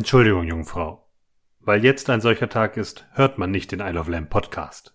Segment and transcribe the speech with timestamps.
[0.00, 1.08] Entschuldigung, Jungfrau.
[1.60, 4.94] Weil jetzt ein solcher Tag ist, hört man nicht den Isle of Lamb Podcast.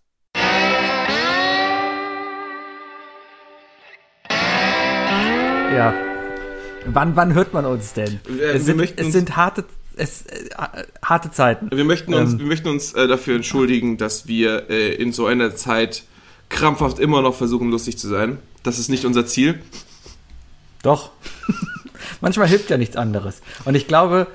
[5.75, 5.93] Ja.
[6.85, 8.19] Wann, wann hört man uns denn?
[8.27, 10.49] Äh, es, sind, möchten es uns- sind harte, es, äh,
[11.03, 11.69] harte Zeiten.
[11.71, 12.39] Wir möchten uns, Ähm.
[12.39, 16.03] wir möchten uns äh, dafür entschuldigen, dass wir äh, in so einer Zeit
[16.49, 18.39] krampfhaft immer noch versuchen, lustig zu sein.
[18.63, 19.61] Das ist nicht unser Ziel.
[20.83, 21.11] Doch.
[22.21, 23.41] Manchmal hilft ja nichts anderes.
[23.65, 24.27] Und ich glaube,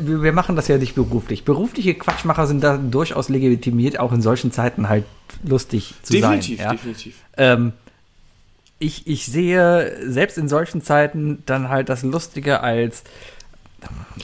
[0.00, 1.44] wir machen das ja nicht beruflich.
[1.44, 5.04] Berufliche Quatschmacher sind da durchaus legitimiert, auch in solchen Zeiten halt
[5.44, 6.66] lustig zu definitiv, sein.
[6.66, 6.72] Ja?
[6.72, 7.14] definitiv.
[7.36, 7.72] Ähm,
[8.80, 13.04] ich, ich sehe selbst in solchen Zeiten dann halt das Lustige als,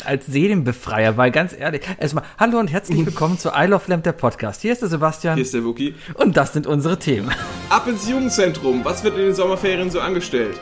[0.05, 4.13] als Seelenbefreier, weil ganz ehrlich, erstmal, hallo und herzlich willkommen zu I Love Lamp, der
[4.13, 4.63] Podcast.
[4.63, 5.95] Hier ist der Sebastian Hier ist der Wookie.
[6.15, 7.31] und das sind unsere Themen.
[7.69, 8.85] Ab ins Jugendzentrum.
[8.85, 10.59] Was wird in den Sommerferien so angestellt?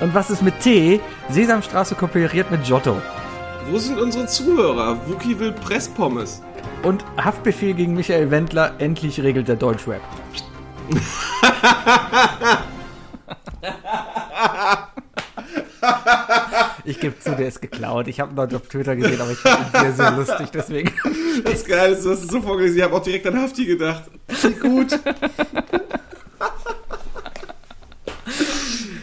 [0.00, 1.00] Und was ist mit T?
[1.28, 3.00] Sesamstraße kooperiert mit Giotto.
[3.70, 4.96] Wo sind unsere Zuhörer?
[5.08, 6.42] Wookie will Presspommes.
[6.82, 10.00] Und Haftbefehl gegen Michael Wendler, endlich regelt der Deutschrap.
[16.84, 18.06] ich gebe zu, der ist geklaut.
[18.06, 20.92] Ich habe ihn dort auf Twitter gesehen, aber ich fand ihn sehr, sehr lustig, deswegen.
[21.44, 22.78] Das Geile ist, du hast es so vorgelesen.
[22.78, 24.04] Ich habe auch direkt an Hafti gedacht.
[24.60, 24.98] Gut.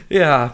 [0.10, 0.54] Ja.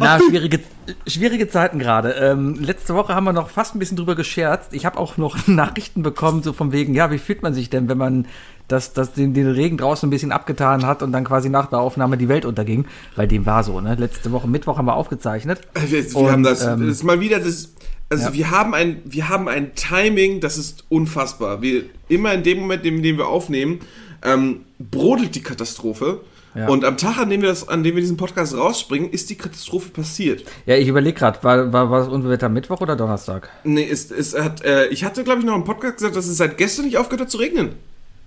[0.00, 0.60] Na, schwierige,
[1.06, 2.12] schwierige Zeiten gerade.
[2.12, 4.72] Ähm, letzte Woche haben wir noch fast ein bisschen drüber gescherzt.
[4.72, 7.88] Ich habe auch noch Nachrichten bekommen, so von wegen, ja, wie fühlt man sich denn,
[7.88, 8.26] wenn man
[8.68, 11.80] das, das, den, den Regen draußen ein bisschen abgetan hat und dann quasi nach der
[11.80, 12.86] Aufnahme die Welt unterging?
[13.16, 13.94] Weil dem war so, ne?
[13.94, 15.60] Letzte Woche, Mittwoch haben wir aufgezeichnet.
[15.86, 17.72] Wir, wir Und, haben das, ähm, das ist mal wieder das.
[18.08, 18.34] Also ja.
[18.34, 21.62] wir haben ein, wir haben ein Timing, das ist unfassbar.
[21.62, 23.80] Wir immer in dem Moment, in dem wir aufnehmen,
[24.24, 26.20] ähm, brodelt die Katastrophe.
[26.54, 26.68] Ja.
[26.68, 29.36] Und am Tag, an dem wir das, an dem wir diesen Podcast rausspringen, ist die
[29.36, 30.44] Katastrophe passiert.
[30.66, 33.48] Ja, ich überlege gerade, war, war, war das Unwetter Mittwoch oder Donnerstag?
[33.64, 36.36] Nee, es, es hat, äh, ich hatte, glaube ich, noch im Podcast gesagt, dass es
[36.36, 37.76] seit gestern nicht aufgehört hat zu regnen.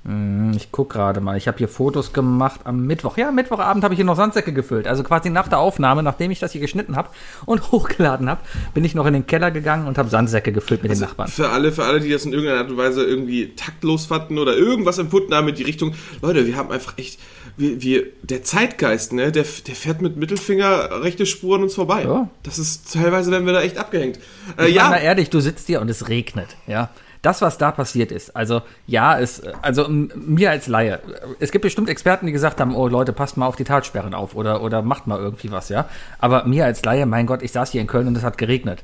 [0.05, 1.37] Hm, Ich guck gerade mal.
[1.37, 3.17] Ich habe hier Fotos gemacht am Mittwoch.
[3.17, 4.85] Ja, Mittwochabend habe ich hier noch Sandsäcke gefüllt.
[4.87, 7.09] Also quasi nach der Aufnahme, nachdem ich das hier geschnitten habe
[7.45, 8.41] und hochgeladen habe,
[8.73, 11.29] bin ich noch in den Keller gegangen und habe Sandsäcke gefüllt mit den Nachbarn.
[11.29, 14.55] Für alle, für alle, die das in irgendeiner Art und Weise irgendwie taktlos fanden oder
[14.57, 17.19] irgendwas empfunden haben in die Richtung, Leute, wir haben einfach echt,
[17.55, 22.03] wir, wir der Zeitgeist, ne, der, der fährt mit Mittelfinger rechte Spur an uns vorbei.
[22.03, 22.29] Ja.
[22.43, 24.19] Das ist teilweise werden wir da echt abgehängt.
[24.57, 26.89] Äh, Ich ja, mal ehrlich, du sitzt hier und es regnet, ja.
[27.23, 30.99] Das, was da passiert ist, also ja, es, also mir als Laie,
[31.39, 34.35] es gibt bestimmt Experten, die gesagt haben, oh Leute, passt mal auf die Talsperren auf
[34.35, 35.85] oder, oder macht mal irgendwie was, ja.
[36.19, 38.83] Aber mir als Laie, mein Gott, ich saß hier in Köln und es hat geregnet.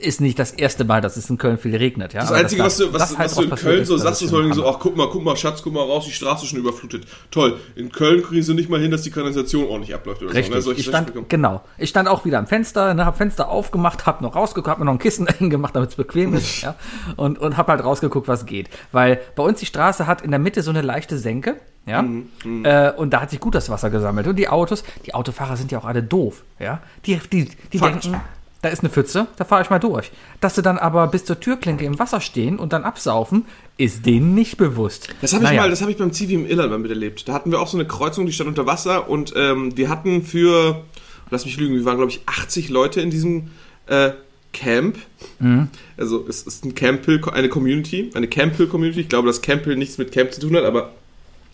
[0.00, 2.20] Ist nicht das erste Mal, dass es in Köln viel regnet, ja.
[2.20, 3.94] das Aber Einzige, dass was du, was, das halt was du in Köln ist, so
[3.94, 6.44] das sagst, ist so, ach guck mal, guck mal, Schatz, guck mal raus, die Straße
[6.44, 7.06] ist schon überflutet.
[7.30, 10.62] Toll, in Köln kriegen sie nicht mal hin, dass die Kanalisation ordentlich abläuft oder Richtig,
[10.62, 10.70] so.
[10.70, 10.76] Ne?
[10.78, 11.62] Ich stand, genau.
[11.78, 14.84] Ich stand auch wieder am Fenster, ne, hab Fenster aufgemacht, hab noch rausgeguckt, hab mir
[14.86, 16.76] noch ein Kissen gemacht, damit es bequem ist, ja,
[17.16, 18.68] und, und hab halt rausgeguckt, was geht.
[18.92, 21.56] Weil bei uns die Straße hat in der Mitte so eine leichte Senke,
[21.86, 24.26] ja, Mhm, äh, und da hat sich gut das Wasser gesammelt.
[24.26, 26.80] Und die Autos, die Autofahrer sind ja auch alle doof, ja.
[27.06, 28.04] Die, die, die Fakt.
[28.04, 28.20] denken,
[28.62, 30.10] da ist eine Pfütze, da fahre ich mal durch.
[30.40, 33.46] Dass sie dann aber bis zur Türklinke im Wasser stehen und dann absaufen,
[33.78, 35.08] ist denen nicht bewusst.
[35.22, 35.62] Das habe ich Naja.
[35.62, 37.26] mal, das habe ich beim Zivi im Irland mal miterlebt.
[37.28, 40.22] Da hatten wir auch so eine Kreuzung, die stand unter Wasser und ähm, wir hatten
[40.22, 40.84] für,
[41.30, 43.50] lass mich lügen, wir waren glaube ich 80 Leute in diesem
[43.86, 44.10] äh,
[44.52, 44.98] Camp.
[45.38, 45.68] Mhm.
[45.96, 49.00] Also es ist ein Camphill, eine Community, eine Camphill Community.
[49.00, 50.92] Ich glaube, dass Camphill nichts mit Camp zu tun hat, aber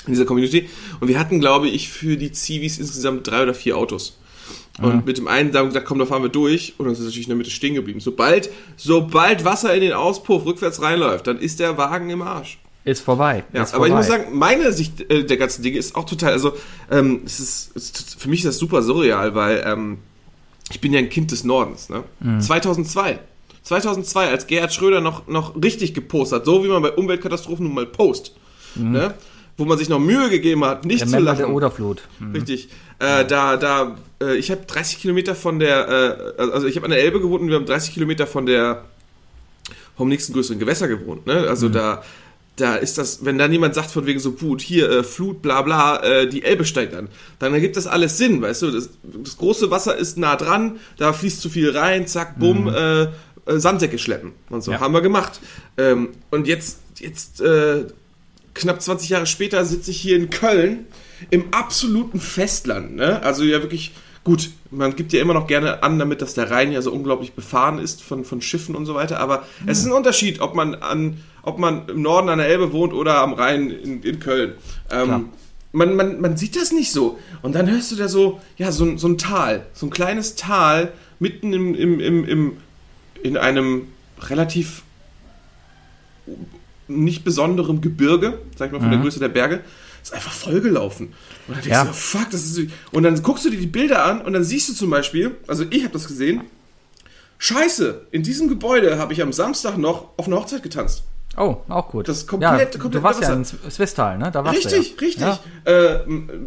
[0.06, 0.68] in dieser Community.
[1.00, 4.18] Und wir hatten, glaube ich, für die Zivis insgesamt drei oder vier Autos.
[4.80, 6.74] Und mit dem einen haben wir gesagt, komm, da fahren wir durch.
[6.76, 8.00] Und dann sind wir natürlich in der Mitte stehen geblieben.
[8.00, 12.58] Sobald, sobald Wasser in den Auspuff rückwärts reinläuft, dann ist der Wagen im Arsch.
[12.84, 13.42] Ist vorbei.
[13.52, 13.96] Ja, ist aber ich vorbei.
[13.96, 16.52] muss sagen, meine Sicht äh, der ganzen Dinge ist auch total, also
[16.90, 19.98] ähm, es ist, es ist für mich ist das super surreal, weil ähm,
[20.70, 21.88] ich bin ja ein Kind des Nordens.
[21.88, 22.04] Ne?
[22.20, 22.40] Mhm.
[22.40, 23.18] 2002,
[23.62, 27.74] 2002, als Gerhard Schröder noch noch richtig gepostet hat, so wie man bei Umweltkatastrophen nun
[27.74, 28.36] mal post,
[28.76, 29.14] ne?
[29.56, 31.38] Wo man sich noch Mühe gegeben hat, nicht der zu Member lachen.
[31.38, 32.02] der Oderflut.
[32.34, 32.68] Richtig.
[32.98, 36.90] Äh, da, da, äh, ich habe 30 Kilometer von der, äh, also ich habe an
[36.90, 38.84] der Elbe gewohnt und wir haben 30 Kilometer von der,
[39.96, 41.26] vom nächsten größeren Gewässer gewohnt.
[41.26, 41.46] Ne?
[41.48, 42.02] Also da,
[42.56, 45.62] da ist das, wenn dann jemand sagt von wegen so, gut, hier, äh, Flut, bla
[45.62, 47.08] bla, äh, die Elbe steigt an,
[47.38, 48.70] dann ergibt das alles Sinn, weißt du?
[48.70, 53.02] Das, das große Wasser ist nah dran, da fließt zu viel rein, zack, bumm, äh,
[53.02, 53.08] äh,
[53.46, 54.72] Sandsäcke schleppen und so.
[54.72, 54.80] Ja.
[54.80, 55.40] Haben wir gemacht.
[55.76, 57.84] Ähm, und jetzt, jetzt, äh,
[58.56, 60.86] knapp 20 Jahre später sitze ich hier in Köln
[61.30, 62.96] im absoluten Festland.
[62.96, 63.22] Ne?
[63.22, 63.92] Also ja wirklich,
[64.24, 67.32] gut, man gibt ja immer noch gerne an, damit dass der Rhein ja so unglaublich
[67.34, 69.20] befahren ist von, von Schiffen und so weiter.
[69.20, 72.72] Aber es ist ein Unterschied, ob man an, ob man im Norden an der Elbe
[72.72, 74.54] wohnt oder am Rhein in, in Köln.
[74.90, 75.08] Ähm,
[75.72, 77.18] man, man, man sieht das nicht so.
[77.42, 80.34] Und dann hörst du da so, ja, so, ein- so ein Tal, so ein kleines
[80.36, 82.56] Tal mitten im, im, im, im,
[83.22, 83.88] in einem
[84.28, 84.82] relativ
[86.88, 89.60] nicht besonderem Gebirge, sag ich mal von der Größe der Berge,
[90.02, 91.08] ist einfach vollgelaufen.
[91.08, 91.14] Und
[91.48, 91.84] dann denkst Ja.
[91.84, 92.70] du, fuck, das ist.
[92.92, 95.64] Und dann guckst du dir die Bilder an und dann siehst du zum Beispiel, also
[95.70, 96.42] ich habe das gesehen,
[97.38, 101.02] Scheiße, in diesem Gebäude habe ich am Samstag noch auf einer Hochzeit getanzt.
[101.38, 102.08] Oh, auch gut.
[102.08, 103.70] Das ist komplett- ja, komplett Du warst ja in Wasser.
[103.70, 104.30] Swisttal, ne?
[104.32, 105.06] Da warst Richtig, du ja.
[105.06, 105.22] richtig.
[105.66, 105.92] Ja.
[105.94, 106.00] Äh,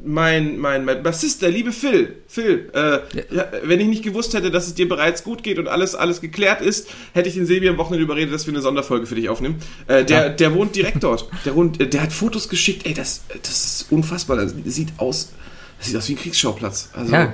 [0.04, 3.00] mein, mein, mein Bassist, der liebe Phil, Phil, äh,
[3.36, 6.22] ja, wenn ich nicht gewusst hätte, dass es dir bereits gut geht und alles, alles
[6.22, 9.30] geklärt ist, hätte ich den Sebi am Wochenende überredet, dass wir eine Sonderfolge für dich
[9.30, 9.58] aufnehmen.
[9.88, 11.30] Äh, der, der wohnt direkt dort.
[11.46, 13.52] Der, wohnt, äh, der hat Fotos geschickt, ey, das, das
[13.82, 14.38] ist unfassbar.
[14.38, 15.32] Das sieht aus,
[15.78, 16.90] das sieht aus wie ein Kriegsschauplatz.
[16.94, 17.34] Also, Ja.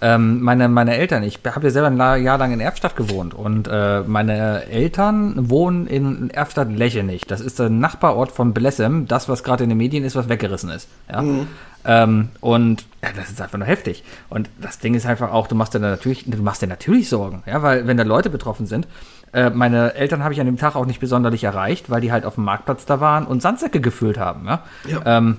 [0.00, 3.68] Ähm, meine, meine Eltern, ich habe ja selber ein Jahr lang in Erfstadt gewohnt und
[3.68, 7.22] äh, meine Eltern wohnen in Erfstadt-Lechenich.
[7.22, 10.70] Das ist der Nachbarort von Blessem, das, was gerade in den Medien ist, was weggerissen
[10.70, 10.88] ist.
[11.10, 11.24] Ja?
[11.86, 14.04] Ähm, und ja, das ist einfach nur heftig.
[14.30, 17.42] Und das Ding ist einfach auch, du machst dir natürlich, du machst dir natürlich Sorgen,
[17.46, 18.86] ja, weil wenn da Leute betroffen sind,
[19.32, 22.24] äh, meine Eltern habe ich an dem Tag auch nicht besonders erreicht, weil die halt
[22.24, 24.46] auf dem Marktplatz da waren und Sandsäcke gefüllt haben.
[24.46, 24.62] Ja?
[24.88, 25.18] Ja.
[25.18, 25.36] Ähm,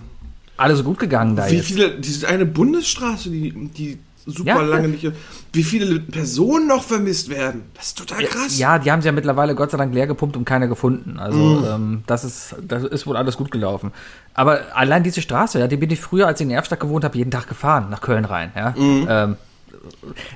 [0.58, 1.68] alles gut gegangen da Wie jetzt.
[1.68, 4.62] viele, diese eine Bundesstraße, die, die super Ja.
[4.62, 5.12] lange nicht,
[5.54, 7.64] wie viele Personen noch vermisst werden.
[7.76, 8.58] Das ist total krass.
[8.58, 11.20] Ja, die haben sie ja mittlerweile Gott sei Dank leer gepumpt und keiner gefunden.
[11.20, 11.66] Also Mhm.
[11.68, 13.92] ähm, das, ist, das ist wohl alles gut gelaufen.
[14.34, 17.18] Aber allein diese Straße, ja, die bin ich früher, als ich in Erfstadt gewohnt habe,
[17.18, 18.52] jeden Tag gefahren, nach Köln rein.
[18.56, 18.74] Ja.
[18.78, 19.38] Ähm,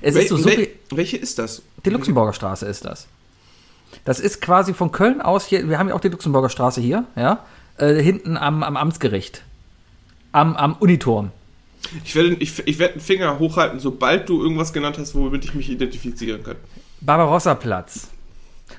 [0.01, 1.61] es Wel ist so, wel welche ist das?
[1.83, 3.07] die Luxemburger Straße ist das.
[4.05, 7.05] Das ist quasi von Köln aus hier, wir haben ja auch die Luxemburger Straße hier,
[7.15, 7.39] ja,
[7.77, 9.41] äh, hinten am, am Amtsgericht.
[10.31, 11.31] Am, am Uniturm.
[12.03, 15.53] Ich werde, ich, ich werde einen Finger hochhalten, sobald du irgendwas genannt hast, womit ich
[15.53, 16.55] mich identifizieren kann.
[17.01, 18.07] Barbarossa-Platz.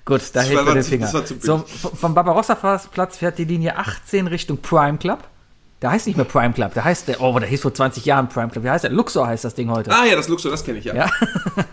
[0.04, 1.06] Gut, da hält mir den Finger.
[1.24, 5.18] zu so, vom Barbarossa-Platz fährt die Linie 18 Richtung Prime Club.
[5.82, 8.28] Der heißt nicht mehr Prime Club, der heißt, der, oh, der hieß vor 20 Jahren
[8.28, 8.64] Prime Club.
[8.64, 8.90] Wie heißt der?
[8.90, 9.90] Luxor heißt das Ding heute.
[9.90, 10.94] Ah ja, das Luxor, das kenne ich ja.
[10.94, 11.10] Ja,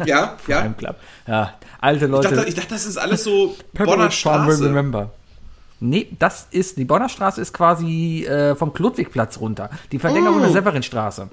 [0.06, 0.60] Ja, ja.
[0.62, 0.96] Prime Club.
[1.28, 2.34] Ja, alte Ich Leute.
[2.36, 4.64] dachte, ich dachte, das ist alles so Bonner Straße.
[4.64, 5.12] remember.
[5.80, 9.70] Nee, das ist, die Bonner Straße ist quasi äh, vom Klodwigplatz runter.
[9.92, 10.42] Die Verlängerung Oh.
[10.42, 11.30] der Severinstraße.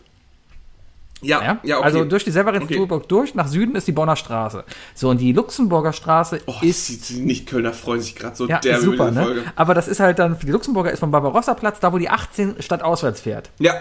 [1.22, 1.58] Ja, Ja?
[1.62, 1.84] ja, okay.
[1.86, 4.64] Also durch die Severinsburg durch, nach Süden ist die Bonner Straße.
[4.94, 8.58] So, und die Luxemburger Straße oh, ist die, die Nicht-Kölner freuen sich gerade so Ja,
[8.58, 9.22] derbe super, ne?
[9.22, 9.42] Folge.
[9.56, 12.82] Aber das ist halt dann, die Luxemburger ist vom Barbarossa-Platz, da wo die 18 statt
[12.82, 13.50] auswärts fährt.
[13.58, 13.74] Ja,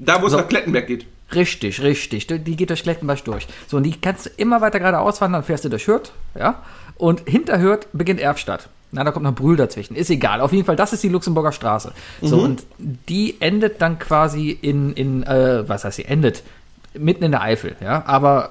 [0.00, 0.38] da wo es So.
[0.38, 1.06] nach Klettenberg geht.
[1.32, 2.26] Richtig, richtig.
[2.26, 3.46] Die die geht durch Klettenberg durch.
[3.68, 6.62] So, und die kannst du immer weiter geradeaus fahren, dann fährst du durch Hürth, ja?
[6.96, 8.68] Und hinter Hürth beginnt Erfstadt.
[8.94, 9.94] Na, da kommt noch Brühl dazwischen.
[9.96, 10.40] Ist egal.
[10.42, 11.92] Auf jeden Fall, das ist die Luxemburger Straße.
[12.20, 12.42] So, Mhm.
[12.44, 12.62] und
[13.08, 16.42] die endet dann quasi in, in äh, was heißt sie, endet
[16.94, 18.02] mitten in der Eifel, ja?
[18.06, 18.50] Aber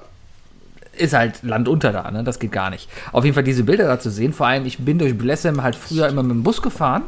[0.98, 2.24] ist halt Land unter da, ne?
[2.24, 2.88] Das geht gar nicht.
[3.12, 4.32] Auf jeden Fall diese Bilder da zu sehen.
[4.32, 7.04] Vor allem, ich bin durch Blessem halt früher immer mit dem Bus gefahren,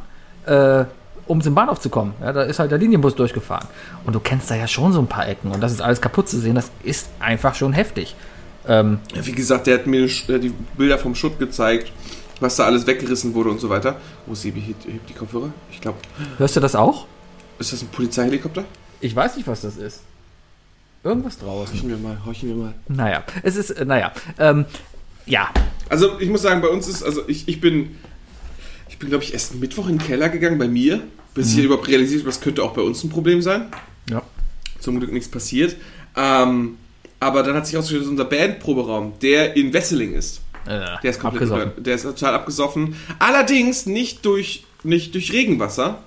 [0.47, 0.85] äh,
[1.27, 2.15] um zum Bahnhof zu kommen.
[2.21, 3.67] Ja, da ist halt der Linienbus durchgefahren.
[4.05, 5.51] Und du kennst da ja schon so ein paar Ecken.
[5.51, 6.55] Und das ist alles kaputt zu sehen.
[6.55, 8.15] Das ist einfach schon heftig.
[8.69, 11.91] Ähm, Wie gesagt, der hat mir äh, die Bilder vom Schutt gezeigt,
[12.41, 14.01] was da alles weggerissen wurde und so weiter.
[14.27, 15.53] Wo sie hebt, hebt die Kopfhörer?
[15.71, 15.99] Ich glaube,
[16.39, 17.07] hörst du das auch?
[17.59, 18.65] ist das ein Polizeihelikopter?
[19.01, 20.01] Ich weiß nicht, was das ist.
[21.05, 21.75] Irgendwas draußen.
[21.75, 22.75] Horchen wir mal, horchen wir mal.
[22.89, 24.13] Naja, es ist, äh, naja.
[24.39, 24.65] Ähm,
[25.27, 25.51] ja,
[25.89, 27.97] Also ich muss sagen, bei uns ist, also ich, ich bin,
[28.89, 31.03] ich bin glaube ich erst Mittwoch in den Keller gegangen bei mir,
[31.35, 31.59] bis Mhm.
[31.59, 33.67] ich überhaupt realisiert habe, das könnte auch bei uns ein Problem sein.
[34.11, 34.23] ja.
[34.81, 35.77] Zum Glück nichts passiert.
[36.17, 36.77] Ähm,
[37.21, 41.43] aber dann hat sich herausgestellt, dass unser Bandproberaum, der in Wesseling ist, Der ist komplett
[41.43, 41.73] abgesoffen.
[41.73, 42.97] über- der ist total abgesoffen.
[43.19, 45.99] Allerdings nicht durch, nicht durch Regenwasser,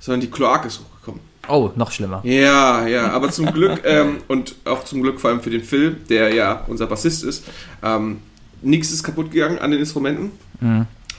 [0.00, 1.20] sondern die Kloak ist hochgekommen.
[1.48, 2.20] Oh, noch schlimmer.
[2.24, 5.92] Ja, ja, aber zum Glück ähm, und auch zum Glück vor allem für den Phil,
[6.08, 7.44] der ja unser Bassist ist,
[7.82, 8.18] ähm,
[8.60, 10.32] nichts ist kaputt gegangen an den Instrumenten,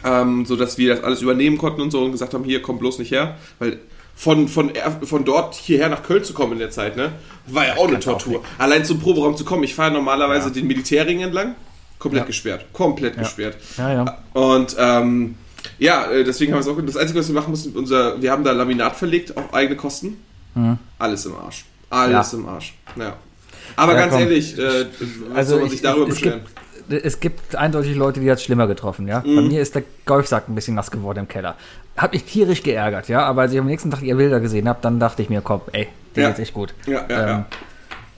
[0.06, 3.00] ähm, sodass wir das alles übernehmen konnten und so und gesagt haben, hier komm bloß
[3.00, 3.80] nicht her, weil
[4.16, 4.72] von, von,
[5.04, 7.14] von dort hierher nach Köln zu kommen in der Zeit, ne,
[7.48, 8.44] war ja auch eine Tortur.
[8.58, 11.56] Allein zum Proberaum zu kommen, ich fahre normalerweise den Militärring entlang,
[12.00, 12.28] komplett Ja.
[12.28, 13.58] gesperrt, komplett gesperrt.
[13.78, 14.18] Ja, ja.
[14.34, 15.36] Und ähm,
[15.78, 16.82] ja, äh, deswegen haben wir es auch.
[16.86, 20.18] Das Einzige, was wir machen mussten, unser, wir haben da Laminat verlegt auf eigene Kosten.
[20.98, 21.66] Alles im Arsch.
[21.90, 22.38] Alles Ja.
[22.38, 22.74] im Arsch.
[22.98, 23.14] Ja.
[23.76, 24.22] Aber Ja, ganz komm.
[24.22, 24.86] ehrlich, äh,
[25.36, 26.42] Also soll man ich, sich darüber es, beschweren?
[26.90, 29.20] es gibt eindeutig Leute, die hat es schlimmer getroffen, ja.
[29.26, 29.36] Mhm.
[29.36, 31.56] Bei mir ist der Golfsack ein bisschen nass geworden im Keller.
[31.98, 33.24] Hat mich tierisch geärgert, ja.
[33.24, 35.62] Aber als ich am nächsten Tag ihr Bilder gesehen habe, dann dachte ich mir, komm,
[35.72, 36.28] ey, dir Ja.
[36.30, 36.74] geht's echt gut.
[36.88, 37.36] Ja, ja, ja.
[37.38, 37.46] Ähm,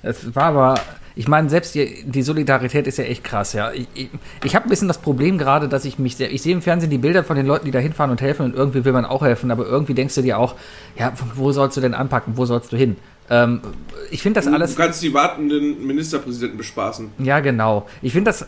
[0.04, 0.76] Es war aber,
[1.16, 3.72] ich meine, selbst die, die Solidarität ist ja echt krass, ja.
[3.72, 4.10] Ich, ich,
[4.44, 6.90] ich habe ein bisschen das Problem gerade, dass ich mich sehr, ich sehe im Fernsehen
[6.90, 9.22] die Bilder von den Leuten, die da hinfahren und helfen und irgendwie will man auch
[9.22, 10.56] helfen, aber irgendwie denkst du dir auch,
[10.98, 12.96] ja, wo sollst du denn anpacken, wo sollst du hin?
[13.30, 13.62] Ähm,
[14.10, 14.76] ich finde das alles.
[14.76, 17.12] Du kannst die wartenden Ministerpräsidenten bespaßen.
[17.20, 17.88] Ja, genau.
[18.02, 18.46] Ich finde das,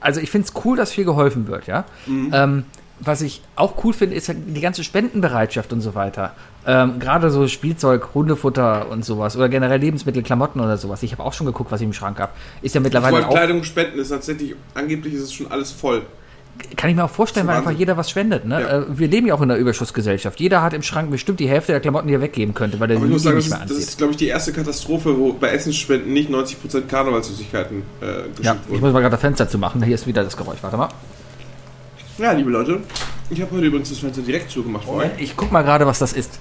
[0.00, 1.84] also ich finde es cool, dass viel geholfen wird, ja.
[2.32, 2.64] Ähm,
[3.04, 6.34] was ich auch cool finde, ist ja die ganze Spendenbereitschaft und so weiter.
[6.66, 11.02] Ähm, Gerade so Spielzeug, Hundefutter und sowas oder generell Lebensmittel, Klamotten oder sowas.
[11.02, 12.32] Ich habe auch schon geguckt, was ich im Schrank habe.
[12.62, 15.72] Ist ja Ich mittlerweile wollte auch Kleidung spenden, ist tatsächlich, angeblich ist es schon alles
[15.72, 16.02] voll.
[16.76, 17.68] kann ich mir auch vorstellen, weil Wahnsinn.
[17.70, 18.44] einfach jeder was spendet.
[18.44, 18.60] Ne?
[18.60, 18.78] Ja.
[18.82, 20.38] Äh, Wir leben ja auch in einer Überschussgesellschaft.
[20.38, 22.98] Jeder hat im Schrank bestimmt die Hälfte der Klamotten, die er weggeben könnte, weil er
[22.98, 23.88] Aber ich muss sagen, nicht mehr ist, das anzieht.
[23.88, 28.56] ist glaube ich, die erste Katastrophe, wo bei Essensspenden nicht 90% Karnevalssüßigkeiten äh, geschickt Ja,
[28.64, 28.80] ich wurden.
[28.82, 29.82] muss mal gerade das Fenster zu machen.
[29.82, 30.58] Hier ist wieder das Geräusch.
[30.62, 30.88] Warte mal.
[32.18, 32.80] Ja, liebe Leute,
[33.30, 34.86] ich habe heute übrigens das Fenster direkt zugemacht.
[34.88, 35.10] euch.
[35.18, 36.38] Ich guck mal gerade, was das ist.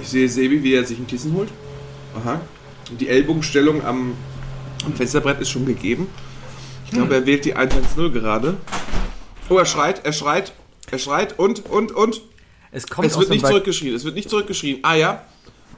[0.00, 1.48] Ich sehe Sebi, wie er sich ein Kissen holt.
[2.16, 2.40] Aha.
[3.00, 4.14] Die Ellbogenstellung am,
[4.84, 6.06] am Fensterbrett ist schon gegeben.
[6.84, 8.56] Ich glaube, er wählt die 110 gerade.
[9.48, 10.52] Oh, er schreit, er schreit,
[10.90, 12.20] er schreit und, und, und.
[12.70, 14.78] Es kommt Es wird nicht zurückgeschrien, es wird nicht zurückgeschrien.
[14.82, 15.24] Ah ja.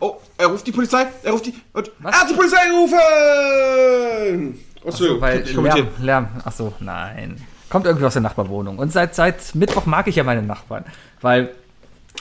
[0.00, 1.54] Oh, er ruft die Polizei, er ruft die.
[1.72, 2.14] Und Was?
[2.14, 4.58] er hat die Polizei gerufen!
[4.84, 5.54] Oh, Achso, weil ich.
[5.54, 6.28] Lärm, Lärm.
[6.44, 7.42] Achso, nein.
[7.70, 8.78] Kommt irgendwie aus der Nachbarwohnung.
[8.78, 10.84] Und seit, seit Mittwoch mag ich ja meine Nachbarn.
[11.20, 11.50] Weil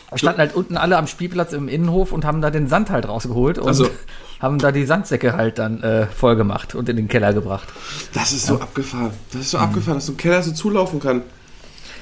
[0.10, 3.08] wir standen halt unten alle am Spielplatz im Innenhof und haben da den Sand halt
[3.08, 3.90] rausgeholt und Also-
[4.40, 7.68] haben da die Sandsäcke halt dann äh, voll gemacht und in den Keller gebracht.
[8.14, 9.10] Das ist so abgefahren.
[9.32, 11.24] Das ist so abgefahren, dass so ein Keller so zulaufen kann.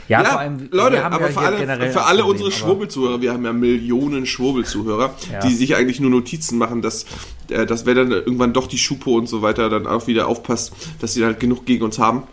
[0.10, 1.58] Ja, Ja, vor allem, Leute, wir haben aber ja für alle,
[1.92, 5.40] für alle Problem, unsere Schwurbelzuhörer, wir haben ja Millionen Schwurbelzuhörer, Ja.
[5.40, 7.06] die sich eigentlich nur Notizen machen, dass,
[7.50, 10.74] äh, dass wer dann irgendwann doch die Schupo und so weiter dann auch wieder aufpasst,
[11.00, 12.24] dass sie halt genug gegen uns haben.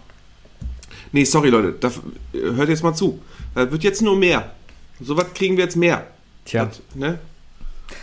[1.13, 1.91] Nee, sorry Leute, da,
[2.33, 3.21] hört jetzt mal zu.
[3.55, 4.51] Da wird jetzt nur mehr.
[5.01, 6.07] So was kriegen wir jetzt mehr.
[6.45, 6.67] Tja.
[6.67, 7.19] Das, ne?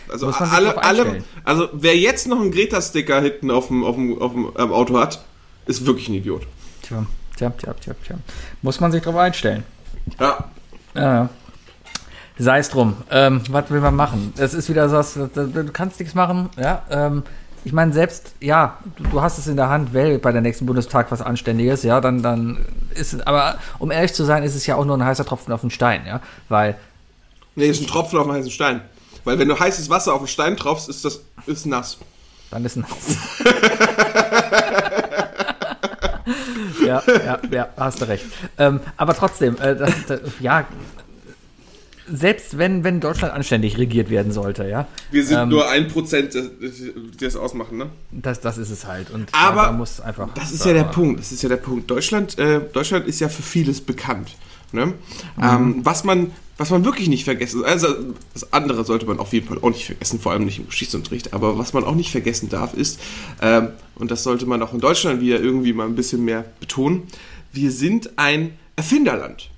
[0.08, 4.32] Also alle, alle, also wer jetzt noch einen Greta-Sticker hinten auf dem, auf dem, auf
[4.32, 5.24] dem ähm, Auto hat,
[5.66, 6.42] ist wirklich ein Idiot.
[6.82, 7.04] Tja,
[7.36, 8.16] tja, tja, tja, tja.
[8.62, 9.64] Muss man sich drauf einstellen.
[10.18, 10.50] Ja,
[10.94, 11.28] Ja.
[12.38, 12.96] Sei es drum.
[13.10, 14.32] Ähm, was will man machen?
[14.38, 16.48] Es ist wieder so, du kannst nichts machen.
[16.56, 17.22] Ja, ähm,
[17.64, 20.66] ich meine, selbst, ja, du, du hast es in der Hand, wähl bei der nächsten
[20.66, 22.64] Bundestag was Anständiges, ja, dann, dann
[22.94, 25.52] ist es, aber um ehrlich zu sein, ist es ja auch nur ein heißer Tropfen
[25.52, 26.76] auf den Stein, ja, weil,
[27.54, 28.80] Nee, ist ein Tropfen auf einen heißen Stein.
[29.24, 31.98] Weil wenn du heißes Wasser auf einen Stein tropfst, ist das ist nass.
[32.50, 32.86] dann ist ein
[36.86, 38.24] ja, ja, ja, hast du recht.
[38.56, 40.64] Ähm, aber trotzdem, äh, das, das, ja,
[42.12, 45.48] selbst wenn, wenn Deutschland anständig regiert werden sollte, ja, Wir sind Ähm.
[45.48, 47.86] nur ein Prozent, das- die das ausmachen, ne?
[48.10, 49.10] Das, das ist es halt.
[49.10, 50.28] Und Aber da muss einfach.
[50.34, 51.20] Das ist ja der Punkt.
[51.20, 51.90] Das ist ja der Punkt.
[51.90, 54.36] Deutschland, äh, Deutschland ist ja für vieles bekannt.
[54.72, 54.86] Ne?
[54.86, 54.94] Mhm.
[55.42, 57.88] Ähm, was man, was man wirklich nicht vergessen, also
[58.34, 61.34] das andere sollte man auf jeden Fall auch nicht vergessen, vor allem nicht im Geschichtsunterricht.
[61.34, 63.00] Aber was man auch nicht vergessen darf, ist,
[63.42, 67.02] ähm, und das sollte man auch in Deutschland wieder irgendwie mal ein bisschen mehr betonen:
[67.52, 69.49] Wir sind ein Erfinderland.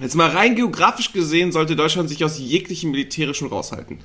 [0.00, 3.98] Jetzt mal rein geografisch gesehen sollte Deutschland sich aus jeglichem militärischen raushalten.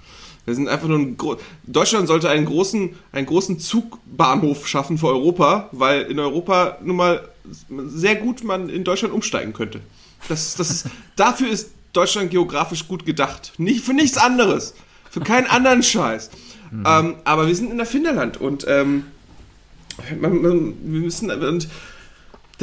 [0.46, 5.08] Wir sind einfach nur ein Gro Deutschland sollte einen großen, einen großen Zugbahnhof schaffen für
[5.08, 7.28] Europa, weil in Europa nun mal
[7.88, 9.82] sehr gut man in Deutschland umsteigen könnte.
[10.28, 10.86] Das, das
[11.16, 13.54] dafür ist Deutschland geografisch gut gedacht.
[13.58, 14.74] Nicht für nichts anderes.
[15.10, 16.32] Für keinen anderen Scheiß.
[16.86, 19.06] Ähm, aber wir sind in Erfinderland und ähm,
[20.20, 21.70] man, man, wir müssen und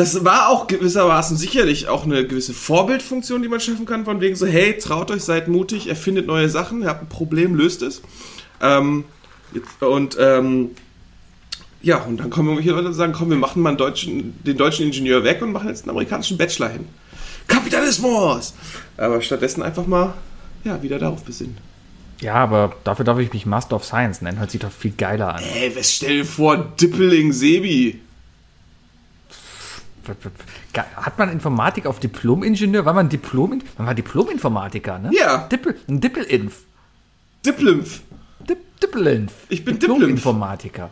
[0.01, 4.35] das war auch gewissermaßen sicherlich auch eine gewisse Vorbildfunktion, die man schaffen kann, von wegen
[4.35, 8.01] so, hey, traut euch, seid mutig, erfindet neue Sachen, ihr habt ein Problem, löst es.
[8.63, 9.05] Ähm,
[9.53, 10.71] jetzt, und ähm,
[11.83, 14.87] ja, und dann kommen irgendwelche Leute und sagen, komm, wir machen mal deutschen, den deutschen
[14.87, 16.87] Ingenieur weg und machen jetzt einen amerikanischen Bachelor hin.
[17.47, 18.55] Kapitalismus!
[18.97, 20.15] Aber stattdessen einfach mal,
[20.65, 21.59] ja, wieder darauf besinnen.
[22.23, 24.39] Ja, aber dafür darf ich mich Master of Science nennen.
[24.39, 25.43] Hört sich doch viel geiler an.
[25.55, 28.01] Ey, was stell dir vor, Dippeling Sebi.
[30.97, 32.85] Hat man Informatik auf Diplom-Ingenieur?
[32.85, 33.63] War man Diplom?
[33.79, 35.11] Man war Diplom-Informatiker, ne?
[35.13, 35.49] Ja.
[35.51, 36.65] Dippel, ein Dippelinf.
[37.45, 38.01] Dipplimf.
[38.49, 39.33] Dip, Dippelinf.
[39.49, 39.79] Ich bin.
[39.79, 40.91] Diplom-Informatiker.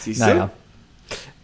[0.00, 0.24] Siehst du?
[0.26, 0.50] Naja.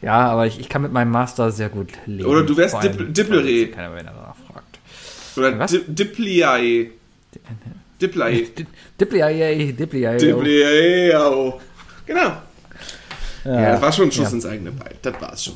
[0.00, 2.28] Ja, aber ich, ich kann mit meinem Master sehr gut leben.
[2.28, 3.66] Oder du wärst Vor allem, Dipp- Dippelreh.
[3.66, 4.78] weil Keiner mehr danach fragt.
[5.36, 5.52] Oder
[5.86, 6.90] Dipliae.
[8.00, 8.42] Dipliae.
[8.58, 8.66] Di-
[9.00, 10.16] Dippli-ai, Dippli-ai.
[10.16, 11.52] Dipliae.
[12.06, 12.32] Genau.
[13.44, 14.94] Ja, das war schon ein Schuss ins eigene Bein.
[15.02, 15.54] Das war's schon.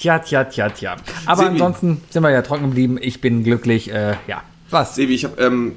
[0.00, 0.96] Tja, tja, tja, tja.
[1.26, 1.52] Aber Sebi.
[1.52, 2.98] ansonsten sind wir ja trocken geblieben.
[3.00, 3.92] Ich bin glücklich.
[3.92, 4.42] Äh, ja.
[4.70, 4.94] Was?
[4.94, 5.74] Sebi, ich habe ähm,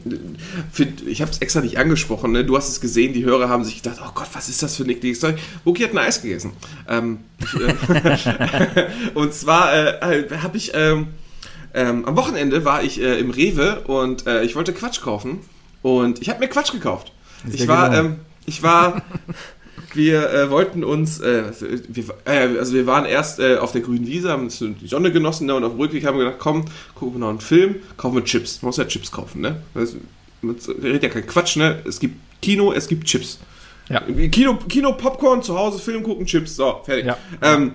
[0.72, 2.32] für- ich habe es extra nicht angesprochen.
[2.32, 2.46] Ne?
[2.46, 3.12] Du hast es gesehen.
[3.14, 5.38] Die Hörer haben sich gedacht, oh Gott, was ist das für ein nickliges Zeug?
[5.66, 6.52] Wookie hat ein Eis gegessen.
[6.88, 7.20] Ähm,
[7.60, 11.08] äh, und zwar äh, habe ich ähm,
[11.74, 15.40] ähm, am Wochenende war ich äh, im Rewe und äh, ich wollte Quatsch kaufen
[15.82, 17.12] und ich habe mir Quatsch gekauft.
[17.48, 18.12] Ist Ich war, gelungen.
[18.14, 19.02] ähm, ich war,
[19.94, 21.44] wir äh, wollten uns, äh,
[21.88, 25.12] wir, äh, also wir waren erst äh, auf der grünen Wiese, haben uns die Sonne
[25.12, 27.76] genossen ne, und auf dem Rückweg haben wir gedacht, komm, gucken wir noch einen Film,
[27.98, 28.62] kaufen wir Chips.
[28.62, 29.62] Man muss ja Chips kaufen, ne?
[29.74, 29.96] Das,
[30.42, 31.82] man redet ja kein Quatsch, ne?
[31.88, 33.40] Es gibt Kino, es gibt Chips.
[33.90, 34.02] Ja.
[34.32, 37.06] Kino, Kino, Popcorn, zu Hause Film gucken, Chips, so, fertig.
[37.06, 37.18] Ja.
[37.42, 37.74] Ähm,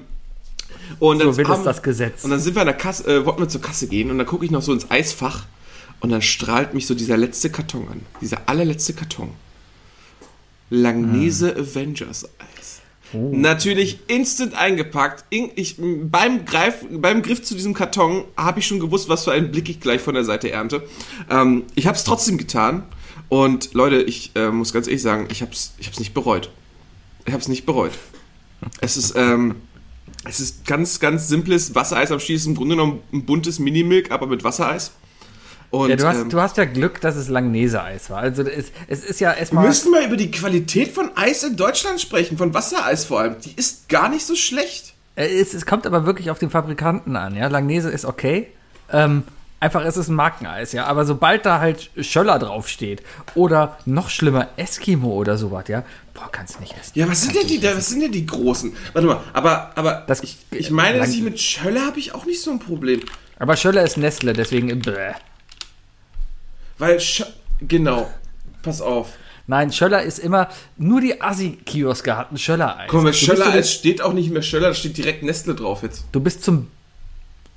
[0.98, 2.24] und dann So will es haben- das Gesetz.
[2.24, 4.26] und dann sind wir an der Kasse, äh, wollten wir zur Kasse gehen und dann
[4.26, 5.44] gucke ich noch so ins Eisfach
[6.00, 8.00] und dann strahlt mich so dieser letzte Karton an.
[8.20, 9.30] Dieser allerletzte Karton.
[10.70, 11.62] Langnese Hm.
[11.62, 12.82] Avengers Eis.
[13.12, 15.24] Natürlich instant eingepackt.
[15.30, 19.32] In, ich, beim, Greif, beim Griff zu diesem Karton habe ich schon gewusst, was für
[19.32, 20.82] einen Blick ich gleich von der Seite ernte.
[21.30, 22.82] Ähm, ich habe es trotzdem getan.
[23.30, 26.50] Und Leute, ich äh, muss ganz ehrlich sagen, ich habe es ich hab's nicht bereut.
[27.24, 27.92] Ich habe es nicht bereut.
[28.80, 29.56] Es ist, ähm,
[30.24, 32.36] es ist ganz, ganz simples Wassereis am Stiel.
[32.36, 34.92] Es ist im Grunde genommen ein buntes Minimilk, aber mit Wassereis.
[35.70, 38.18] Und, Ja, du, hast, ähm, du hast ja Glück, dass es Langnese-Eis war.
[38.18, 39.66] Also es, es ist ja wir erstmal.
[39.66, 43.36] müssen mal über die Qualität von Eis in Deutschland sprechen, von Wassereis vor allem.
[43.44, 44.94] Die ist gar nicht so schlecht.
[45.16, 47.48] Äh, Es, es kommt aber wirklich auf den Fabrikanten an, ja.
[47.48, 48.46] Langnese ist okay.
[48.90, 49.24] Ähm,
[49.60, 50.86] einfach ist es ein Markeneis, ja.
[50.86, 53.02] Aber sobald da halt Schöller draufsteht
[53.34, 55.84] oder noch schlimmer Eskimo oder sowas, ja,
[56.14, 56.92] boah, kannst du nicht essen.
[56.94, 58.74] Ja, was sind denn die, was sind denn die großen?
[58.94, 62.24] Warte mal, aber, aber Das- ich, ich meine, dass ich mit Schöller habe ich auch
[62.24, 63.00] nicht so ein Problem.
[63.38, 64.80] Aber Schöller ist Nestle, deswegen.
[64.80, 65.12] Bäh.
[66.78, 67.24] Weil, Sch
[67.60, 68.08] genau,
[68.62, 69.10] pass auf.
[69.46, 70.48] Nein, Schöller ist immer.
[70.76, 72.88] Nur die Assi-Kioske hatten Schöller-Eis.
[72.90, 74.96] Guck mal, Du bist Schöller zu den- als steht auch nicht mehr Schöller, da steht
[74.98, 76.04] direkt Nestle drauf jetzt.
[76.12, 76.68] Du bist zum.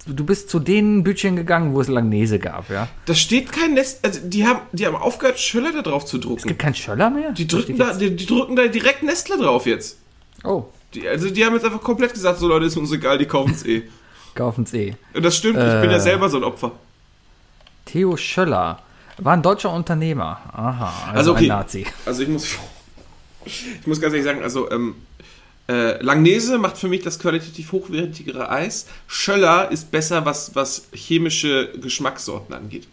[0.07, 2.87] Du bist zu den Bütchen gegangen, wo es Langnese gab, ja.
[3.05, 6.23] Da steht kein Nestle, also die haben, die haben aufgehört, Schöller da drauf zu Es
[6.23, 6.47] drucken.
[6.47, 7.33] gibt keinen Schöller mehr?
[7.33, 9.97] Die drücken da, die, die drücken da direkt Nestle drauf jetzt.
[10.43, 10.63] Oh,
[10.95, 13.51] Die, also die haben jetzt einfach komplett gesagt, so Leute, ist uns egal, die kaufen
[13.53, 13.83] es eh.
[14.33, 14.95] kaufen's eh.
[15.13, 16.71] Und das stimmt, ich bin ja selber so ein Opfer.
[17.85, 18.79] Theo Schöller
[19.17, 20.39] war ein deutscher Unternehmer.
[20.53, 21.43] Aha, also, Also okay.
[21.43, 21.85] ein Nazi.
[22.05, 22.45] Also ich muss,
[23.45, 24.95] ich muss ganz ehrlich sagen, also ähm,
[25.69, 28.87] äh, Langnese macht für mich das qualitativ hochwertigere Eis.
[29.07, 32.87] Schöller ist besser, was, was chemische Geschmackssorten angeht.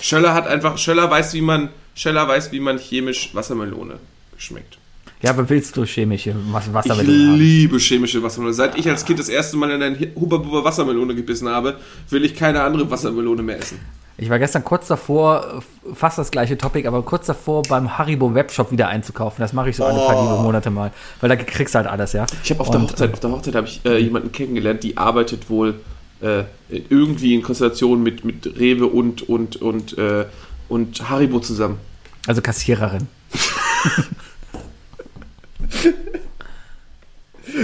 [0.00, 3.98] Schöller hat einfach, Schöller weiß, wie man, Schöller weiß, wie man chemisch Wassermelone
[4.36, 4.78] schmeckt.
[5.20, 7.38] Ja, aber willst du chemische Was- Ich Wassermelone haben?
[7.38, 8.54] liebe chemische Wassermelone.
[8.54, 11.76] Seit ich als Kind das erste Mal in eine Huber-Buber Wassermelone gebissen habe,
[12.10, 13.80] will ich keine andere Wassermelone mehr essen.
[14.20, 15.62] Ich war gestern kurz davor,
[15.94, 19.40] fast das gleiche Topic, aber kurz davor beim Haribo Webshop wieder einzukaufen.
[19.40, 20.42] Das mache ich so alle paar Oh.
[20.42, 20.90] Monate mal.
[21.20, 22.26] Weil da kriegst du halt alles, ja.
[22.42, 25.48] Ich habe auf der Hochzeit, auf der Hochzeit habe ich äh, jemanden kennengelernt, die arbeitet
[25.48, 25.74] wohl
[26.20, 30.24] äh, irgendwie in Konstellation mit, mit Rewe und und und äh,
[30.68, 31.78] und Haribo zusammen.
[32.26, 33.06] Also Kassiererin.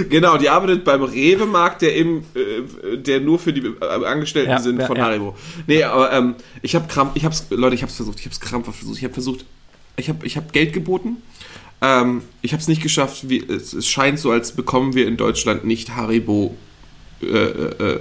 [0.08, 4.58] Genau, die arbeitet beim Rewe-Markt, der im, äh, der nur für die äh, Angestellten Ja,
[4.58, 5.04] sind von ja.
[5.04, 5.36] Haribo.
[5.66, 8.78] Nee, aber ähm, ich habe Krampf, ich hab's, Leute, ich hab's versucht, ich hab's krampfhaft
[8.78, 9.44] versucht, ich habe versucht,
[9.96, 11.18] ich habe ich hab Geld geboten.
[11.80, 15.16] Ähm, ich habe es nicht geschafft, wie, es, es scheint so, als bekommen wir in
[15.16, 16.56] Deutschland nicht Haribo
[17.22, 18.00] äh, äh,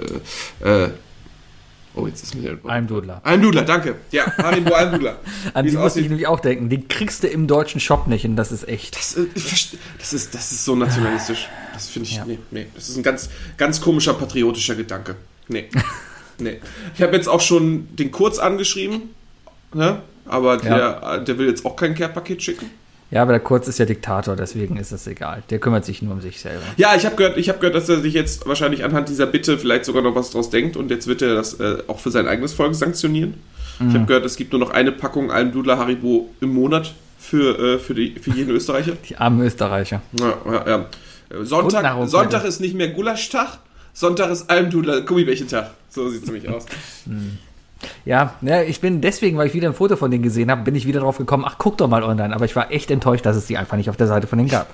[0.62, 0.90] äh, äh,
[1.96, 3.20] Oh, jetzt ist mir der Almdudler.
[3.22, 3.96] Almdudler, danke.
[4.10, 5.20] Ja, Haribo Almdudler.
[5.54, 6.68] An die es musste ich nämlich auch denken.
[6.68, 8.96] Die kriegst du im deutschen Shop nicht und das ist echt.
[8.96, 9.26] Das, äh,
[9.98, 11.48] das, ist, das ist so nationalistisch.
[11.72, 12.24] Das finde ich, Ja.
[12.24, 12.66] nee, nee.
[12.74, 15.14] Das ist ein ganz, ganz komischer patriotischer Gedanke.
[15.46, 15.68] Nee.
[16.38, 16.58] nee.
[16.96, 19.10] Ich habe jetzt auch schon den Kurz angeschrieben,
[19.72, 20.02] ne?
[20.26, 22.70] aber der, der will jetzt auch kein Care-Paket schicken.
[23.14, 25.44] Ja, aber der Kurz ist ja Diktator, deswegen ist es egal.
[25.48, 26.64] Der kümmert sich nur um sich selber.
[26.76, 29.56] Ja, ich habe gehört, ich hab gehört, dass er sich jetzt wahrscheinlich anhand dieser Bitte
[29.56, 32.26] vielleicht sogar noch was draus denkt und jetzt wird er das äh, auch für sein
[32.26, 33.34] eigenes Volk sanktionieren.
[33.78, 37.78] Ich habe gehört, es gibt nur noch eine Packung Almdudler Haribo im Monat für, äh,
[37.78, 38.94] für, die, für jeden Österreicher.
[39.08, 40.02] Die armen Österreicher.
[40.18, 40.86] Ja, ja, ja.
[41.44, 43.58] Sonntag, Sonntag ist nicht mehr Gulaschtag,
[43.92, 45.70] Sonntag ist Almdudler Gummibärchentag.
[45.88, 46.66] So sieht es nämlich aus.
[48.04, 50.74] Ja, ja, ich bin deswegen, weil ich wieder ein Foto von denen gesehen habe, bin
[50.74, 52.34] ich wieder drauf gekommen, ach, guck doch mal online.
[52.34, 54.50] Aber ich war echt enttäuscht, dass es die einfach nicht auf der Seite von denen
[54.50, 54.68] gab.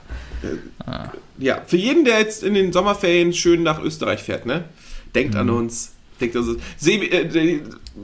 [1.39, 4.65] Ja, für jeden, der jetzt in den Sommerferien schön nach Österreich fährt, ne?
[5.15, 5.41] Denkt Mhm.
[5.41, 5.93] an uns.
[6.21, 7.63] Denkt also, Sebi, äh, du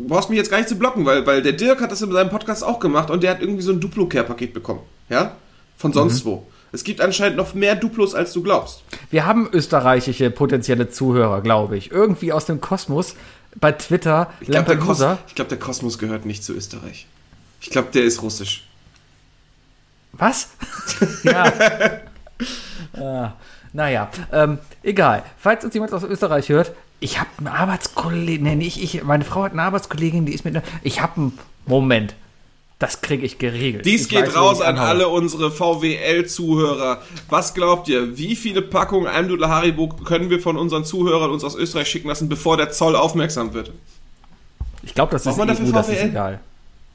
[0.08, 2.30] brauchst mich jetzt gar nicht zu blocken, weil, weil der Dirk hat das in seinem
[2.30, 4.80] Podcast auch gemacht und der hat irgendwie so ein Duplo-Care-Paket bekommen.
[5.10, 5.32] Ja?
[5.76, 6.28] Von sonst Mhm.
[6.30, 6.46] wo.
[6.72, 8.82] Es gibt anscheinend noch mehr Duplos, als du glaubst.
[9.10, 11.90] Wir haben österreichische potenzielle Zuhörer, glaube ich.
[11.90, 13.14] Irgendwie aus dem Kosmos
[13.60, 14.98] bei Twitter, Ich glaube, der, Kos
[15.34, 17.06] glaub, der Kosmos gehört nicht zu Österreich.
[17.60, 18.66] Ich glaube, der ist russisch.
[20.12, 20.50] Was?
[21.22, 21.52] ja.
[22.94, 23.32] ah,
[23.72, 25.22] naja, ähm, egal.
[25.38, 29.42] Falls uns jemand aus Österreich hört, ich habe einen Arbeitskollegen, nee, nicht ich, meine Frau
[29.42, 32.14] hat eine Arbeitskollegin, die ist mit, ich habe einen, Moment,
[32.78, 33.86] das kriege ich geregelt.
[33.86, 37.00] Dies ich geht weiß, raus an alle unsere VWL-Zuhörer.
[37.30, 41.54] Was glaubt ihr, wie viele Packungen Almdudler Haribo können wir von unseren Zuhörern uns aus
[41.54, 43.72] Österreich schicken lassen, bevor der Zoll aufmerksam wird?
[44.82, 46.40] Ich glaube, das ist EU, das ist egal.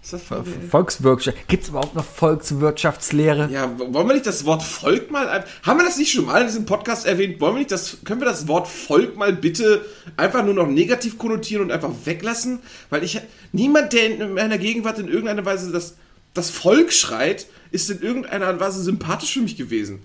[0.04, 0.68] Ist das VWL?
[0.68, 1.48] Volkswirtschaft.
[1.48, 3.50] Gibt es überhaupt noch Volkswirtschaftslehre?
[3.52, 5.46] Ja, wollen wir nicht das Wort Volk mal.
[5.62, 7.40] Haben wir das nicht schon mal in diesem Podcast erwähnt?
[7.40, 7.98] Wollen wir nicht das.
[8.04, 9.86] Können wir das Wort Volk mal bitte
[10.18, 12.60] einfach nur noch negativ konnotieren und einfach weglassen?
[12.90, 13.22] Weil ich.
[13.52, 15.96] Niemand, der in meiner Gegenwart in irgendeiner Weise das,
[16.34, 20.02] das Volk schreit, ist in irgendeiner Weise sympathisch für mich gewesen.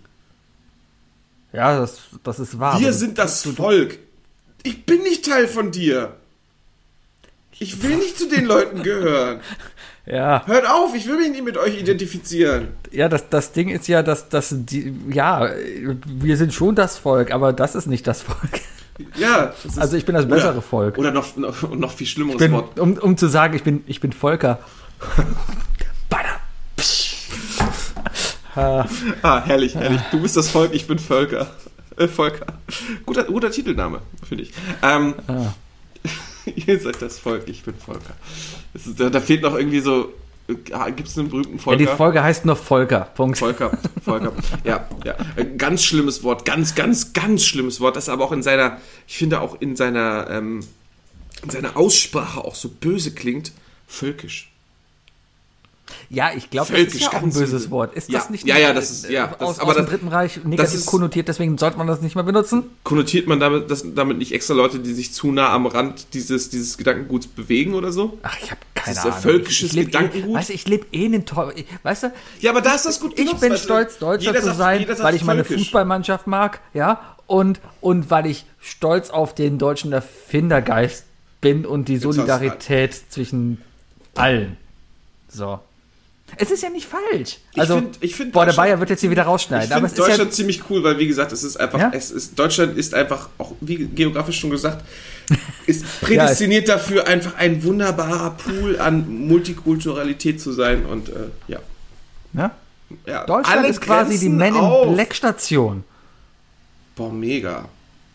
[1.53, 2.79] Ja, das, das ist wahr.
[2.81, 3.99] Wir sind das Volk.
[4.63, 6.17] Ich bin nicht Teil von dir.
[7.59, 9.41] Ich will nicht zu den Leuten gehören.
[10.09, 12.69] Ja, Hört auf, ich will mich nicht mit euch identifizieren.
[12.93, 15.51] ja, das, das Ding ist ja, dass, dass die, ja,
[16.07, 18.39] wir sind schon das Volk, aber das ist nicht das Volk.
[19.19, 20.97] Ja, das Also ich bin das bessere oder, Volk.
[20.97, 22.79] Oder noch, noch, noch viel schlimmeres bin, Wort.
[22.79, 24.61] um, um zu sagen, ich bin, ich bin Volker.
[26.09, 26.41] Bada.
[29.23, 30.01] Ah, herrlich, herrlich.
[30.13, 31.49] Du bist das Volk, ich bin Völker.
[31.97, 32.47] Äh, Volker.
[33.05, 34.53] Guter, guter Titelname, finde ich.
[34.83, 35.53] Ähm, Ah.
[36.67, 38.15] Ihr seid das Volk, ich bin Volker.
[38.75, 40.13] Ist, da, da fehlt noch irgendwie so.
[40.47, 41.77] Gibt es einen berühmten Ja, Volker?
[41.79, 43.01] die Folge heißt nur Volker.
[43.17, 43.37] Punkt.
[43.39, 44.33] Volker, Volker.
[44.63, 45.17] Ja, ja.
[45.37, 49.19] Ein Ganz schlimmes Wort, ganz, ganz, ganz schlimmes Wort, das aber auch in seiner, ich
[49.19, 50.61] finde auch in seiner, ähm,
[51.43, 53.51] in seiner Aussprache auch so böse klingt.
[53.89, 54.53] Völkisch.
[56.11, 57.71] Ja, ich glaube, das ist ja auch ein böses.
[57.71, 57.95] Wort.
[57.95, 59.91] Ist Ja, das nicht ja, ja, das ist- ja, das- aus, aber aus dem das-
[59.93, 62.65] Dritten Reich negativ ist- konnotiert, deswegen sollte man das nicht mehr benutzen?
[62.83, 66.49] Konnotiert man damit, das, damit nicht extra Leute, die sich zu nah am Rand dieses,
[66.51, 68.19] dieses Gedankenguts bewegen oder so?
[68.23, 69.23] Ach, ich habe keine ist ja Ahnung.
[69.23, 70.31] völkisches ich leb Gedankengut.
[70.31, 72.87] Eh, weißt du, ich lebe eh in den Teu Weißt du, Ja, aber da ist
[72.87, 73.59] das gut ich genutzt, bin du?
[73.59, 75.67] stolz, Deutscher zu sagt- sein, weil ich meine völkisch.
[75.67, 81.05] Fußballmannschaft mag, ja, und, und weil ich stolz auf den deutschen Erfindergeist
[81.41, 83.61] bin und die Solidarität zwischen
[84.15, 84.57] allen.
[85.29, 85.61] So.
[86.39, 87.39] Es ist ja nicht falsch.
[87.57, 89.69] Also, find- ich find boah, der Deutschland- Bayer wird jetzt hier wieder rausschneiden.
[89.69, 91.79] Ich aber finde es ist Deutschland ja, ziemlich cool, weil wie gesagt, es ist einfach,
[91.79, 91.91] Ja?
[91.95, 94.85] es ist, Deutschland ist einfach, auch wie geografisch schon gesagt,
[95.67, 101.13] ist prädestiniert dafür, einfach ein wunderbarer Pool an Multikulturalität zu sein und äh,
[101.49, 101.59] ja.
[102.35, 102.51] ja?
[103.07, 103.25] ja.
[103.25, 104.95] Deutschland ist quasi die Men in.
[104.95, 105.85] Black Station.
[106.97, 107.69] Boah, mega.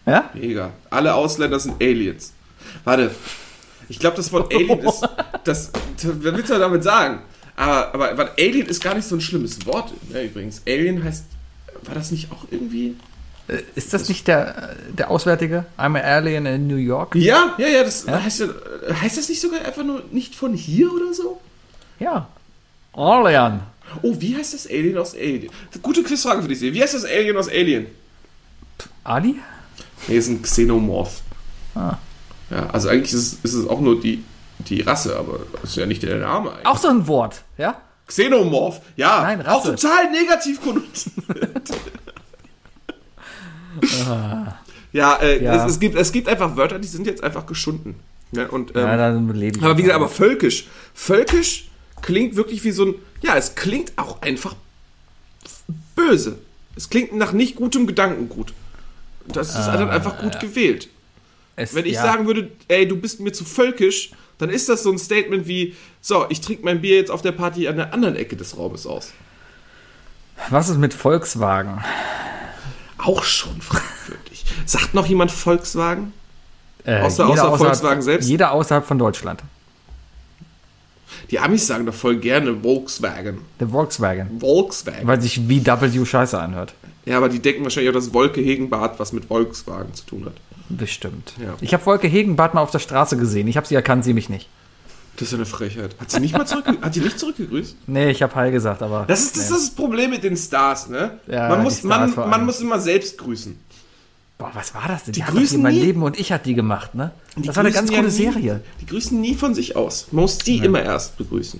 [0.05, 0.29] Ja?
[0.33, 0.71] Mega.
[0.89, 2.33] Alle Ausländer sind Aliens.
[2.83, 3.11] Warte.
[3.89, 5.01] Ich glaube, das Wort Alien ist.
[5.43, 5.71] Das,
[6.03, 7.21] wer willst du damit sagen?
[7.61, 9.93] Aber, aber, aber Alien ist gar nicht so ein schlimmes Wort.
[10.11, 10.63] Ne, übrigens.
[10.67, 11.25] Alien heißt.
[11.83, 12.95] War das nicht auch irgendwie.
[13.47, 15.65] Äh, Ist das nicht der, der Auswärtige?
[15.77, 17.15] I'm an Alien in New York?
[17.15, 17.83] Ja, ja, ja.
[17.83, 18.21] Das Ja?
[18.23, 18.43] Heißt,
[19.01, 21.39] heißt das nicht sogar einfach nur nicht von hier oder so?
[21.99, 22.27] Ja.
[22.93, 23.61] Orlean.
[24.01, 25.49] Oh, wie heißt das Alien aus Alien?
[25.83, 26.61] Gute Quizfrage für dich.
[26.61, 27.85] Wie heißt das Alien aus Alien?
[29.03, 29.35] Ali?
[30.07, 31.21] Nee, ist ein Xenomorph.
[31.75, 31.97] Ah.
[32.49, 34.23] Ja, also eigentlich ist es, ist es auch nur die,
[34.69, 36.65] die Rasse, aber das ist ja nicht der Name eigentlich.
[36.65, 37.81] Auch so ein Wort, ja?
[38.07, 39.21] Xenomorph, ja.
[39.21, 39.75] Nein, auch Rasse.
[39.75, 41.69] total negativ konnotiert.
[44.91, 45.41] ja, äh, Ah.
[45.41, 45.65] Ja.
[45.65, 47.95] Es, es, gibt, es gibt einfach Wörter, die sind jetzt einfach geschunden.
[48.31, 48.47] Ne?
[48.49, 49.63] Und, ähm, Ja, dann lebe ich.
[49.63, 50.67] aber wie gesagt, aber völkisch.
[50.93, 51.69] Völkisch
[52.01, 52.95] klingt wirklich wie so ein.
[53.21, 54.55] Ja, es klingt auch einfach
[55.95, 56.37] böse.
[56.75, 58.53] Es klingt nach nicht gutem Gedankengut.
[59.27, 60.87] Das ist dann einfach gut gewählt.
[61.55, 62.01] Es- Wenn ich ja.
[62.03, 65.75] sagen würde, ey, du bist mir zu völkisch, dann ist das so ein Statement wie,
[66.01, 68.85] so, ich trinke mein Bier jetzt auf der Party an der anderen Ecke des Raumes
[68.87, 69.11] aus.
[70.49, 71.83] Was ist mit Volkswagen?
[72.97, 74.43] Auch schon fragwürdig.
[74.65, 76.13] Sagt noch jemand Volkswagen?
[76.83, 78.27] Äh, Außer- außer außerhalb- Volkswagen selbst?
[78.27, 79.41] Jeder außerhalb von Deutschland.
[81.29, 83.39] Die Amis sagen doch voll gerne Volkswagen.
[83.59, 84.39] Der Volkswagen.
[84.39, 85.07] Volkswagen.
[85.07, 86.73] Weil sich VW scheiße anhört.
[87.05, 90.33] Ja, aber die denken wahrscheinlich auch, dass Wolke Hegenbart was mit Volkswagen zu tun hat.
[90.77, 91.33] Bestimmt.
[91.41, 91.55] Ja.
[91.61, 93.47] Ich habe Volke Hegenbart mal auf der Straße gesehen.
[93.47, 94.47] Ich habe sie erkannt, sie mich nicht.
[95.17, 95.95] Das ist ja eine Frechheit.
[95.99, 97.75] Hat sie nicht mal zurück, hat die nicht zurückgegrüßt?
[97.87, 99.05] Nee, ich habe Hi gesagt, aber.
[99.07, 101.19] Das ist das, ist das Problem mit den Stars, ne?
[101.27, 103.57] Ja, man muss, man, man muss immer selbst grüßen.
[104.37, 105.13] Boah, was war das denn?
[105.13, 107.11] Die Die, grüßen mein nie- Leben und ich hat die gemacht, ne?
[107.35, 108.61] Die das war eine ganz grüßen coole ja nie, Serie.
[108.81, 110.07] Die grüßen nie von sich aus.
[110.11, 111.59] Man muss die immer erst begrüßen.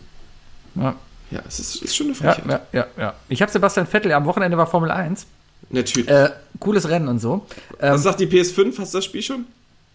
[0.76, 0.96] Ja,
[1.30, 2.62] Ja, es ist, ist schon eine ja, Frechheit.
[2.74, 2.88] ja, ja.
[2.98, 3.14] ja.
[3.30, 5.26] Ich habe Sebastian Vettel, am Wochenende war Formel 1.
[5.70, 6.10] Natürlich.
[6.10, 7.46] Äh, cooles Rennen und so.
[7.80, 8.80] Ähm, Was sagt die PS5?
[8.80, 9.46] Hast du das Spiel schon?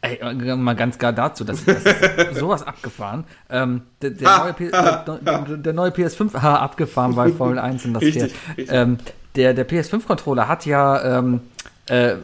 [0.03, 3.25] Ey, äh, mal ganz gar dazu, das, das ist sowas abgefahren.
[3.51, 7.59] Ähm, der, der, Ha, neue P der, der, der neue PS5, ha, abgefahren bei Formel
[7.59, 8.69] 1 und das Richtig, richtig.
[8.71, 8.99] Ähm,
[9.35, 11.41] der, der PS5-Controller hat ja ähm,
[11.87, 12.17] äh,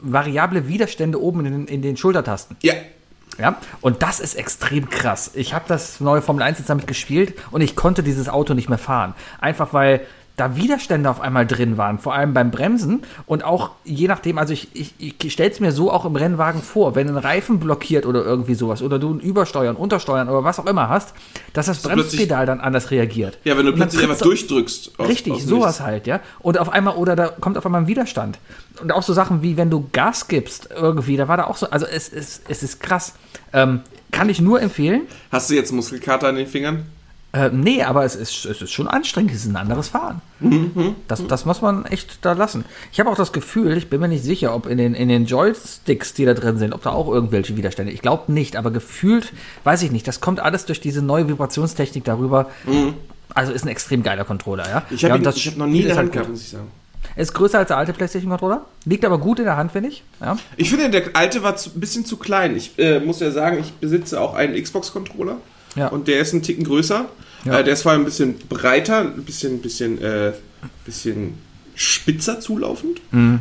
[0.00, 2.56] variable Widerstände oben in den, in den Schultertasten.
[2.62, 2.74] Ja.
[3.38, 5.32] Ja, und das ist extrem krass.
[5.34, 8.70] Ich habe das neue Formel 1 jetzt damit gespielt und ich konnte dieses Auto nicht
[8.70, 9.14] mehr fahren.
[9.40, 10.00] Einfach weil
[10.36, 14.52] da Widerstände auf einmal drin waren, vor allem beim Bremsen und auch je nachdem, also
[14.52, 18.04] ich, ich, ich stelle es mir so auch im Rennwagen vor, wenn ein Reifen blockiert
[18.04, 21.14] oder irgendwie sowas oder du ein Übersteuern, Untersteuern oder was auch immer hast,
[21.54, 23.38] dass das Bremspedal dann anders reagiert.
[23.44, 24.98] Ja, wenn du plötzlich einfach durchdrückst.
[24.98, 26.20] aus- Richtig, aus sowas halt, ja.
[26.40, 28.38] Und auf einmal, oder da kommt auf einmal ein Widerstand.
[28.82, 31.70] Und auch so Sachen wie, wenn du Gas gibst, irgendwie, da war da auch so,
[31.70, 33.14] also es, es, es ist krass.
[33.54, 33.80] Ähm,
[34.12, 35.02] kann ich nur empfehlen.
[35.32, 36.84] Hast du jetzt Muskelkater an den Fingern?
[37.32, 40.22] Äh, nee, aber es ist, es ist schon anstrengend, es ist ein anderes Fahren.
[41.08, 42.64] Das, das muss man echt da lassen.
[42.92, 45.26] Ich habe auch das Gefühl, ich bin mir nicht sicher, ob in den, in den
[45.26, 47.92] Joysticks, die da drin sind, ob da auch irgendwelche Widerstände.
[47.92, 49.32] Ich glaube nicht, aber gefühlt,
[49.64, 52.48] weiß ich nicht, das kommt alles durch diese neue Vibrationstechnik darüber.
[53.34, 54.82] Also ist ein extrem geiler Controller, ja.
[54.90, 56.68] Ich ja, habe das hab noch nie in der Hand halt gehabt, muss ich sagen.
[57.16, 58.64] Ist größer als der alte PlayStation-Controller.
[58.84, 60.02] Liegt aber gut in der Hand, finde ich.
[60.20, 60.36] Ja.
[60.56, 62.56] Ich finde, der alte war zu, ein bisschen zu klein.
[62.56, 65.36] Ich äh, muss ja sagen, ich besitze auch einen Xbox-Controller.
[65.76, 65.88] Ja.
[65.88, 67.06] Und der ist ein Ticken größer.
[67.44, 67.58] Ja.
[67.60, 70.32] Äh, der ist vor allem ein bisschen breiter, ein bisschen, bisschen, äh,
[70.84, 71.34] bisschen
[71.74, 73.00] spitzer zulaufend.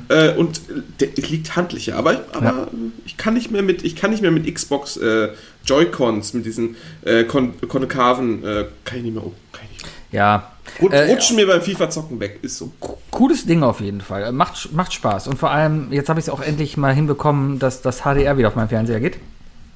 [0.09, 0.61] Äh, und
[0.99, 1.95] der liegt handlicher.
[1.95, 2.57] Aber, aber Mhm.
[2.57, 2.67] Ja.
[3.05, 5.29] ich kann nicht mehr mit, ich kann nicht mehr mit Xbox äh,
[5.65, 9.31] Joy-Cons, mit diesen äh, kon konkaven, kann ich nicht mehr um.
[9.31, 9.65] Mehr.
[10.11, 10.51] Ja.
[10.81, 12.39] Rut, rutschen mir beim FIFA-Zocken weg.
[12.41, 12.71] Ist so.
[13.11, 14.31] Cooles Ding auf jeden Fall.
[14.31, 15.27] Macht, macht Spaß.
[15.27, 18.47] Und vor allem, jetzt habe ich es auch endlich mal hinbekommen, dass das HDR wieder
[18.49, 19.17] auf meinem Fernseher geht.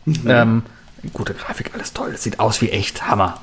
[0.28, 0.64] ähm,
[1.14, 2.12] gute Grafik, alles toll.
[2.12, 3.08] Das sieht aus wie echt.
[3.08, 3.40] Hammer.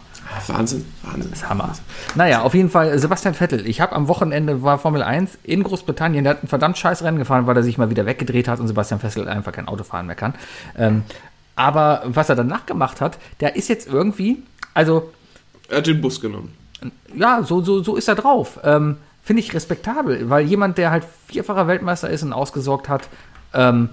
[0.48, 1.30] Wahnsinn, Wahnsinn.
[1.30, 1.72] Das ist Hammer.
[2.14, 3.66] Naja, auf jeden Fall, Sebastian Vettel.
[3.66, 6.24] Ich habe am Wochenende war Formel 1 in Großbritannien.
[6.24, 8.66] Der hat ein verdammt scheiß Rennen gefahren, weil er sich mal wieder weggedreht hat und
[8.68, 10.34] Sebastian Vettel einfach kein Auto fahren mehr kann.
[10.76, 11.04] Ähm,
[11.54, 14.42] aber was er danach gemacht hat, der ist jetzt irgendwie,
[14.74, 15.10] also
[15.68, 16.52] Er hat den Bus genommen.
[17.14, 18.58] ja, so, so, so ist er drauf.
[18.64, 23.08] Ähm, Finde ich respektabel, weil jemand, der halt vierfacher Weltmeister ist und ausgesorgt hat,
[23.54, 23.88] ähm,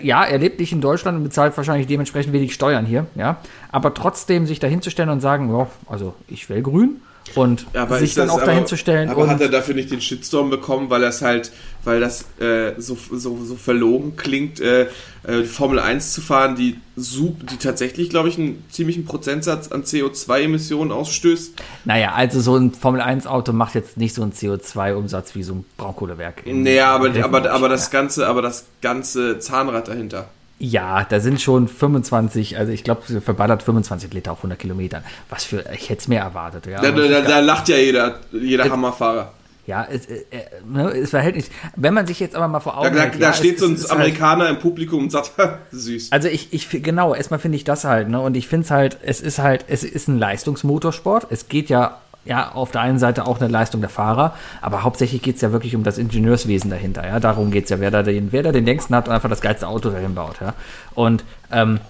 [0.00, 3.38] ja, er lebt nicht in Deutschland und bezahlt wahrscheinlich dementsprechend wenig Steuern hier, ja,
[3.70, 7.00] aber trotzdem sich dahinzustellen und sagen, ja, also ich will grün
[7.34, 7.66] und
[7.98, 10.90] sich ist dann das- auch dahinzustellen Aber und hat er dafür nicht den Shitstorm bekommen,
[10.90, 11.52] weil das halt,
[11.84, 14.88] weil das äh, so, so, so verlogen klingt, äh,
[15.24, 20.92] äh, Formel 1 zu fahren, die, die tatsächlich, glaube ich, einen ziemlichen Prozentsatz an CO2-Emissionen
[20.92, 21.54] ausstößt.
[21.84, 26.42] naja, also so ein Formel-1-Auto macht jetzt nicht so einen CO2-Umsatz wie so ein Braunkohlewerk.
[26.46, 30.28] Naja, aber, aber, aber das ganze, aber das ganze Zahnrad dahinter.
[30.64, 35.02] Ja, da sind schon 25, also ich glaube, verballert 25 Liter auf 100 Kilometern.
[35.28, 36.66] Was für, ich hätte es mehr erwartet.
[36.66, 39.32] Ja, Da, da, es da, da lacht ja jeder, jeder Hammerfahrer.
[39.66, 41.50] Ja, es, äh, äh, ne, es verhält nicht.
[41.76, 43.66] Wenn man sich jetzt aber mal vor Augen da, hält, da ja, steht es- so
[43.66, 45.32] ein es halt, Amerikaner im Publikum und sagt,
[45.72, 46.12] süß.
[46.12, 48.20] Also ich, ich, genau, erstmal finde ich das halt, ne?
[48.20, 51.26] Und ich finde es halt, es ist halt, es ist ein Leistungsmotorsport.
[51.30, 55.22] Es geht ja, ja, auf der einen Seite auch eine Leistung der Fahrer, aber hauptsächlich
[55.22, 57.20] geht es ja wirklich um das Ingenieurswesen dahinter, ja.
[57.20, 59.40] Darum geht es ja, wer da den, wer da den längsten hat und einfach das
[59.40, 60.54] geilste Auto dahin baut, ja.
[60.94, 61.80] Und ähm,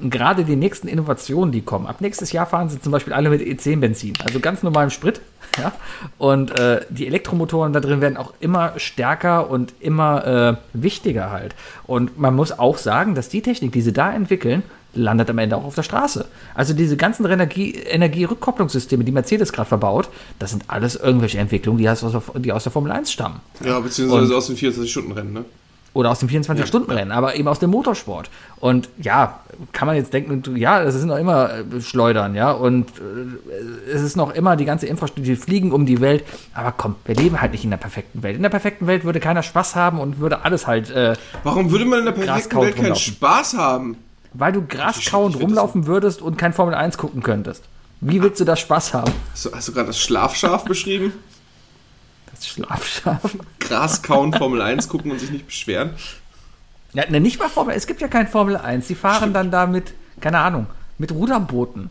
[0.00, 1.86] gerade die nächsten Innovationen, die kommen.
[1.86, 5.20] Ab nächstes Jahr fahren sie zum Beispiel alle mit E10-Benzin, also ganz normalem Sprit.
[5.58, 5.72] Ja?
[6.18, 11.54] Und äh, die Elektromotoren da drin werden auch immer stärker und immer äh, wichtiger halt.
[11.86, 14.64] Und man muss auch sagen, dass die Technik, die sie da entwickeln,
[14.96, 16.26] landet am Ende auch auf der Straße.
[16.54, 21.88] Also diese ganzen Energie- Energierückkopplungssysteme, die Mercedes gerade verbaut, das sind alles irgendwelche Entwicklungen, die
[21.88, 25.44] aus, der, die aus der Formel 1 stammen Ja, beziehungsweise aus dem 24-Stunden-Rennen, ne?
[25.96, 28.28] oder aus dem 24-Stunden-Rennen, aber eben aus dem Motorsport.
[28.60, 29.40] Und ja,
[29.72, 34.02] kann man jetzt denken, ja, das sind noch immer äh, Schleudern, ja, und äh, es
[34.02, 36.22] ist noch immer die ganze Infrastruktur, die fliegen um die Welt.
[36.52, 38.36] Aber komm, wir leben halt nicht in der perfekten Welt.
[38.36, 41.86] In der perfekten Welt würde keiner Spaß haben und würde alles halt, äh, Warum würde
[41.86, 42.94] man in der perfekten Welt keinen.
[42.94, 43.96] Spaß haben?
[44.38, 47.64] Weil du Gras das rumlaufen würdest und kein Formel 1 gucken könntest.
[48.00, 49.12] Wie willst du das Spaß haben?
[49.32, 51.12] Hast du, hast du gerade das Schlafschaf beschrieben?
[52.30, 53.36] Das Schlafschaf.
[53.58, 55.90] Gras kauen, Formel 1 gucken und sich nicht beschweren?
[56.92, 58.86] Ja, ne, nicht mal Formel, es gibt ja kein Formel 1.
[58.88, 60.66] Die fahren dann da mit, keine Ahnung,
[60.98, 61.90] mit Ruderbooten.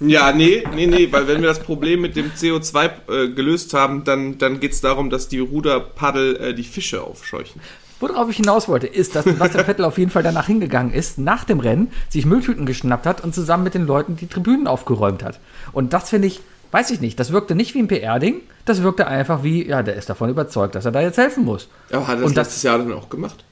[0.00, 4.02] Ja, nee, nee, nee, weil wenn wir das Problem mit dem CO2 äh, gelöst haben,
[4.04, 7.60] dann, dann geht es darum, dass die Ruderpaddel äh, die Fische aufscheuchen.
[8.00, 11.44] Worauf ich hinaus wollte, ist, dass Sebastian Vettel auf jeden Fall danach hingegangen ist, nach
[11.44, 15.38] dem Rennen, sich Mülltüten geschnappt hat und zusammen mit den Leuten die Tribünen aufgeräumt hat.
[15.72, 16.40] Und das finde ich,
[16.72, 19.96] weiß ich nicht, das wirkte nicht wie ein PR-Ding, das wirkte einfach wie, ja, der
[19.96, 21.68] ist davon überzeugt, dass er da jetzt helfen muss.
[21.92, 23.44] Aber hat er das Und das- letztes Jahr dann auch gemacht?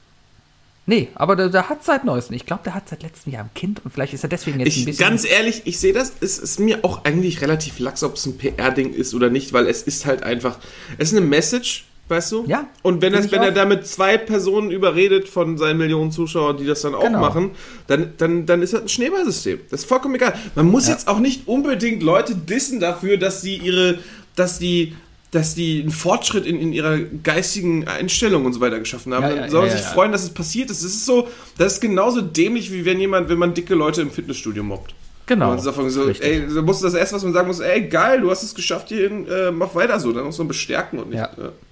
[0.85, 3.51] Nee, aber der, der hat seit neuestem, ich glaube, der hat seit letztem Jahr ein
[3.53, 5.07] Kind und vielleicht ist er deswegen jetzt ein Ich, bisschen.
[5.07, 8.39] ganz ehrlich, ich sehe das, es ist mir auch eigentlich relativ lax, ob es ein
[8.39, 10.57] PR-Ding ist oder nicht, weil es ist halt einfach,
[10.97, 12.45] es ist eine Message, weißt du?
[12.47, 16.65] Ja, Und wenn, das, wenn er damit zwei Personen überredet von seinen Millionen Zuschauern, die
[16.65, 17.19] das dann auch Genau.
[17.19, 17.51] machen,
[17.87, 19.59] dann, dann, dann ist das ein Schneeballsystem.
[19.69, 20.33] Das ist vollkommen egal.
[20.55, 20.93] Man muss Ja.
[20.93, 23.99] jetzt auch nicht unbedingt Leute dissen dafür, dass sie ihre,
[24.35, 24.95] dass die
[25.31, 29.21] dass die einen Fortschritt in, in ihrer geistigen Einstellung und so weiter geschaffen haben.
[29.21, 30.83] Ja, dann ja, soll man ja, sich freuen, dass es passiert ist.
[30.83, 31.27] Das ist so,
[31.59, 34.95] das ist genauso dämlich, wie wenn jemand, wenn man dicke Leute im Fitnessstudio mobbt.
[35.27, 35.51] genau.
[35.51, 36.25] Und davon so, Richtig.
[36.27, 38.87] ey, da muss das erste, was man sagen muss, ey, geil, du hast es geschafft
[38.87, 40.11] hierhin, äh, mach weiter so.
[40.11, 41.21] Dann muss man bestärken und nicht.
[41.21, 41.27] Äh,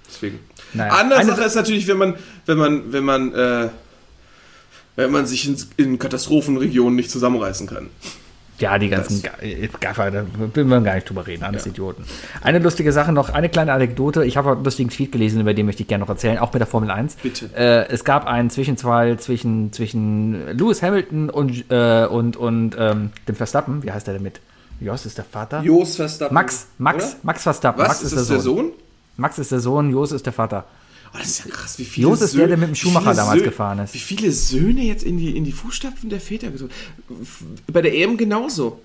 [0.10, 0.40] deswegen.
[0.74, 0.94] Naja.
[0.94, 2.16] Andere Eine Sache ist natürlich, wenn man,
[2.46, 3.70] wenn man, wenn man, äh,
[4.96, 7.90] wenn man sich in, in Katastrophenregionen nicht zusammenreißen kann.
[8.60, 12.04] Ja, die ganzen Ge- Gaffer, da will man gar nicht drüber reden, alles Idioten.
[12.42, 14.26] Eine lustige Sache noch, eine kleine Anekdote.
[14.26, 16.60] Ich habe einen lustigen Tweet gelesen, über den möchte ich gerne noch erzählen, auch mit
[16.62, 17.18] der Formel 1.
[17.22, 17.52] Bitte.
[17.56, 23.36] Äh, es gab einen Zwischenfall zwischen, zwischen Lewis Hamilton und, äh, und, und ähm, dem
[23.36, 23.84] Verstappen.
[23.84, 24.40] Wie heißt der denn mit?
[24.80, 25.62] Jos ist der Vater?
[25.62, 26.34] Jos Verstappen.
[26.34, 27.16] Max, Max, Oder?
[27.22, 27.80] Max Verstappen.
[27.80, 27.88] Was?
[27.90, 28.72] Max ist das der Sohn?
[29.18, 30.66] Max ist der Sohn, Jos ist der Vater.
[31.14, 33.16] Oh, das ist ja krass, wie viele Jos ist der, der mit dem Schumacher viele
[33.16, 33.94] damals Sö- gefahren ist.
[33.94, 36.72] Wie viele Söhne jetzt in die, in die Fußstapfen der Väter gesucht.
[37.72, 38.80] Bei der EM genauso.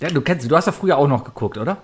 [0.00, 1.78] Ja, du kennst, du hast ja früher auch noch geguckt, oder?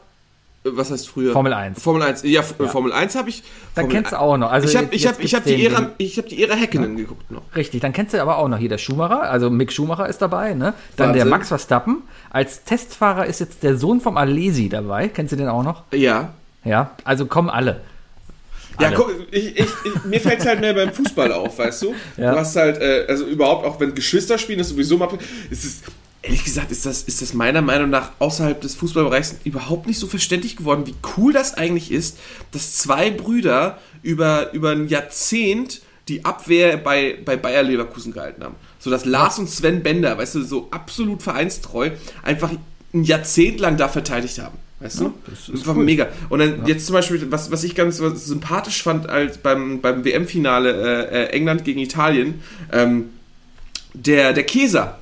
[0.70, 1.32] was heißt früher?
[1.32, 1.80] Formel 1.
[1.80, 3.42] Formel 1, ja, F- Formel 1 habe ich.
[3.74, 4.50] Dann Formel kennst du 1 auch noch.
[4.50, 7.30] Also ich habe ich hab, ich hab die Ära, ich hab die Ära Häkkinen geguckt
[7.30, 7.42] noch.
[7.56, 10.52] Richtig, dann kennst du aber auch noch hier der Schumacher, also Mick Schumacher ist dabei,
[10.54, 10.74] ne?
[10.96, 11.30] Dann der Wahnsinn.
[11.30, 12.02] Max Verstappen.
[12.28, 15.08] Als Testfahrer ist jetzt der Sohn vom Alesi dabei.
[15.08, 15.84] Kennst du den auch noch?
[15.92, 16.34] Ja.
[16.64, 17.80] Ja, also kommen alle.
[18.80, 21.94] Ja, guck, ich, ich, ich, mir fällt es halt mehr beim Fußball auf, weißt du?
[22.16, 22.32] Ja.
[22.32, 25.08] Du hast halt, äh, also überhaupt, auch wenn Geschwister spielen, ist sowieso mal.
[25.50, 25.82] Ist es,
[26.22, 30.06] ehrlich gesagt, ist das, ist das meiner Meinung nach außerhalb des Fußballbereichs überhaupt nicht so
[30.06, 32.18] verständlich geworden, wie cool das eigentlich ist,
[32.52, 38.54] dass zwei Brüder über, über ein Jahrzehnt die Abwehr bei, bei Bayer Leverkusen gehalten haben.
[38.78, 41.90] So dass Lars und Sven Bender, weißt du, so absolut vereinstreu,
[42.22, 42.50] einfach
[42.94, 44.56] ein Jahrzehnt lang da verteidigt haben.
[44.80, 45.12] Weißt du?
[45.26, 46.08] Das, war mega.
[46.28, 51.10] Und dann jetzt zum Beispiel, was, was ich ganz sympathisch fand, als beim, beim WM-Finale
[51.10, 52.40] äh, äh, England gegen Italien,
[52.72, 53.06] ähm,
[53.92, 54.98] der, der Keser,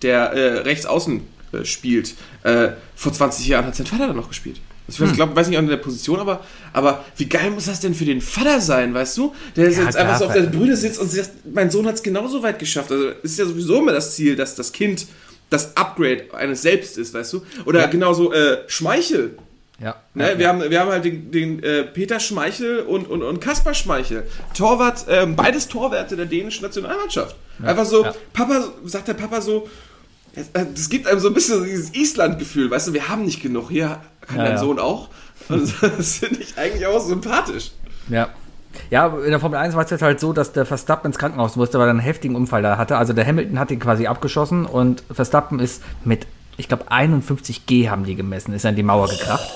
[0.00, 1.20] der äh, rechts außen
[1.52, 2.14] äh, spielt,
[2.44, 4.60] äh, vor 20 Jahren hat sein Vater dann noch gespielt.
[4.86, 7.94] Ich weiß, glaub, weiß nicht an der Position, aber, aber wie geil muss das denn
[7.94, 9.34] für den Vater sein, weißt du?
[9.56, 12.02] Der jetzt klar, einfach so auf der Brüder sitzt und sagt, mein Sohn hat es
[12.02, 12.92] genauso weit geschafft.
[12.92, 15.06] Also ist ja sowieso immer das Ziel, dass das Kind
[15.50, 17.42] das Upgrade eines Selbst ist, weißt du?
[17.64, 17.86] Oder Ja.
[17.86, 19.36] genauso äh, Schmeichel.
[19.80, 19.96] Ja.
[20.14, 20.32] Ne?
[20.32, 23.74] ja, wir, haben, wir haben halt den, den äh, Peter Schmeichel und, und, und Kaspar
[23.74, 24.24] Schmeichel.
[24.56, 27.36] Torwart, ähm, beides Torwärte der dänischen Nationalmannschaft.
[27.62, 28.06] Einfach so.
[28.32, 29.68] Papa, sagt der Papa so,
[30.34, 33.70] es, äh, gibt einem so ein bisschen dieses Island-Gefühl, weißt du, wir haben nicht genug,
[33.70, 34.58] hier kann dein.
[34.58, 35.08] Sohn auch.
[35.48, 37.72] Und das finde ich eigentlich auch sympathisch.
[38.08, 38.30] Ja.
[38.90, 41.56] Ja, in der Formel 1 war es jetzt halt so, dass der Verstappen ins Krankenhaus
[41.56, 42.96] musste, weil er einen heftigen Unfall da hatte.
[42.96, 47.88] Also der Hamilton hat ihn quasi abgeschossen und Verstappen ist mit, ich glaube, 51 G
[47.88, 49.48] haben die gemessen, ist in die Mauer gekracht.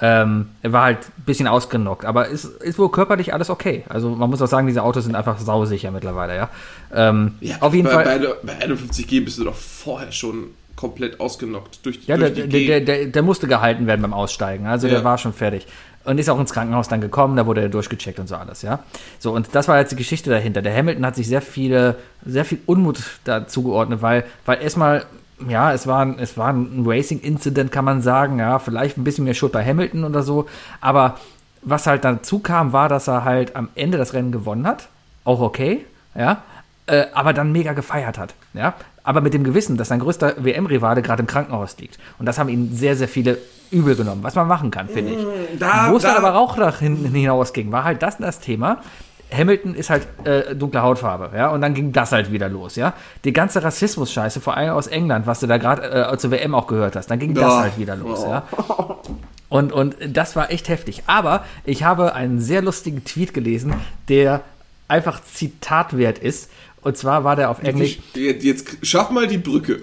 [0.00, 3.82] Ähm, er war halt ein bisschen ausgenockt, aber ist, ist wohl körperlich alles okay.
[3.88, 6.50] Also man muss auch sagen, diese Autos sind einfach sausicher mittlerweile, ja.
[6.94, 8.36] Ähm, auf jeden bei, Fall.
[8.44, 12.66] Bei, bei 51G bist du doch vorher schon komplett ausgenockt durch, Ja, durch der, die
[12.68, 12.84] der, G.
[12.84, 14.66] der, der musste gehalten werden beim Aussteigen.
[14.66, 14.94] Also Ja.
[14.94, 15.66] der war schon fertig.
[16.08, 18.78] Und ist auch ins Krankenhaus dann gekommen, da wurde er durchgecheckt und so alles, ja.
[19.18, 20.62] So, und das war jetzt die Geschichte dahinter.
[20.62, 25.04] Der Hamilton hat sich sehr viele, sehr viel Unmut dazu geordnet, weil, weil erstmal,
[25.48, 29.24] ja, es war, ein- es war ein Racing-Incident, kann man sagen, ja, vielleicht ein bisschen
[29.24, 30.46] mehr Schuld bei Hamilton oder so,
[30.80, 31.18] aber
[31.60, 34.88] was halt dazu kam, war, dass er halt am Ende das Rennen gewonnen hat.
[35.24, 36.42] Auch okay, ja.
[36.86, 38.72] Äh, aber dann mega gefeiert hat, ja.
[39.08, 41.98] Aber mit dem Gewissen, dass sein größter WM-Rivale gerade im Krankenhaus liegt.
[42.18, 43.38] Und das haben ihn sehr, sehr viele
[43.70, 45.58] übel genommen, was man machen kann, finde ich.
[45.58, 48.82] da- Wo es dann da- aber auch nach hin, hinausging, war halt das das Thema.
[49.30, 52.94] Hamilton ist halt äh, dunkle Hautfarbe, ja, und dann ging das halt wieder los, ja.
[53.24, 56.66] Die ganze Rassismus-Scheiße, vor allem aus England, was du da gerade äh, zur WM auch
[56.66, 57.60] gehört hast, dann ging das Ja.
[57.60, 58.30] halt wieder los, Oh.
[58.30, 58.42] ja.
[59.50, 61.04] Und, und das war echt heftig.
[61.06, 63.72] Aber ich habe einen sehr lustigen Tweet gelesen,
[64.10, 64.42] der
[64.88, 66.50] einfach zitatwert ist.
[66.82, 67.98] Und zwar war der auf Englisch.
[68.14, 69.82] Jetzt, jetzt schaff mal die Brücke.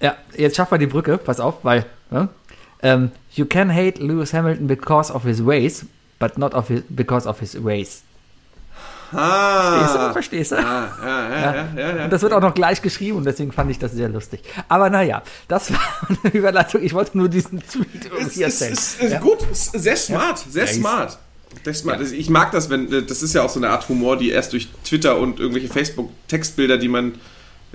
[0.00, 1.84] Ja, jetzt schaffen wir die Brücke, pass auf, weil.
[2.10, 2.28] Ne?
[2.82, 5.84] Ähm, you can hate Lewis Hamilton because of his race,
[6.20, 8.02] but not of his, because of his race.
[9.10, 9.98] Verstehst du?
[9.98, 10.12] Ah.
[10.12, 10.56] Verstehst du?
[10.56, 12.04] Ah, ja, ja, ja, ja, ja.
[12.04, 14.42] Und das wird auch noch gleich geschrieben deswegen fand ich das sehr lustig.
[14.68, 15.80] Aber naja, das war
[16.24, 16.82] eine Überleitung.
[16.82, 18.72] Ich wollte nur diesen Tweet irgendwie ist, ist, erzählen.
[18.74, 19.18] ist, ist Ja.
[19.20, 21.18] gut, sehr smart, sehr Ja, ist-
[21.74, 21.98] smart.
[21.98, 22.12] Sehr smart.
[22.12, 24.52] Also Ich mag das, wenn das ist ja auch so eine Art Humor, die erst
[24.52, 27.14] durch Twitter und irgendwelche Facebook-Textbilder, die man,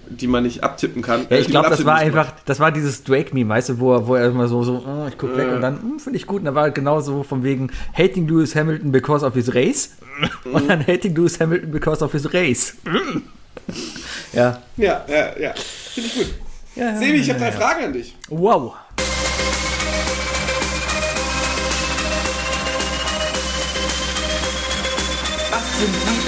[0.09, 1.27] die man nicht abtippen kann.
[1.29, 4.07] Ja, äh, ich glaube, das war einfach, das war dieses Drake-Meme, weißt du, wo er,
[4.07, 6.39] wo er immer so, so oh, ich guck weg und dann, hm, finde ich gut.
[6.39, 9.97] Und da war halt genauso von wegen hating Lewis Hamilton because of his race
[10.45, 12.75] und dann hating Lewis Hamilton because of his race.
[14.33, 14.61] ja.
[14.77, 15.53] Ja, ja, ja.
[15.93, 16.33] Finde ich gut.
[16.75, 18.15] ja Sebi, ich habe drei Fragen an dich.
[18.29, 18.73] Wow.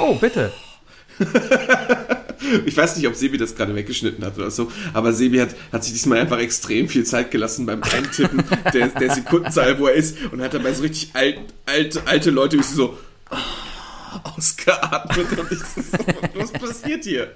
[0.00, 0.52] Oh, bitte.
[2.64, 5.84] Ich weiß nicht, ob Sebi das gerade weggeschnitten hat oder so, aber Sebi hat, hat
[5.84, 8.42] sich diesmal einfach extrem viel Zeit gelassen beim Eintippen
[8.72, 12.58] der, der Sekundenzahl, wo er ist und hat dabei so richtig alt, alte, alte Leute
[12.58, 12.98] wie so
[14.24, 15.98] ausgeatmet und ich so,
[16.34, 17.32] was passiert hier?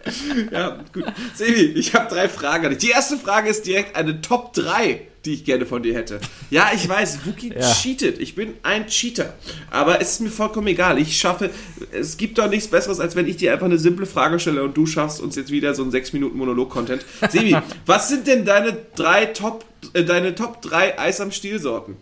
[0.50, 1.04] Ja, gut.
[1.34, 2.78] Sebi, ich habe drei Fragen an dich.
[2.80, 6.20] Die erste Frage ist direkt eine Top 3, die ich gerne von dir hätte.
[6.50, 7.72] Ja, ich weiß, Wookie Ja.
[7.72, 8.18] cheatet.
[8.18, 9.34] Ich bin ein Cheater.
[9.70, 10.98] Aber es ist mir vollkommen egal.
[10.98, 11.50] Ich schaffe,
[11.92, 14.76] es gibt doch nichts Besseres, als wenn ich dir einfach eine simple Frage stelle und
[14.76, 17.04] du schaffst uns jetzt wieder so einen 6 Minuten Monolog-Content.
[17.30, 17.56] Sebi,
[17.86, 21.96] was sind denn deine drei Top, äh, deine Top 3 Eis am Stiel-Sorten?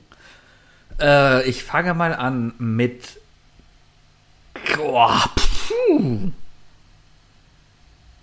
[1.00, 3.00] Äh, ich fange mal an mit.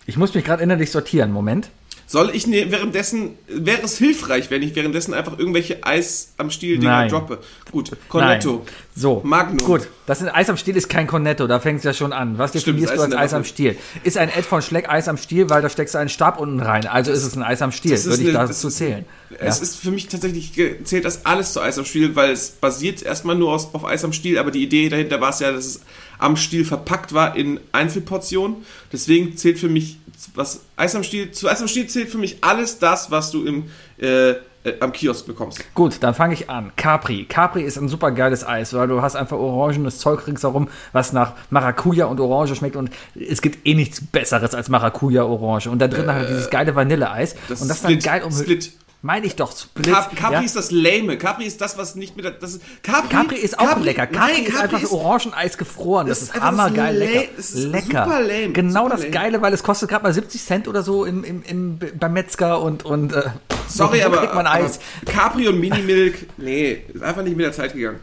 [0.05, 1.31] Ich muss mich gerade innerlich sortieren.
[1.31, 1.69] Moment.
[2.11, 6.91] Soll ich ne, währenddessen, wäre es hilfreich, wenn ich währenddessen einfach irgendwelche Eis am Stiel-Dinger
[6.91, 7.09] Nein.
[7.09, 7.37] droppe?
[7.71, 8.63] Gut, Cornetto.
[8.65, 8.73] Nein.
[8.95, 9.21] So.
[9.23, 9.59] Magnum.
[9.59, 9.87] Gut.
[10.07, 12.39] Das ist Eis am Stiel ist kein Cornetto, da fängt es ja schon an.
[12.39, 13.43] Was definierst du als Eis am.
[13.43, 13.77] Stiel?
[14.03, 16.59] Ist ein Ed von Schleck Eis am Stiel, weil da steckst du einen Stab unten
[16.61, 16.87] rein.
[16.87, 19.05] Also ist es ein Eis am Stiel, Das ist würde ich eine- dazu zählen.
[19.37, 20.51] Es ist für mich tatsächlich
[20.85, 24.03] zählt das alles zu Eis am Stiel, weil es basiert erstmal nur aus, auf Eis
[24.03, 25.81] am Stiel, aber die Idee dahinter war es ja, dass es
[26.19, 28.57] am Stiel verpackt war in Einzelportionen.
[28.93, 29.97] Deswegen zählt für mich
[30.35, 33.45] was Eis am Stiel zu Eis am Stiel zählt für mich alles das, was du
[33.45, 33.65] im
[34.01, 34.37] äh, äh,
[34.81, 35.63] am Kiosk bekommst.
[35.73, 36.73] Gut, dann fange ich an.
[36.75, 37.23] Capri.
[37.23, 41.35] Capri ist ein super geiles Eis, weil du hast einfach orangenes Zeug ringsherum, was nach
[41.49, 45.67] Maracuja und Orange schmeckt und es gibt eh nichts Besseres als Maracuja Orange.
[45.69, 47.33] Und da drin halt dieses geile Vanilleeis.
[47.33, 48.73] Äh, das und das Split- ist dann geil um Split.
[49.01, 49.93] Meine ich doch, Split.
[49.93, 50.41] Cap Capri ja?
[50.41, 51.17] ist das Lame.
[51.17, 54.07] Capri ist das, was nicht mit der, das ist, Capri, Capri ist auch lecker.
[54.07, 56.07] Capri Nein, ist Capri einfach ist, Orangeneis gefroren.
[56.07, 57.31] Das, ist ist hammergeil lecker.
[57.37, 58.03] das ist lecker.
[58.03, 59.11] super lame, Genau super das lame.
[59.11, 62.61] Geile, weil es kostet gerade mal 70 Cent oder so im, im, im, beim Metzger
[62.61, 63.23] und, und äh,
[63.69, 64.81] Sorry, wo aber, man Eis.
[65.01, 68.01] aber Capri und Minimilk, nee, ist einfach nicht mit der Zeit gegangen.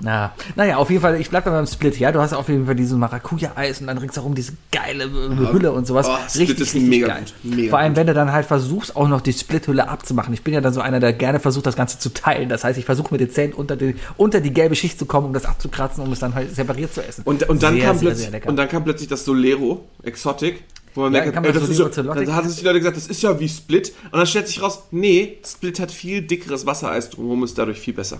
[0.00, 2.10] Na, naja, auf jeden Fall, ich bleib bei meinem Split, ja.
[2.10, 5.86] Du hast auf jeden Fall diesen Maracuja-Eis und dann ringsherum diese geile äh, Hülle und
[5.86, 6.08] sowas.
[6.08, 7.24] Oh, Split richtig, ist richtig mega geil.
[7.42, 7.96] gut, mega Vor allem, gut.
[7.98, 10.34] wenn du dann halt versuchst, auch noch die Split-Hülle abzumachen.
[10.34, 12.48] Ich bin ja dann so einer, der gerne versucht, das Ganze zu teilen.
[12.48, 15.28] Das heißt, ich versuche mit den Zähnen unter die, unter die gelbe Schicht zu kommen,
[15.28, 17.22] um das abzukratzen, um es dann halt separiert zu essen.
[17.24, 20.64] Und, und, dann Sehr, kam sehr, plötzlich, sehr und dann kam plötzlich das Solero Exotic,
[20.96, 22.78] wo man Ja, merkt, ey, das ist Solero ja, Exotic- da hatten sich die Leute
[22.80, 23.92] gesagt, das ist ja wie Split.
[24.10, 27.94] Und dann stellt sich raus, nee, Split hat viel dickeres Wassereis drumherum, ist dadurch viel
[27.94, 28.18] besser.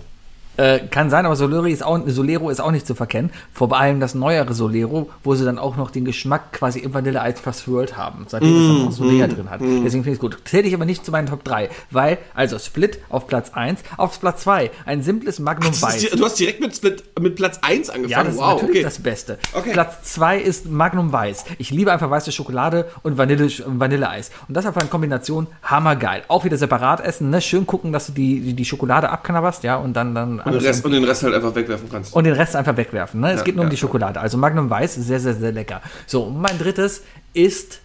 [0.56, 3.30] Äh, kann sein, aber Solero ist, auch, Solero ist auch nicht zu verkennen.
[3.54, 7.40] Vor allem das neuere Solero, wo sie dann auch noch den Geschmack quasi im Vanilleeis
[7.40, 8.26] verswirlt haben.
[8.28, 9.60] Seitdem es dann auch Solera drin hat.
[9.60, 10.38] Deswegen finde ich es gut.
[10.44, 14.20] Zähle ich aber nicht zu meinen Top 3, weil, also Split auf Platz 1, auf
[14.20, 15.98] Platz 2 ein simples Magnum ist Weiß.
[15.98, 18.10] die, du hast direkt mit Split mit Platz 1 angefangen.
[18.10, 18.82] Ja, das ist wow, natürlich okay.
[18.82, 19.38] das Beste.
[19.54, 19.72] Okay.
[19.72, 21.44] Platz 2 ist Magnum Weiß.
[21.58, 24.30] Ich liebe einfach weiße Schokolade und Vanille, Vanilleeis.
[24.48, 26.24] Und das einfach in Kombination hammergeil.
[26.28, 27.40] Auch wieder separat essen, ne?
[27.40, 30.62] Schön gucken, dass du die, die, die Schokolade abknabberst, ja, und dann, dann und, den
[30.62, 32.14] Rest, und den Rest halt einfach wegwerfen kannst.
[32.14, 33.20] und den Rest einfach wegwerfen.
[33.20, 33.30] Ne?
[33.32, 34.20] Es Ja, geht nur um ja, die Schokolade.
[34.20, 35.80] Also Magnum Weiß, sehr, sehr, sehr lecker.
[36.06, 37.02] So, mein drittes
[37.34, 37.80] ist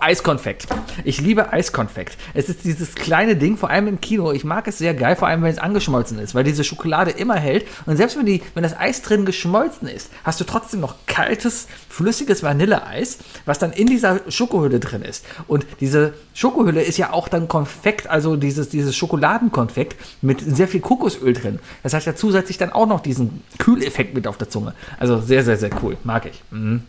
[0.00, 0.66] Eiskonfekt.
[1.04, 2.18] Ich liebe Eiskonfekt.
[2.34, 4.32] Es ist dieses kleine Ding, vor allem im Kino.
[4.32, 7.36] Ich mag es sehr geil, vor allem wenn es angeschmolzen ist, weil diese Schokolade immer
[7.36, 7.66] hält.
[7.86, 11.68] Und selbst wenn, die, wenn das Eis drin geschmolzen ist, hast du trotzdem noch kaltes,
[11.88, 15.24] flüssiges Vanilleeis, was dann in dieser Schokohülle drin ist.
[15.46, 20.80] Und diese Schokohülle ist ja auch dann Konfekt, also dieses, dieses Schokoladenkonfekt mit sehr viel
[20.80, 21.60] Kokosöl drin.
[21.82, 24.74] Das hat ja zusätzlich dann auch noch diesen Kühleffekt mit auf der Zunge.
[24.98, 25.96] Also sehr, sehr, sehr cool.
[26.04, 26.42] Mag ich.
[26.50, 26.82] Mhm.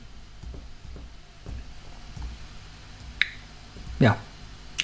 [3.99, 4.15] Ja.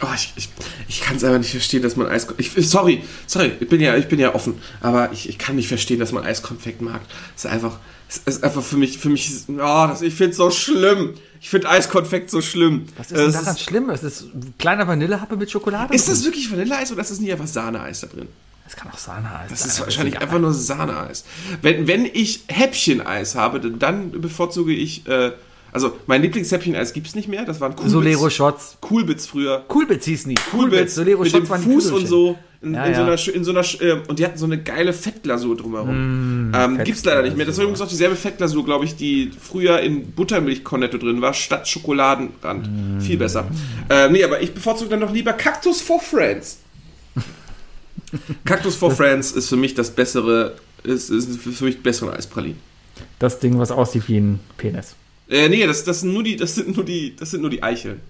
[0.04, 0.50] Oh, ich ich,
[0.90, 2.28] ich kann es einfach nicht verstehen, dass man Eis...
[2.38, 5.68] Ich, sorry, sorry, ich bin ja, ich bin ja offen, aber ich, ich kann nicht
[5.70, 7.02] verstehen, dass man Eiskonfekt mag.
[7.36, 7.80] Es ist einfach...
[8.10, 9.56] Es ist einfach für mich, für mich, ist- oh,
[9.88, 11.16] das, ich finde es so schlimm.
[11.42, 12.86] Ich finde Eiskonfekt so schlimm.
[12.98, 13.90] Was ist denn Es daran schlimm?
[13.90, 15.94] Es ist ein kleiner Vanillehappe mit Schokolade.
[15.96, 16.14] ist drin.
[16.16, 18.28] das wirklich Vanilleeis oder ist das nicht einfach Sahneeis da drin?
[18.66, 21.24] Das kann auch Sahneeis Das sein, ist aber wahrscheinlich einfach nur Sahneeis.
[21.64, 25.32] Wenn, wenn ich Häppcheneis habe, dann- dann bevorzuge ich, äh,
[25.74, 27.92] also mein Lieblingshäppcheneis gibt es nicht mehr, das waren Coolbits.
[27.92, 28.78] Solero Shots.
[28.82, 29.64] Coolbits früher.
[29.68, 30.36] Coolbits hießen die.
[30.52, 32.38] Coolbits Solero mit Shots dem waren die Fuß und so.
[32.62, 34.58] In, Ja, in, so einer, in so einer, sch- äh, und die hatten so eine
[34.62, 36.50] geile Fettglasur drumherum.
[36.52, 37.46] Mm, ähm, gibt's leider nicht mehr.
[37.46, 41.68] Das war übrigens auch dieselbe Fettglasur, glaube ich, die früher in Buttermilch-Cornetto drin war, statt
[41.68, 42.68] Schokoladenrand.
[42.68, 43.02] Mm.
[43.02, 43.48] Viel besser.
[43.90, 46.60] Ähm, nee, aber ich bevorzuge dann doch lieber Cactus for Friends.
[48.46, 52.60] Cactus for Friends ist für mich das bessere, ist, ist für mich bessere Eispralinen.
[53.20, 54.96] Das Ding, was aussieht wie ein Penis.
[55.34, 57.62] Äh, nee, das, das sind nur die, das sind nur die, das sind nur die
[57.64, 58.02] Eicheln.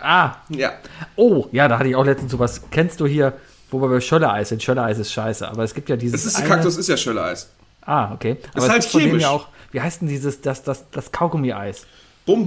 [0.00, 0.72] Ah, Ja.
[1.16, 2.62] oh, ja, da hatte ich auch letztens sowas.
[2.70, 3.34] Kennst du hier,
[3.70, 4.62] wo wir bei Schöllereis sind?
[4.62, 6.22] Schöllereis ist scheiße, aber es gibt ja dieses.
[6.24, 7.50] Das ist, eine- Kaktus ist ja Schöllereis.
[7.82, 8.38] Ah, okay.
[8.54, 9.22] Aber Ist halt chemisch.
[9.22, 11.86] ja auch, wie heißt denn dieses, das, das, das Kaugummi-Eis?
[12.24, 12.44] Bum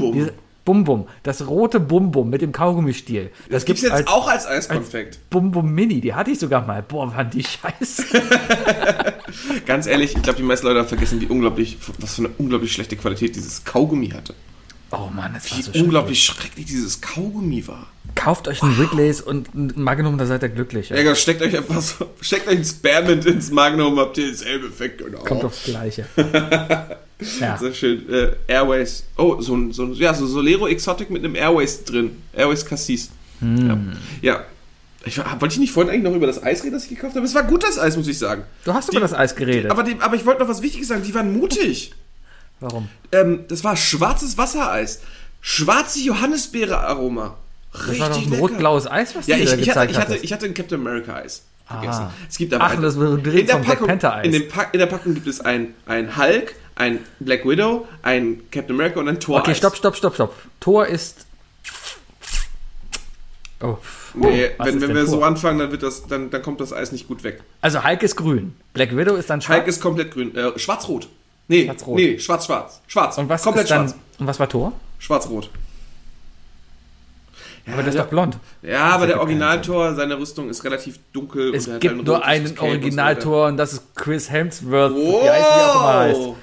[0.68, 0.68] Bum.
[0.68, 3.32] Diese Bum Bum, das rote Bum Bum mit dem Kaugummistiel.
[3.50, 5.20] das gibt's jetzt als auch als Eiskonfekt.
[5.30, 6.84] Bum Bum Mini, die hatte ich sogar mal.
[6.84, 8.06] Boah, waren die scheiße.
[9.66, 12.74] Ganz ehrlich, ich glaube, die meisten Leute haben vergessen, wie unglaublich, was für eine unglaublich
[12.74, 14.34] schlechte Qualität dieses Kaugummi hatte.
[14.92, 17.88] Oh Mann, das war Wie so unglaublich schrecklich dieses Kaugummi war.
[18.16, 20.90] Kauft euch einen Wrigley's und ein Magnum, da seid ihr glücklich.
[20.90, 21.14] Ja, Ja.
[21.14, 25.00] steckt euch einfach so, steckt euch ein Spearmint ins Magnum, habt ihr denselben Effekt.
[25.00, 25.20] Genau.
[25.20, 26.06] Kommt aufs Gleiche.
[27.40, 27.58] ja.
[27.58, 28.10] Sehr schön.
[28.10, 29.04] Äh, Airways.
[29.18, 32.22] Oh, so ein, so ein ja, so Solero Exotic mit einem Airways drin.
[32.34, 33.10] Airways Cassis.
[33.40, 33.68] Hm.
[34.22, 34.36] Ja.
[34.36, 34.46] ja.
[35.06, 37.26] Ich, wollte ich nicht vorhin eigentlich noch über das Eis reden, das ich gekauft habe?
[37.26, 38.44] Es war gut, das Eis, muss ich sagen.
[38.66, 39.72] Du hast über das Eis geredet.
[39.72, 41.04] Aber, die, aber ich wollte noch was Wichtiges sagen.
[41.04, 41.94] Die waren mutig.
[42.60, 42.90] Warum?
[43.12, 45.02] Ähm, das war schwarzes Wassereis.
[45.42, 47.36] Schwarze Johannisbeere-Aroma.
[47.72, 49.92] Das Richtig war doch ein rot-blaues Eis, was Ja, du ich, da ich, hatte, gezeigt
[49.92, 52.04] ich, hatte, ich hatte ein Captain America Eis vergessen.
[52.04, 52.14] Ah.
[52.28, 54.26] Es gibt aber Ach, ein, das in der Packung, Eis.
[54.26, 59.00] In, in der Packung gibt es ein, ein Hulk, ein Black Widow, ein Captain America
[59.00, 59.40] und ein Thor.
[59.40, 60.36] Okay, stopp, stopp, stopp, stopp.
[60.60, 61.26] Tor ist.
[63.62, 63.78] Oh.
[64.14, 65.12] Nee, Was wenn, wenn wir Thor?
[65.12, 67.42] so anfangen, dann, wird das, dann, dann kommt das Eis nicht gut weg.
[67.62, 68.56] Also Hulk ist grün.
[68.74, 69.60] Black Widow ist dann schwarz.
[69.60, 70.36] Hulk ist komplett grün.
[70.36, 71.08] Äh, Schwarz-Rot.
[71.48, 71.96] Nee, Schwarz-rot.
[71.96, 72.82] nee, schwarz-schwarz.
[72.88, 73.18] Schwarz.
[73.18, 73.88] und was komplett dann.
[73.90, 74.00] schwarz.
[74.20, 74.74] Und was war Tor?
[75.00, 75.50] Schwarz-rot.
[77.66, 78.38] Ja, Aber das ist der, doch blond.
[78.62, 81.54] ja, aber der Originaltor, seine Rüstung ist relativ dunkel.
[81.54, 82.60] Es gibt ein nur einen und.
[82.62, 84.94] Originaltor und das ist Chris Hemsworth.
[84.94, 86.20] Heißt, wie auch immer heißt.
[86.20, 86.36] Wow!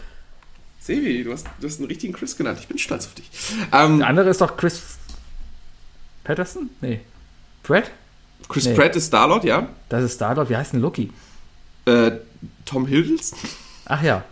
[0.81, 2.59] Sevi, du hast, du hast einen richtigen Chris genannt.
[2.61, 3.31] Ich bin stolz auf dich.
[3.73, 4.83] Ähm, Der andere ist doch Chris
[6.25, 6.69] Patterson?
[6.83, 7.01] Nee.
[7.63, 7.91] Pratt?
[8.51, 8.75] Chris nee.
[8.75, 9.67] Pratt ist Starlord, ja.
[9.89, 10.51] Das ist Starlord.
[10.51, 11.11] Wie heißt denn Loki?
[11.87, 12.11] Äh,
[12.67, 13.39] Tom Hiddleston?
[13.87, 14.25] Ach ja.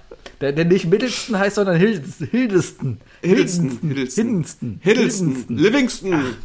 [0.43, 2.29] Der, der nicht Middleston heißt, sondern Hildeston.
[2.33, 3.01] Hildeston.
[3.23, 3.81] Hiddleston.
[3.89, 4.81] Hiddleston.
[4.83, 5.57] Hiddleston.
[5.57, 6.37] Livingston.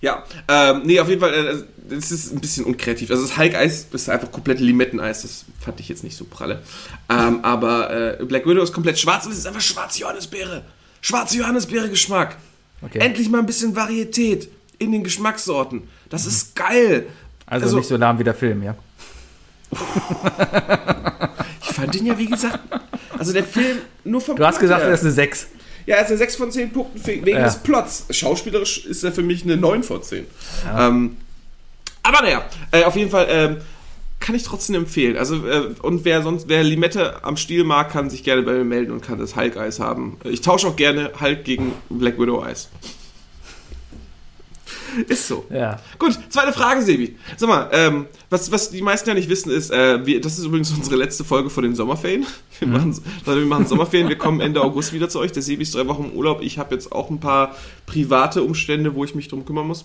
[0.00, 3.10] Ja, ähm, nee, auf jeden Fall, äh, das ist ein bisschen unkreativ.
[3.10, 6.62] Also das Hulk-Eis ist einfach komplett Limetteneis, das fand ich jetzt nicht so pralle.
[7.10, 10.64] Ähm, aber äh, Black Widow ist komplett schwarz und es ist einfach schwarze Johannisbeere.
[11.02, 12.36] Schwarze Johannisbeere-Geschmack.
[12.80, 13.00] Okay.
[13.00, 14.48] Endlich mal ein bisschen Varietät
[14.78, 15.82] in den Geschmackssorten.
[16.08, 17.08] Das ist geil.
[17.44, 18.76] Also, nicht so lahm wie der Film, ja?
[21.78, 22.58] Ich fand den ja, wie gesagt,
[23.18, 24.90] also der Film nur vom Du hast Plot gesagt, her.
[24.90, 25.46] das ist eine 6.
[25.86, 27.44] Ja, er ist eine 6 von 10 Punkten wegen Ja.
[27.44, 28.06] des Plots.
[28.10, 30.26] Schauspielerisch ist er für mich eine 9 von 10.
[30.76, 31.16] Ähm,
[32.02, 33.56] aber naja, äh, auf jeden Fall ähm,
[34.20, 35.16] kann ich trotzdem empfehlen.
[35.16, 38.64] Also, äh, und wer sonst, wer Limette am Stiel mag, kann sich gerne bei mir
[38.64, 40.18] melden und kann das Hulk-Eis haben.
[40.24, 42.68] Ich tausche auch gerne Hulk gegen Black Widow-Eis.
[45.08, 45.44] Ist so.
[45.50, 45.78] Ja.
[45.98, 47.16] Gut, zweite Frage, Sebi.
[47.36, 50.44] Sag mal, ähm, was, was die meisten ja nicht wissen, ist, äh, wir, das ist
[50.44, 52.26] übrigens unsere letzte Folge vor den Sommerferien.
[52.58, 55.32] Wir, machen, Leute, wir machen Sommerferien, wir kommen Ende August wieder zu euch.
[55.32, 56.42] Der Sebi ist drei Wochen im Urlaub.
[56.42, 57.54] Ich habe jetzt auch ein paar
[57.86, 59.84] private Umstände, wo ich mich drum kümmern muss.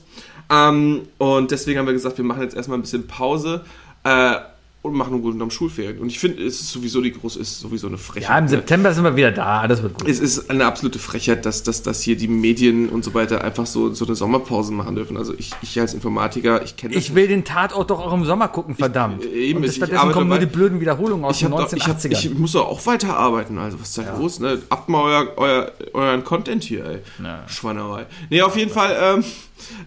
[0.49, 3.64] Ähm, und deswegen haben wir gesagt, wir machen jetzt erstmal ein bisschen Pause.
[4.04, 4.36] Äh,
[4.84, 5.97] und machen im Grunde genommen Schulferien.
[5.99, 8.29] Und ich finde, es ist sowieso die große, ist sowieso eine Frechheit.
[8.29, 8.47] Ja, im?
[8.49, 9.61] September sind wir wieder da.
[9.61, 10.09] Alles wird gut.
[10.09, 13.65] Es ist eine absolute Frechheit, dass, dass, dass hier die Medien und so weiter einfach
[13.65, 15.15] so, so eine Sommerpause machen dürfen.
[15.15, 18.25] Also ich, ich als Informatiker, ich kenne das Ich will den Tatort doch auch im
[18.25, 19.23] Sommer gucken, verdammt.
[19.23, 21.88] Ich- eben, Und stattdessen kommen nur die blöden Wiederholungen aus Ich, den hab doch, ich,
[21.88, 22.11] hab, 1980ern.
[22.11, 24.59] ich muss doch auch weiter arbeiten, also was ist da los, ne?
[24.69, 26.97] Habt mal euer, euer, euren Content hier, ey.
[27.23, 27.47] Ja.
[27.47, 28.05] Schweinerei.
[28.29, 29.23] Nee, auf jeden Fall, ähm,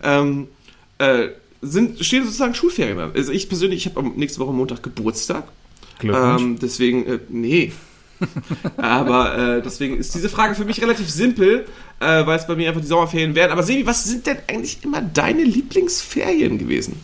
[0.02, 0.48] ähm,
[0.98, 1.28] äh,
[1.62, 3.12] sind, stehen sozusagen Schulferien an.
[3.14, 5.44] Also ich persönlich, ich habe nächste Woche Montag Geburtstag.
[5.98, 6.42] Glückwunsch.
[6.42, 7.72] Ähm, deswegen, äh, nee.
[8.76, 11.66] Aber äh, deswegen ist diese Frage für mich relativ simpel,
[12.00, 13.50] äh, weil es bei mir einfach die Sommerferien wären.
[13.50, 17.00] Aber Sebi, was sind denn eigentlich immer deine Lieblingsferien gewesen?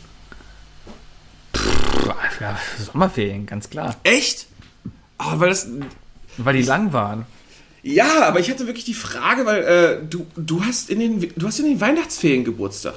[2.41, 2.59] ja,
[2.93, 3.97] Sommerferien, ganz klar.
[4.03, 4.47] Echt?
[5.19, 5.69] Ah, weil das,
[6.39, 7.27] Weil die lang waren.
[7.83, 11.47] Ja, aber ich hatte wirklich die Frage, weil äh, du, du hast in den du
[11.47, 12.95] hast in den Weihnachtsferien Geburtstag.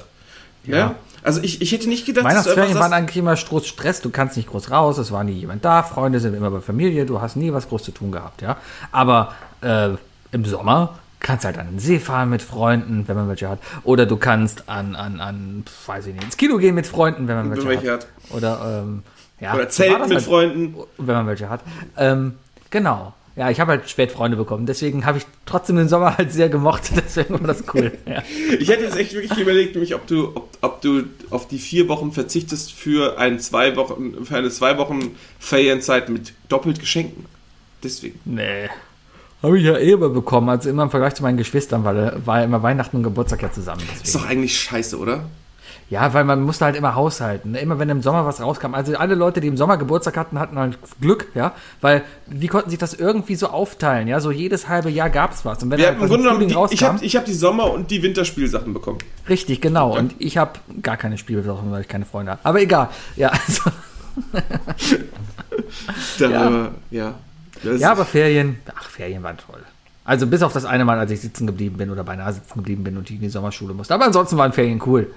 [0.64, 0.76] Ja.
[0.76, 0.94] Ja.
[1.26, 4.00] Also ich, ich hätte nicht gedacht, dass du Weihnachtsferien waren eigentlich immer groß Stress.
[4.00, 5.82] Du kannst nicht groß raus, es war nie jemand da.
[5.82, 7.04] Freunde sind immer bei Familie.
[7.04, 8.58] Du hast nie was groß zu tun gehabt, ja.
[8.92, 9.90] Aber äh,
[10.30, 13.58] im Sommer kannst halt an den See fahren mit Freunden, wenn man welche hat.
[13.82, 17.34] Oder du kannst an, an, an weiß ich nicht, ins Kino gehen mit Freunden, wenn
[17.34, 18.06] man welche, welche hat.
[18.06, 18.36] hat.
[18.36, 19.02] Oder, ähm,
[19.40, 20.76] ja, oder Zelten mit halt, Freunden.
[20.96, 21.60] Wenn man welche hat.
[21.96, 22.34] Ähm,
[22.70, 23.14] genau.
[23.36, 24.64] Ja, ich habe halt spät Freunde bekommen.
[24.64, 26.90] Deswegen habe ich trotzdem den Sommer halt sehr gemocht.
[26.96, 27.92] Deswegen war das cool.
[28.06, 28.22] Ja.
[28.58, 31.88] Ich hätte jetzt echt wirklich überlegt, nämlich ob du, ob, ob du auf die vier
[31.88, 37.26] Wochen verzichtest für, ein zwei Wochen, für eine zwei Wochen Ferienzeit mit doppelt Geschenken.
[37.82, 38.18] Deswegen.
[38.24, 38.68] Nee.
[39.42, 42.26] Habe ich ja eh immer bekommen, also immer im Vergleich zu meinen Geschwistern, weil äh,
[42.26, 43.82] war ja immer Weihnachten und Geburtstag ja zusammen.
[43.82, 44.24] Ist Deswegen.
[44.24, 45.24] doch eigentlich scheiße, oder?
[45.88, 47.52] Ja, weil man musste halt immer haushalten.
[47.52, 47.60] ne?
[47.60, 48.74] Immer wenn im Sommer was rauskam.
[48.74, 52.70] Also alle Leute, die im Sommer Geburtstag hatten, hatten halt Glück, ja, weil die konnten
[52.70, 54.18] sich das irgendwie so aufteilen, ja.
[54.18, 55.62] So jedes halbe Jahr gab es was.
[55.62, 57.90] Und wenn Wir halt im Grunde genommen, die, ich habe ich hab die Sommer- und
[57.92, 58.98] die Winterspielsachen bekommen.
[59.28, 59.96] richtig, genau.
[59.96, 62.40] Und ich habe gar keine Spielsachen, weil ich keine Freunde habe.
[62.42, 62.88] Aber egal.
[63.14, 63.70] Ja, also,
[66.18, 66.68] Da, Ja.
[66.90, 67.14] ja.
[67.62, 69.60] Das- ja, aber Ferien, ach, Ferien waren toll.
[70.04, 72.84] Also bis auf das eine Mal, als ich sitzen geblieben bin oder beinahe sitzen geblieben
[72.84, 73.94] bin und die in die Sommerschule musste.
[73.94, 75.10] Aber ansonsten waren Ferien cool.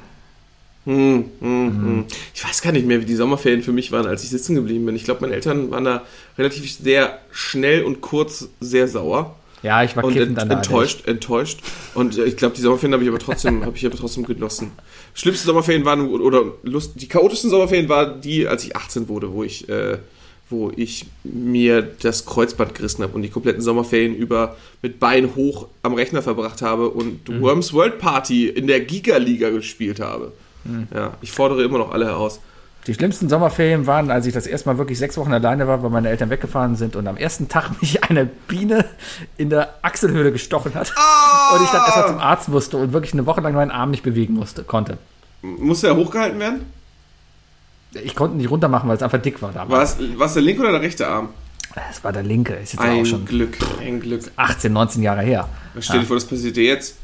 [0.90, 2.06] Hm, hm, hm.
[2.34, 4.88] Ich weiß gar nicht mehr, wie die Sommerferien für mich waren, als ich sitzen geblieben
[4.88, 4.96] bin.
[4.96, 6.02] Ich glaube, meine Eltern waren da
[6.36, 9.36] relativ sehr schnell und kurz sehr sauer.
[9.62, 11.60] Ja, ich war und ent, an der enttäuscht, enttäuscht.
[11.94, 14.72] Und äh, ich glaube, die Sommerferien habe ich aber trotzdem, habe ich aber trotzdem genossen.
[15.14, 19.44] Schlimmste Sommerferien waren oder Lust, die chaotischsten Sommerferien waren die, als ich 18 wurde, wo
[19.44, 20.00] ich, äh,
[20.50, 25.68] wo ich mir das Kreuzband gerissen habe und die kompletten Sommerferien über mit Bein hoch
[25.84, 27.42] am Rechner verbracht habe und Mhm.
[27.42, 30.32] Worms World Party in der Giga-Liga gespielt habe.
[30.64, 30.88] Mhm.
[30.93, 32.39] Ja, ich fordere immer noch alle heraus.
[32.88, 35.89] Die schlimmsten Sommerferien waren, als ich das erste Mal wirklich sechs Wochen alleine war, weil
[35.89, 38.86] meine Eltern weggefahren sind und am ersten Tag mich eine Biene
[39.38, 40.93] in der Achselhöhle gestochen hat.
[41.53, 44.03] Und ich dann erstmal zum Arzt musste und wirklich eine Woche lang meinen Arm nicht
[44.03, 44.97] bewegen musste, konnte.
[45.41, 46.66] Musste er hochgehalten werden?
[47.93, 49.97] Ich konnte ihn nicht runter machen, weil es einfach dick war War damals.
[49.99, 51.30] es, war es der linke oder der rechte Arm?
[51.91, 54.24] Es war der linke, ist jetzt Ein auch schon Glück, ein Glück.
[54.36, 55.47] 18, 19 Jahre her.
[55.80, 56.97] Stell dir vor, das passiert dir jetzt.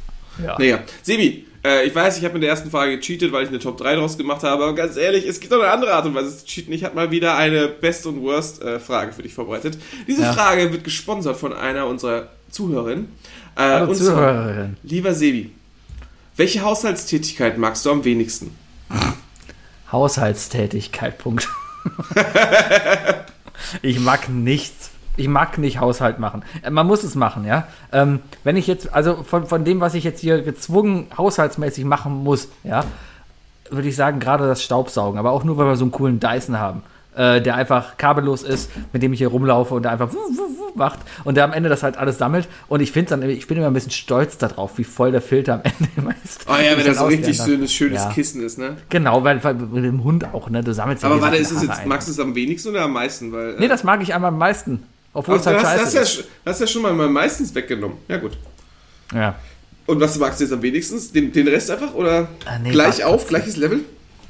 [0.43, 0.57] Ja.
[0.57, 3.59] Naja, Sebi, äh, ich weiß, ich habe mit der ersten Frage gecheatet, weil ich eine
[3.59, 6.13] Top 3 draus gemacht habe, aber ganz ehrlich, es gibt noch eine andere Art und
[6.15, 6.71] Weise zu cheaten.
[6.73, 9.77] Ich habe mal wieder eine Best- und Worst-Frage für dich vorbereitet.
[10.07, 10.33] Diese Ja.
[10.33, 13.09] Frage wird gesponsert von einer unserer Zuhörerinnen.
[13.57, 14.77] Äh, und zwar, Zuhörerin.
[14.83, 15.51] lieber Sebi,
[16.37, 18.51] welche Haushaltstätigkeit magst du am wenigsten?
[19.91, 21.47] Haushaltstätigkeit, Punkt.
[23.81, 24.89] ich mag nichts.
[25.17, 26.43] Ich mag nicht Haushalt machen.
[26.61, 27.67] Äh, Man muss es machen, ja.
[27.91, 32.23] Ähm, wenn ich jetzt, also von, von dem, was ich jetzt hier gezwungen haushaltsmäßig machen
[32.23, 32.83] muss, ja,
[33.69, 35.17] würde ich sagen, gerade das Staubsaugen.
[35.19, 36.83] Aber auch nur, weil wir so einen coolen Dyson haben,
[37.15, 40.57] äh, der einfach kabellos ist, mit dem ich hier rumlaufe und der einfach wuh, wuh,
[40.59, 42.49] wuh macht und der am Ende das halt alles sammelt.
[42.67, 45.53] Und ich finde dann, ich bin immer ein bisschen stolz darauf, wie voll der Filter
[45.53, 46.45] am Ende immer ist.
[46.49, 48.09] Oh ja, wenn das so richtig so ein schönes Ja.
[48.11, 48.75] Kissen ist, ne?
[48.89, 50.61] Genau, weil, weil mit dem Hund auch, ne?
[50.61, 51.87] Du sammelst ja Aber warte, ist es jetzt, ein.
[51.87, 53.31] magst du es am wenigsten oder am meisten?
[53.31, 54.83] Weil, äh, Nee, das mag ich einmal am meisten.
[55.15, 56.19] Obwohl aber es halt du hast, scheiße hast, ja, ist.
[56.19, 57.97] sch- hast ja schon mal meistens weggenommen.
[58.07, 58.37] Ja, gut.
[59.13, 59.33] Ja.
[59.87, 60.99] Und was magst du jetzt am wenigsten?
[61.13, 61.93] Den, den Rest einfach?
[61.95, 63.79] Oder Ah, nee, gleich Bad- auf, gleiches Level?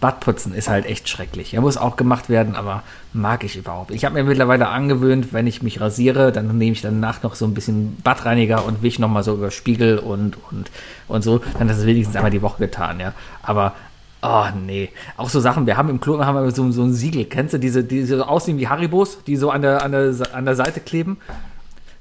[0.02, 1.54] Badputzen ist halt echt schrecklich.
[1.54, 2.84] Er muss auch gemacht werden, aber
[3.14, 3.92] mag ich überhaupt.
[3.92, 7.46] Ich habe mir mittlerweile angewöhnt, wenn ich mich rasiere, dann nehme ich danach noch so
[7.46, 10.70] ein bisschen Badreiniger und wisch nochmal so über Spiegel und, und,
[11.08, 11.42] und so.
[11.58, 13.14] Dann ist es wenigstens einmal die Woche getan, ja.
[13.42, 13.74] Aber,
[14.22, 14.90] oh nee.
[15.18, 17.26] Auch so Sachen, wir haben im Klo haben wir so, so ein Siegel.
[17.26, 20.46] Kennst du diese, die so aussehen wie Haribos, die so an der, an der, an
[20.46, 21.18] der Seite kleben?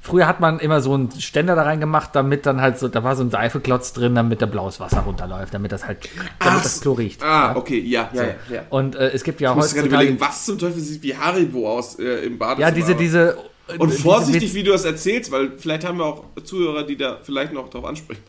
[0.05, 3.17] Früher hat man immer so einen Ständer da reingemacht, damit dann halt so, da war
[3.17, 6.11] so ein Seifeklotz drin, damit da blaues Wasser runterläuft, damit das halt,
[6.41, 7.23] damit Ach, das Klo riecht.
[7.23, 8.23] Ah, okay, ja, ja, So.
[8.23, 8.35] ja.
[8.57, 8.62] ja.
[8.69, 11.71] Und äh, es gibt ja Ich muss gerade überlegen, was zum Teufel sieht wie Haribo
[11.71, 12.69] aus äh, im Badezimmer.
[12.69, 13.39] ja, diese, diese.
[13.79, 17.19] Und diese vorsichtig, wie du das erzählst, weil vielleicht haben wir auch Zuhörer, die da
[17.23, 18.21] vielleicht noch drauf ansprechen.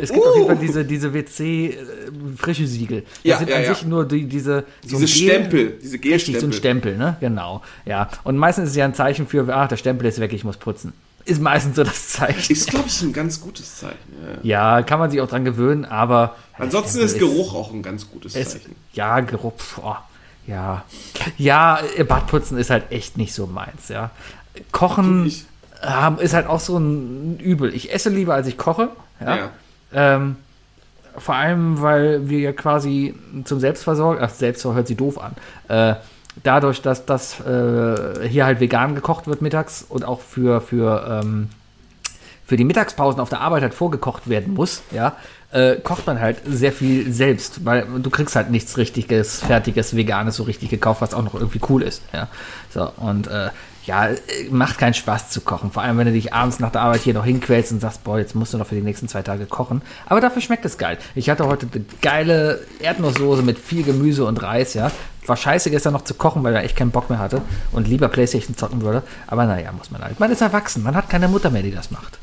[0.00, 0.46] Es gibt auf jeden Uh.
[0.48, 3.02] Fall diese, diese WC-frische Siegel.
[3.02, 3.74] Das Ja, sind ja, an ja.
[3.74, 4.64] sich nur die, diese.
[4.82, 6.48] so Diese Gel- Stempel, diese Richtig, so Gelstempel.
[6.48, 7.16] ein Stempel, ne?
[7.20, 7.62] Genau.
[7.84, 8.08] Ja.
[8.24, 10.56] Und meistens ist es ja ein Zeichen für, ach, der Stempel ist weg, ich muss
[10.56, 10.92] putzen.
[11.24, 12.52] Ist meistens so das Zeichen.
[12.52, 13.98] Ist, glaube ich, ein ganz gutes Zeichen.
[14.42, 14.76] Ja.
[14.78, 16.36] Ja, kann man sich auch dran gewöhnen, aber.
[16.58, 18.76] Ansonsten ist Geruch auch ein ganz gutes Es, Zeichen.
[18.92, 20.02] ja, Geruch, boah,
[20.46, 20.84] ja.
[21.36, 24.10] Ja, äh, Badputzen ist halt echt nicht so meins, ja.
[24.72, 25.44] Kochen Ich-
[26.20, 27.74] ist halt auch so ein Übel.
[27.74, 28.88] Ich esse lieber, als ich koche,
[29.20, 29.36] ja.
[29.36, 29.50] Ja.
[29.96, 30.36] Ähm,
[31.18, 35.32] vor allem, weil wir ja quasi zum Selbstversorgen, ach, Selbstversorgung hört sich doof an,
[35.68, 35.96] äh,
[36.42, 41.48] dadurch, dass das äh, hier halt vegan gekocht wird mittags und auch für, für, ähm,
[42.44, 45.16] für die Mittagspausen auf der Arbeit halt vorgekocht werden muss, ja,
[45.52, 50.36] äh, kocht man halt sehr viel selbst, weil du kriegst halt nichts richtiges, fertiges, veganes
[50.36, 52.28] so richtig gekauft, was auch noch irgendwie cool ist, ja.
[52.74, 53.48] So, und äh,
[53.86, 54.16] ja, äh,
[54.50, 55.70] macht keinen Spaß zu kochen.
[55.70, 58.18] Vor allem, wenn du dich abends nach der Arbeit hier noch hinquälst und sagst, boah,
[58.18, 59.82] jetzt musst du noch für die nächsten zwei Tage kochen.
[60.06, 60.98] Aber dafür schmeckt es geil.
[61.14, 64.90] Ich hatte heute eine geile Erdnusssoße mit viel Gemüse und Reis, ja.
[65.26, 68.08] War scheiße gestern noch zu kochen, weil er echt keinen Bock mehr hatte und lieber
[68.08, 69.02] Playstation zocken würde.
[69.26, 70.20] Aber naja, muss man halt.
[70.20, 72.18] Man ist erwachsen, man hat keine Mutter mehr, die das macht.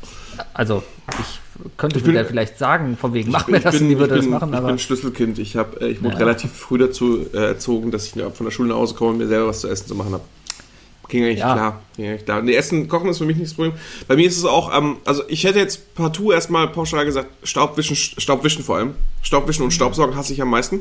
[0.52, 0.82] Also,
[1.20, 1.40] ich
[1.76, 4.22] könnte bin- wieder vielleicht sagen, von wegen, mach mir das und die ich würde bin,
[4.22, 4.66] das machen, ich aber.
[4.68, 5.38] bin Schlüsselkind.
[5.38, 6.18] Ich, hab, äh, ich wurde Ja.
[6.20, 9.28] relativ früh dazu äh, erzogen, dass ich von der Schule nach Hause komme und mir
[9.28, 10.24] selber was zu essen zu machen habe.
[11.08, 11.52] Ging eigentlich Ja.
[11.54, 11.82] klar.
[11.96, 12.42] Ging eigentlich klar.
[12.42, 13.74] Nee, Essen, Kochen ist für mich nicht das Problem.
[14.08, 17.96] Bei mir ist es auch, ähm, also ich hätte jetzt partout erstmal pauschal gesagt, Staubwischen,
[17.96, 18.94] Staubwischen vor allem.
[19.22, 20.80] Staubwischen und Staubsaugen hasse ich am meisten.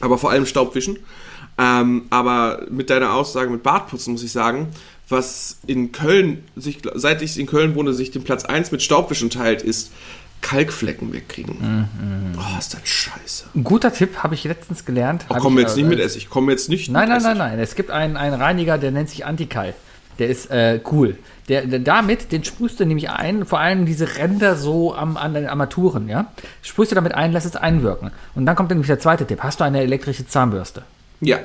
[0.00, 0.98] Aber vor allem Staubwischen.
[1.58, 4.68] Ähm, aber mit deiner Aussage mit Bartputzen muss ich sagen,
[5.08, 9.28] was in Köln, sich, seit ich in Köln wohne, sich den Platz 1 mit Staubwischen
[9.28, 9.92] teilt, ist
[10.42, 11.88] Kalkflecken wegkriegen.
[12.36, 13.44] Oh, ist das scheiße.
[13.54, 15.24] Ein guter Tipp habe ich letztens gelernt.
[15.30, 16.28] Hab komm ich, jetzt äh, nicht mit Essig.
[16.28, 17.58] Komm jetzt nicht Nein, mit nein, nein, nein.
[17.58, 19.74] Es gibt einen, einen Reiniger, der nennt sich Antikal.
[20.18, 21.16] Der ist äh, cool.
[21.48, 25.34] Der, der, damit, den sprühst du nämlich ein, vor allem diese Ränder so am, an
[25.34, 26.32] den Armaturen, ja.
[26.62, 28.10] Sprühst du damit ein, lässt es einwirken.
[28.34, 29.40] Und dann kommt nämlich der zweite Tipp.
[29.42, 30.82] Hast du eine elektrische Zahnbürste?
[31.20, 31.38] Ja.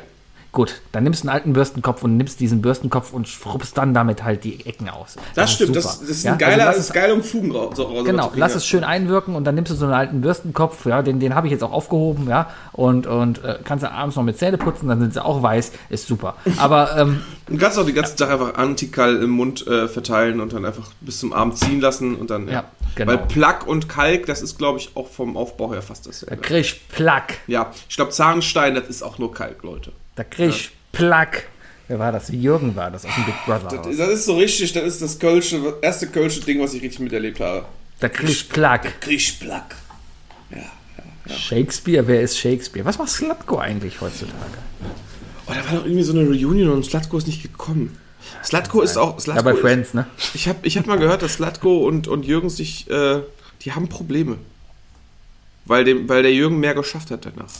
[0.57, 4.23] Gut, dann nimmst du einen alten Bürstenkopf und nimmst diesen Bürstenkopf und schrubbst dann damit
[4.23, 5.15] halt die Ecken aus.
[5.35, 7.21] Das, ist stimmt, das, das ist Ja, ein geiler, also das lass ist geil, um
[7.21, 7.75] Fugen raus.
[7.77, 11.03] So, Genau, lass es schön einwirken und dann nimmst du so einen alten Bürstenkopf, ja,
[11.03, 14.23] den, den habe ich jetzt auch aufgehoben, ja, und, und äh, kannst du abends noch
[14.23, 16.37] mit Zähne putzen, dann sind sie auch weiß, ist super.
[16.57, 20.53] Aber ähm, Du kannst auch den ganzen Tag einfach Antikal im Mund äh, verteilen und
[20.53, 22.53] dann einfach bis zum Abend ziehen lassen und dann, ja.
[22.53, 22.63] Ja,
[22.95, 23.11] genau.
[23.11, 26.25] Weil Plack und Kalk, das ist, glaube ich, auch vom Aufbau her fast das.
[26.27, 29.91] da krieg ich Plack, Ja, ich glaube, Zahnstein, das ist auch nur Kalk, Leute.
[30.17, 31.47] Da krieg ich Plack.
[31.87, 32.27] Wer war das?
[32.29, 35.17] Jürgen war das aus dem Big Brother Das, das ist so richtig, das ist das
[35.17, 37.65] Kölsche, erste Kölsche Ding, was ich richtig miterlebt habe.
[37.99, 38.99] Da krieg ich Plack.
[38.99, 39.75] Krieg Plack.
[41.29, 42.85] Shakespeare, wer ist Shakespeare?
[42.85, 44.57] Was macht Slatko eigentlich heutzutage?
[45.45, 47.97] Oh, da war doch irgendwie so eine Reunion und Slatko ist nicht gekommen.
[48.43, 49.15] Slatko ist auch.
[49.15, 50.07] Ja, Slatko bei ist, Friends, ne?
[50.33, 52.89] Ich habe ich hab mal gehört, dass Slatko und, und Jürgen sich.
[52.89, 53.21] Äh,
[53.61, 54.37] die haben Probleme.
[55.65, 57.51] Weil, dem, weil der Jürgen mehr geschafft hat danach.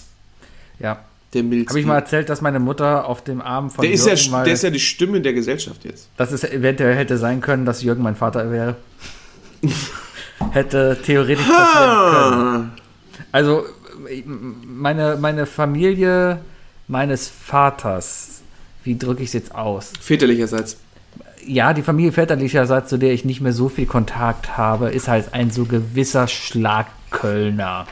[0.80, 1.04] Ja.
[1.34, 1.70] Der Milz.
[1.70, 4.32] Habe ich mal erzählt, dass meine Mutter auf dem Arm von der ist, Jürgen ja,
[4.32, 6.10] mal, der ist ja die Stimme der Gesellschaft jetzt.
[6.16, 8.76] dass es eventuell hätte sein können, dass Jürgen mein Vater wäre.
[10.52, 12.72] hätte theoretisch passieren können.
[13.32, 13.66] Also
[14.66, 16.40] meine, meine Familie
[16.88, 18.42] meines Vaters,
[18.84, 19.92] wie drücke ich es jetzt aus?
[20.00, 20.78] Väterlicherseits.
[21.46, 25.34] Ja, die Familie väterlicherseits, zu der ich nicht mehr so viel Kontakt habe, ist halt
[25.34, 27.88] ein so gewisser Schlagkölner.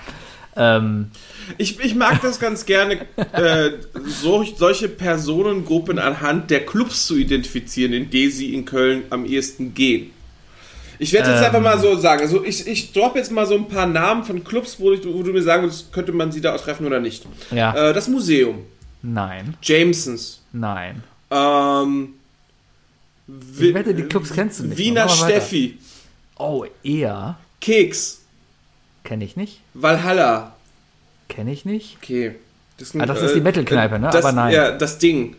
[0.58, 1.12] Ähm,
[1.58, 3.02] Ich, ich mag das ganz gerne,
[3.34, 3.72] äh,
[4.06, 9.74] so, solche Personengruppen anhand der Clubs zu identifizieren, in die sie in Köln am ehesten
[9.74, 10.12] gehen.
[10.98, 11.46] Ich werde jetzt Ähm.
[11.48, 14.44] einfach mal so sagen, also ich, ich drop jetzt mal so ein paar Namen von
[14.46, 17.02] Clubs, wo, ich, wo du mir sagen würdest, könnte man sie da auch treffen oder
[17.02, 17.26] nicht.
[17.52, 18.60] ja, Äh, das Museum,
[19.02, 21.04] nein, Jamesons, nein.
[21.32, 22.14] ähm,
[23.60, 24.78] Ich wette, die Clubs kennst du nicht.
[24.78, 25.10] Wiener.
[25.10, 25.78] Steffi,
[26.38, 27.38] Oh, eher.
[27.62, 28.22] Keks,
[29.06, 29.62] Kenne ich nicht.
[29.74, 30.56] Valhalla.
[31.30, 31.98] Kenne ich nicht.
[32.02, 32.36] Okay.
[32.78, 34.10] Das, sind, Ah, das ist die Metal-Kneipe, ne?
[34.12, 34.54] Das, Aber nein.
[34.54, 35.36] Ja, das Ding.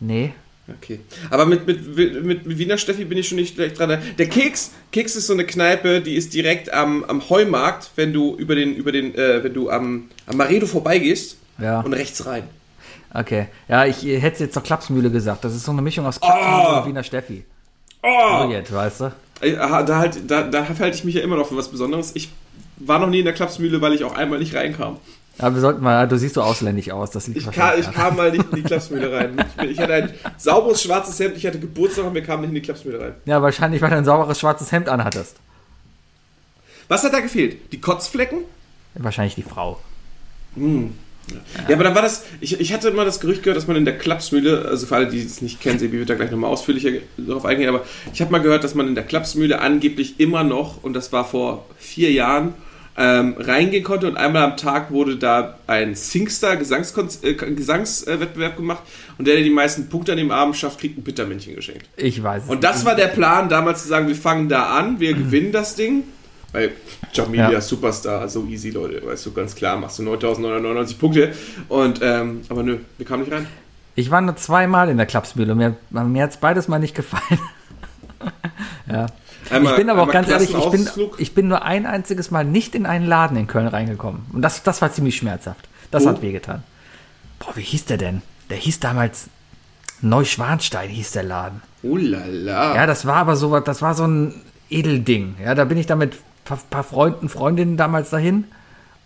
[0.00, 0.34] Nee.
[0.78, 1.00] Okay.
[1.30, 3.98] Aber mit, mit, mit, mit Wiener Steffi bin ich schon nicht gleich dran.
[4.18, 8.36] Der Keks, Keks ist so eine Kneipe, die ist direkt am, am Heumarkt, wenn du
[8.36, 11.80] über den, über den, äh, wenn du am, am Maredo vorbeigehst Ja.
[11.80, 12.44] und rechts rein.
[13.12, 13.48] Okay.
[13.68, 15.44] Ja, ich äh, hätte jetzt zur Klapsmühle gesagt.
[15.44, 17.44] Das ist so eine Mischung aus Klapsmühle und Wiener Steffi.
[18.02, 18.44] Oh!
[18.44, 19.04] So jetzt, weißt du?
[19.40, 22.12] Äh, Da, halt, da, da halte ich mich ja immer noch für was Besonderes.
[22.14, 22.28] Ich
[22.80, 24.98] war noch nie in der Klapsmühle, weil ich auch einmal nicht reinkam.
[25.38, 27.10] Aber wir sollten mal, du siehst so ausländisch aus.
[27.10, 29.42] Das liegt Ich, kam, ich kam mal nicht in die Klapsmühle rein.
[29.62, 32.54] Ich, ich hatte ein sauberes schwarzes Hemd, ich hatte Geburtstag und wir kamen nicht in
[32.56, 33.14] die Klapsmühle rein.
[33.24, 35.36] Ja, wahrscheinlich, weil du ein sauberes schwarzes Hemd anhattest.
[36.88, 37.72] Was hat da gefehlt?
[37.72, 38.40] Die Kotzflecken?
[38.94, 39.80] Wahrscheinlich die Frau.
[40.56, 43.84] Ja, aber dann war das, ich, ich hatte immer das Gerücht gehört, dass man in
[43.84, 46.90] der Klapsmühle, also für alle, die es nicht kennen, Sebi wird da gleich nochmal ausführlicher
[47.16, 50.82] darauf eingehen, aber ich habe mal gehört, dass man in der Klapsmühle angeblich immer noch,
[50.82, 52.54] und das war vor vier Jahren,
[52.96, 58.82] ähm, reingehen konnte und einmal am Tag wurde da ein Singstar äh, Gesangswettbewerb gemacht
[59.16, 61.86] und der, der die meisten Punkte an dem Abend schafft, kriegt ein Bittermännchen geschenkt.
[61.96, 65.14] Ich weiß Und das war der Plan, damals zu sagen, wir fangen da an, wir
[65.14, 66.04] gewinnen das Ding.
[66.52, 66.72] Weil
[67.12, 67.60] Jamilia Ja.
[67.60, 71.32] Superstar, so easy, Leute, weißt du, ganz klar, machst du 9.999 Punkte.
[71.68, 73.46] Und, ähm, aber nö, wir kamen nicht rein.
[73.94, 75.54] Ich war nur zweimal in der Klapsmühle.
[75.54, 77.40] Mir, mir hat es beides mal nicht gefallen.
[78.90, 79.06] ja.
[79.50, 80.88] Einmal, ich bin aber auch ganz ehrlich, ich bin,
[81.18, 84.22] ich bin nur ein einziges Mal nicht in einen Laden in Köln reingekommen.
[84.32, 85.68] Und das, das war ziemlich schmerzhaft.
[85.90, 86.10] Das Wo?
[86.10, 86.62] hat wehgetan.
[87.38, 88.22] Boah, wie hieß der denn?
[88.48, 89.28] Der hieß damals
[90.02, 91.62] Neuschwanstein hieß der Laden.
[91.82, 92.74] Oh la la.
[92.74, 94.34] Ja, das war aber so was, das war so ein
[94.68, 95.36] Edelding.
[95.42, 98.44] Ja, da bin ich dann mit paar, paar Freunden, Freundinnen damals dahin.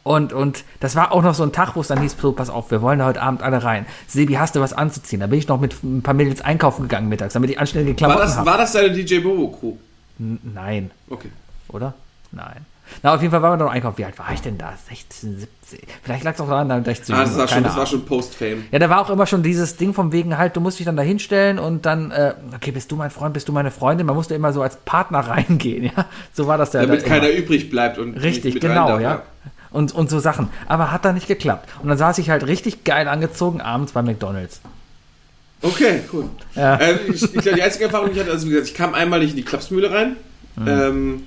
[0.02, 2.50] Und, und das war auch noch so ein Tag, wo es dann hieß, so, pass
[2.50, 3.86] auf, wir wollen da heute Abend alle rein.
[4.06, 5.20] Sebi, hast du was anzuziehen?
[5.20, 7.96] Da bin ich noch mit ein paar Mädels einkaufen gegangen mittags, damit ich anständige war,
[7.96, 8.50] Klamotten das, habe.
[8.50, 9.72] war das deine DJ Bobo Crew?
[10.18, 11.30] Nein, Okay.
[11.68, 11.94] oder?
[12.32, 12.66] Nein.
[13.02, 13.96] Na, auf jeden Fall waren wir noch einkaufen.
[13.96, 14.74] Wie alt war ich denn da?
[14.90, 15.78] 16, 17?
[16.02, 18.04] Vielleicht lag es auch daran, dass ich zu Ah, das war, schon, das war schon
[18.04, 18.64] Post-Fame.
[18.70, 20.96] Ja, da war auch immer schon dieses Ding vom wegen halt, du musst dich dann
[20.96, 24.06] da hinstellen und dann, äh, okay, bist du mein Freund, bist du meine Freundin?
[24.06, 26.04] Man musste immer so als Partner reingehen, ja.
[26.34, 26.82] So war das ja.
[26.82, 27.38] Damit da keiner immer.
[27.38, 29.22] übrig bleibt und Richtig, genau, darf, ja.
[29.70, 30.50] Und, und so Sachen.
[30.68, 31.68] Aber hat da nicht geklappt.
[31.82, 34.60] Und dann saß ich halt richtig geil angezogen abends bei McDonalds.
[35.64, 36.28] Okay, cool.
[36.54, 36.78] Ja.
[36.78, 38.92] Ähm, ich, ich glaube, die einzige Erfahrung, die ich hatte, also wie gesagt, ich kam
[38.94, 40.16] einmal nicht in die Klapsmühle rein.
[40.56, 40.68] Mhm.
[40.68, 41.22] Ähm,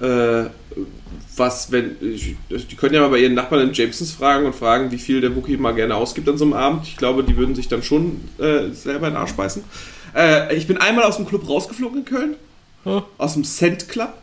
[0.00, 0.48] äh,
[1.36, 4.90] was, wenn, ich, die können ja mal bei ihren Nachbarn in Jamesons fragen und fragen,
[4.90, 6.86] wie viel der Wookie mal gerne ausgibt an so einem Abend.
[6.86, 9.62] Ich glaube, die würden sich dann schon äh, selber in den Arsch beißen.
[10.14, 12.34] Äh, ich bin einmal aus dem Club rausgeflogen in Köln.
[13.18, 14.14] Aus dem Cent Club.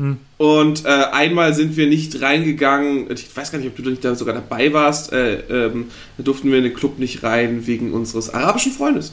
[0.00, 0.16] Hm.
[0.38, 4.14] Und äh, einmal sind wir nicht reingegangen, ich weiß gar nicht, ob du nicht da
[4.14, 8.32] sogar dabei warst, äh, ähm, da durften wir in den Club nicht rein wegen unseres
[8.32, 9.12] arabischen Freundes.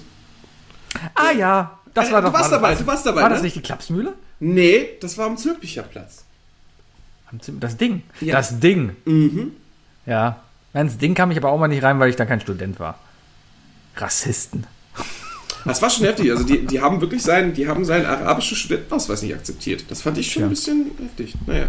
[1.14, 3.36] Ah ja, das Äh, war du doch warst war, dabei, du warst dabei, War ne?
[3.36, 4.14] das nicht die Klapsmühle?
[4.40, 6.24] Nee, das war am Zülpicher Platz.
[7.60, 8.04] Das Ding.
[8.22, 8.36] Ja.
[8.36, 8.96] Das Ding.
[9.04, 9.52] Mhm.
[10.06, 10.38] Ja.
[10.74, 12.98] Ins Ding kam ich aber auch mal nicht rein, weil ich da kein Student war.
[13.98, 14.66] Rassisten.
[15.68, 16.32] Das war schon heftig.
[16.32, 19.86] Also die, die haben wirklich seinen, die haben seinen arabischen Studentenausweis nicht akzeptiert.
[19.90, 21.36] Das fand ich schon ein bisschen heftig.
[21.46, 21.68] Naja.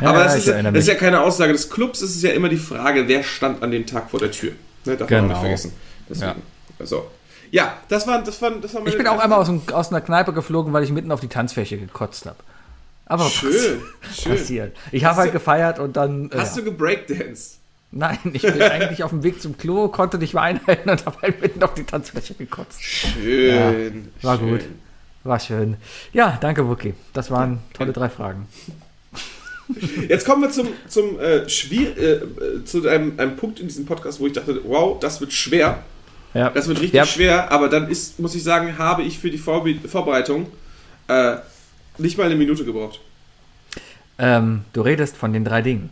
[0.00, 2.22] Ja, Aber ja, das, ich ist ja, ist ja keine Aussage des Clubs, es ist
[2.22, 4.52] ja immer die Frage, wer stand an dem Tag vor der Tür.
[4.84, 5.40] Ne, darf man auch nicht Genau.
[5.40, 5.72] vergessen.
[6.08, 6.42] Deswegen.
[6.78, 7.10] Also.
[7.50, 10.00] Ja, das waren, das waren, das waren Ich bin auch einmal aus, dem, aus einer
[10.02, 12.36] Kneipe geflogen, weil ich mitten auf die Tanzfläche gekotzt habe.
[13.06, 13.80] Aber Schön,
[14.14, 14.32] schön.
[14.32, 14.76] passiert.
[14.92, 16.30] Ich habe halt gefeiert und dann.
[16.36, 16.62] Hast ja.
[16.62, 17.58] du gebreakdanced?
[17.90, 21.22] Nein, ich bin eigentlich auf dem Weg zum Klo, konnte nicht mehr einhalten und habe
[21.22, 22.82] halt mitten auf die Tanzfläche gekotzt.
[22.82, 24.08] Schön.
[24.22, 24.48] War schön.
[24.50, 24.60] gut.
[25.24, 25.76] War schön.
[26.12, 26.94] Ja, danke, Wookie.
[27.12, 28.46] Das waren tolle drei Fragen.
[30.08, 33.84] Jetzt kommen wir zum, zum äh, schwier äh, äh, zu einem, einem Punkt in diesem
[33.84, 35.82] Podcast, wo ich dachte, wow, das wird schwer.
[36.32, 36.48] Ja.
[36.50, 37.04] Das wird richtig Ja.
[37.04, 40.46] schwer, aber dann ist, muss ich sagen, habe ich für die Vorbe Vorbereitung
[41.08, 41.36] äh,
[41.98, 43.00] nicht mal eine Minute gebraucht.
[44.18, 45.90] Ähm, du redest von den drei Dingen.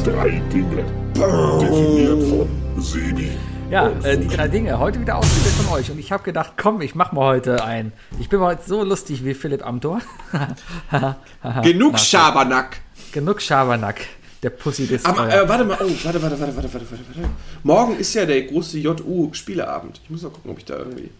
[0.00, 0.82] Die drei Dinge.
[1.14, 3.32] Definiert von Sebi.
[3.70, 4.78] Ja, äh, die drei Dinge.
[4.78, 5.90] Heute wieder ausgewählt von euch.
[5.90, 7.92] Und ich habe gedacht, komm, ich mach mal heute ein.
[8.18, 10.00] Ich bin heute so lustig wie Philipp Amthor.
[11.62, 12.80] Genug Schabernack.
[13.12, 14.00] Genug Schabernack.
[14.42, 17.30] Der Pussy des Aber äh, warte mal, oh, warte, warte, warte, warte, warte, warte, warte.
[17.62, 20.00] Morgen ist ja der große JU-Spieleabend.
[20.02, 21.10] Ich muss mal gucken, ob ich da irgendwie.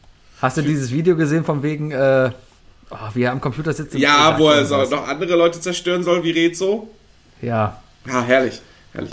[0.40, 2.30] Hast du dieses Video gesehen von wegen, äh,
[2.88, 3.94] oh, wie er am Computer sitzt?
[3.94, 6.88] Ja, wo er so noch andere Leute zerstören soll, wie Rezo.
[7.42, 7.78] Ja.
[8.06, 8.62] Ja, herrlich.
[8.92, 9.12] Herrlich.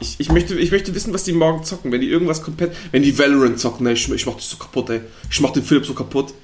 [0.00, 1.92] Ich, ich, möchte, ich möchte wissen, was die morgen zocken.
[1.92, 2.74] Wenn die irgendwas komplett.
[2.92, 5.00] Wenn die Valorant zocken, ne, ich, ich mach das so kaputt, ey.
[5.30, 6.34] Ich mach den Philipp so kaputt.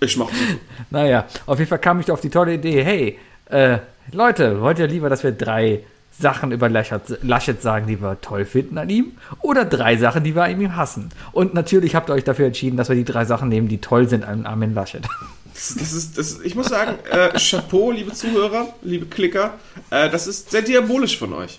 [0.00, 0.58] Ich mach den.
[0.90, 3.78] Naja, auf jeden Fall kam ich auf die tolle Idee, hey, äh,
[4.12, 5.82] Leute, wollt ihr lieber, dass wir drei
[6.18, 9.12] Sachen über Laschet, Laschet sagen, die wir toll finden an ihm?
[9.40, 11.10] Oder drei Sachen, die wir an ihm hassen?
[11.32, 14.08] Und natürlich habt ihr euch dafür entschieden, dass wir die drei Sachen nehmen, die toll
[14.08, 15.02] sind an Armin Laschet.
[15.56, 19.54] Das, das ist, das, ich muss sagen, äh, Chapeau, liebe Zuhörer, liebe Klicker.
[19.90, 21.58] Äh, das ist sehr diabolisch von euch.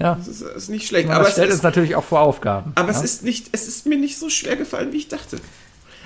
[0.00, 1.08] Ja, Das ist, ist nicht schlecht.
[1.10, 2.72] aber Aber, es stellt uns ist, natürlich auch vor Aufgaben.
[2.74, 2.96] aber ja?
[2.98, 5.36] es, ist nicht, es ist mir nicht so schwer gefallen, wie ich dachte.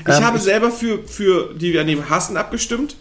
[0.01, 2.97] Ich Ähm, habe ich- selber für, für die wir ihm hassen abgestimmt.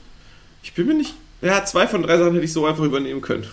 [0.61, 1.15] Ich bin mir nicht.
[1.41, 3.47] Ja, zwei von drei Sachen hätte ich so einfach übernehmen können.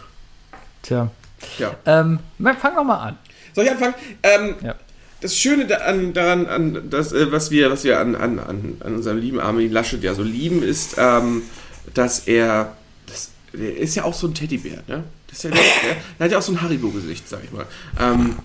[0.83, 1.11] Tja.
[1.59, 1.75] Ja.
[1.87, 2.19] Ähm,
[2.61, 3.19] fang doch mal an.
[3.55, 3.95] Soll ich anfangen?
[4.23, 4.75] Ähm, Ja.
[5.21, 8.77] Das Schöne da- an, daran, an das, äh, was wir, was wir an, an, an,
[8.85, 11.43] unserem lieben Armin Laschet ja so lieben, ist, ähm,
[11.95, 15.05] dass er, das, der ist ja auch so ein Teddybär, ne?
[15.27, 17.66] Das ist ja, der, der, der hat ja auch so ein Haribo-Gesicht, sag ich mal.
[18.01, 18.37] Ähm,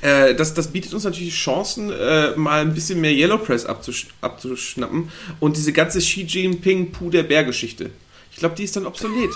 [0.00, 4.08] äh, das, das bietet uns natürlich Chancen, äh, mal ein bisschen mehr Yellow Press abzusch
[4.20, 5.10] abzuschnappen
[5.40, 7.90] und diese ganze Xi Jinping Puh der Bär-Geschichte.
[8.34, 9.30] Ich glaube, die ist dann obsolet.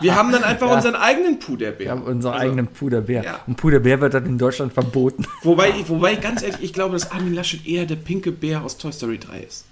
[0.00, 1.86] Wir haben dann einfach unseren eigenen Puh der Bär.
[1.86, 3.24] Wir haben unseren Also- eigenen Puderbär.
[3.24, 3.40] Ja.
[3.48, 5.26] Und Puderbär wird dann in Deutschland verboten.
[5.42, 8.92] Wobei, wobei, ganz ehrlich, ich glaube, dass Armin Laschet eher der pinke Bär aus Toy
[8.92, 9.64] Story 3 ist.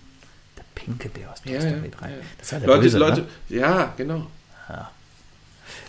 [0.56, 2.08] Der pinke Bär aus Toy Ja, Story ja, 3.
[2.10, 2.16] ja.
[2.38, 3.26] Das war der Leute, Böse, Leute, Ne?
[3.56, 4.26] ja, genau.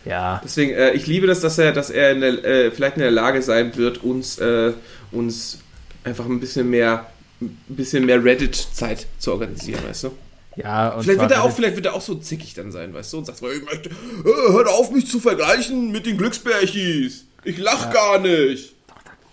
[0.06, 3.02] Ja, Deswegen, äh, ich liebe das, dass er, dass er in der, äh, vielleicht in
[3.04, 4.74] der Lage sein wird, uns, äh,
[5.12, 5.60] uns
[6.04, 7.06] einfach ein bisschen mehr,
[7.40, 10.12] ein bisschen mehr Reddit-Zeit zu organisieren, weißt du?
[10.56, 10.90] Ja.
[10.90, 13.20] Und Vielleicht wird, er auch, vielleicht wird er auch so zickig dann sein, weißt du?
[13.20, 13.90] Und sagt, ich möchte,
[14.24, 17.26] hört auf, mich zu vergleichen mit den Glücksbärchis.
[17.44, 18.74] Ich lach gar nicht.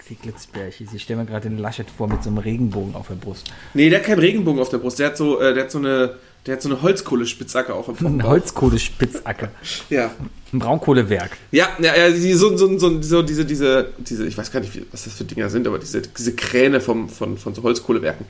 [0.09, 0.89] Die Glitzbärchen.
[0.89, 3.53] Sie stellen mir gerade den Laschet vor mit so einem Regenbogen auf der Brust.
[3.75, 4.99] Nee, der hat keinen Regenbogen auf der Brust.
[4.99, 6.15] Der hat so, äh, der hat so eine,
[6.47, 8.29] der hat so eine Holzkohle-Spitzhacke auf dem Ein Bauch.
[8.29, 9.51] Holzkohlespitzacke.
[9.91, 10.11] Ja.
[10.51, 11.37] Ein Braunkohlewerk.
[11.51, 15.05] Ja, ja, ja so, so, so, so diese, diese, diese, ich weiß gar nicht, was
[15.05, 18.25] das für Dinger sind, aber diese, diese Kräne vom, von, von so Holzkohlewerken.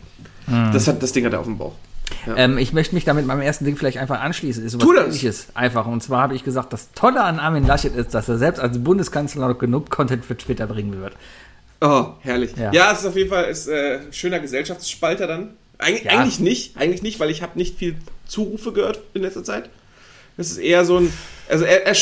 [0.47, 0.71] Hm.
[0.73, 1.75] Das hat das Ding hat er auf dem Bauch.
[2.37, 4.65] Ähm, ich möchte mich damit meinem ersten Ding vielleicht einfach anschließen.
[4.65, 5.07] Ist Tu das.
[5.07, 5.47] ähnliches.
[5.55, 5.87] Einfach.
[5.87, 8.83] Und zwar habe ich gesagt, das Tolle an Armin Laschet ist, dass er selbst als
[8.83, 11.15] Bundeskanzler noch genug Content für Twitter bringen wird.
[11.81, 12.53] Oh, herrlich.
[12.57, 12.73] Ja.
[12.73, 15.51] Ja, es ist auf jeden Fall ist, äh, schöner Gesellschaftsspalter dann.
[15.79, 16.13] Eig Ja.
[16.13, 17.97] Eigentlich nicht, eigentlich nicht, weil ich habe nicht viel
[18.27, 19.71] Zurufe gehört in letzter Zeit.
[20.37, 21.13] Das ist eher so ein,
[21.49, 21.95] also er, er,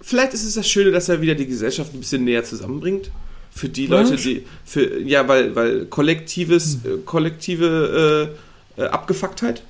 [0.00, 3.10] vielleicht ist es das Schöne, dass er wieder die Gesellschaft ein bisschen näher zusammenbringt.
[3.52, 8.38] Für die Leute, die, für, ja, weil, weil kollektives, äh, kollektive äh,
[8.80, 9.62] äh, Abgefucktheit.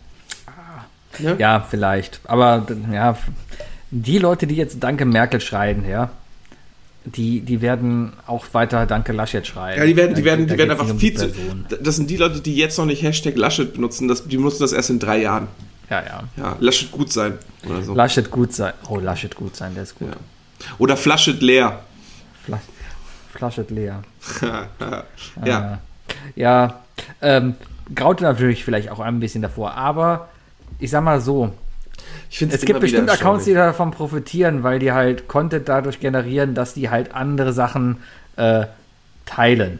[1.18, 1.36] Ne?
[1.38, 2.20] Ja, vielleicht.
[2.24, 3.16] Aber ja,
[3.90, 6.10] die Leute, die jetzt Danke Merkel schreien, ja,
[7.04, 9.78] die, die werden auch weiter Danke Laschet schreien.
[9.78, 11.76] Ja, die werden, die werden, da die werden einfach nicht viel um zu.
[11.82, 14.72] Das sind die Leute, die jetzt noch nicht Hashtag Laschet benutzen, das, die benutzen das
[14.72, 15.48] erst in drei Jahren.
[15.88, 16.22] Ja, ja.
[16.36, 17.38] Ja, Laschet gut sein.
[17.68, 17.94] Oder so.
[17.94, 18.72] Laschet gut sein.
[18.88, 20.08] Oh, Laschet gut sein, der ist gut.
[20.08, 20.16] Ja.
[20.78, 21.80] Oder Flaschet leer.
[22.44, 22.60] Fla
[23.32, 24.02] Flaschet leer.
[25.44, 25.78] ja.
[26.36, 26.80] Ja,
[27.22, 27.54] ähm,
[27.94, 30.28] graute natürlich vielleicht auch ein bisschen davor, aber
[30.78, 31.52] ich sag mal so,
[32.30, 36.88] es gibt bestimmt Accounts, die davon profitieren, weil die halt Content dadurch generieren, dass die
[36.88, 37.98] halt andere Sachen
[38.36, 38.66] äh,
[39.26, 39.78] teilen.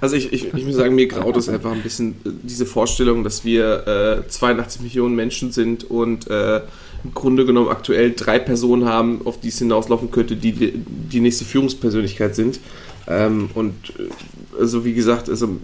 [0.00, 3.24] Also ich, ich, ich muss sagen, mir graut es einfach ein bisschen äh, diese Vorstellung,
[3.24, 6.60] dass wir äh, 82 Millionen Menschen sind und äh,
[7.04, 11.44] im Grunde genommen aktuell drei Personen haben, auf die es hinauslaufen könnte, die die, nächste
[11.44, 12.60] Führungspersönlichkeit sind.
[13.06, 15.58] Ähm, und äh, also wie gesagt, also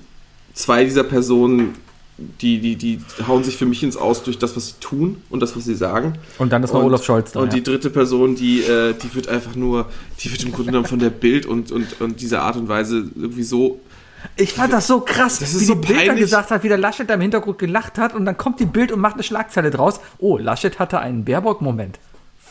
[0.55, 1.75] zwei dieser Personen,
[2.17, 5.41] die, die, die hauen sich für mich ins Aus durch das, was sie tun und
[5.41, 6.15] das, was sie sagen.
[6.39, 7.41] Und dann ist noch Olaf Scholz da.
[7.41, 7.55] Und ja.
[7.55, 9.87] die dritte Person, die, äh, die wird einfach nur,
[10.21, 13.11] die wird im Grunde genommen von der Bild und, und, und dieser Art und Weise
[13.17, 13.81] irgendwie so
[14.37, 16.25] Ich fand das so krass, Das wie so die Bild dann peinlich.
[16.25, 18.93] gesagt hat, wie der Laschet da im Hintergrund gelacht hat und dann kommt die Bild
[18.93, 19.99] und macht eine Schlagzeile draus.
[20.19, 21.99] Oh, Laschet hatte einen Baerbock-Moment.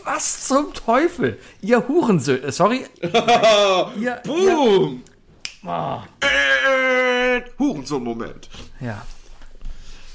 [0.04, 1.38] Was zum Teufel?
[1.62, 2.52] Ihr Hurensöhne.
[2.52, 2.82] Sorry.
[3.02, 5.04] ihr, Boom!
[5.64, 8.50] Ja, Äh, Hurensohn-Moment.
[8.80, 9.02] ja.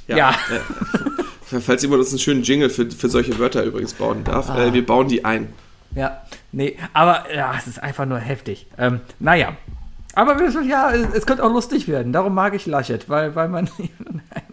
[0.07, 0.30] Ja.
[0.30, 4.64] Äh, Falls jemand uns einen schönen Jingle für, für solche Wörter übrigens bauen darf, Ah.
[4.66, 5.53] äh, wir bauen die ein.
[5.94, 6.22] Ja,
[6.53, 8.66] nee, aber ja, es ist einfach nur heftig.
[8.78, 9.57] Ähm, naja.
[10.14, 12.12] Aber ja, es, es könnte auch lustig werden.
[12.12, 13.68] Darum mag ich Laschet, weil, weil man.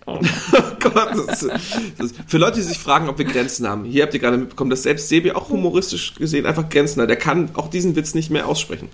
[0.08, 0.20] Oh
[0.82, 1.50] Gott, das ist,
[1.98, 4.38] das ist, für Leute, die sich fragen, ob wir Grenzen haben, hier habt ihr gerade
[4.38, 7.10] mitbekommen, dass selbst Sebi auch humoristisch gesehen einfach Grenzen hat.
[7.10, 8.88] Der kann auch diesen Witz nicht mehr aussprechen.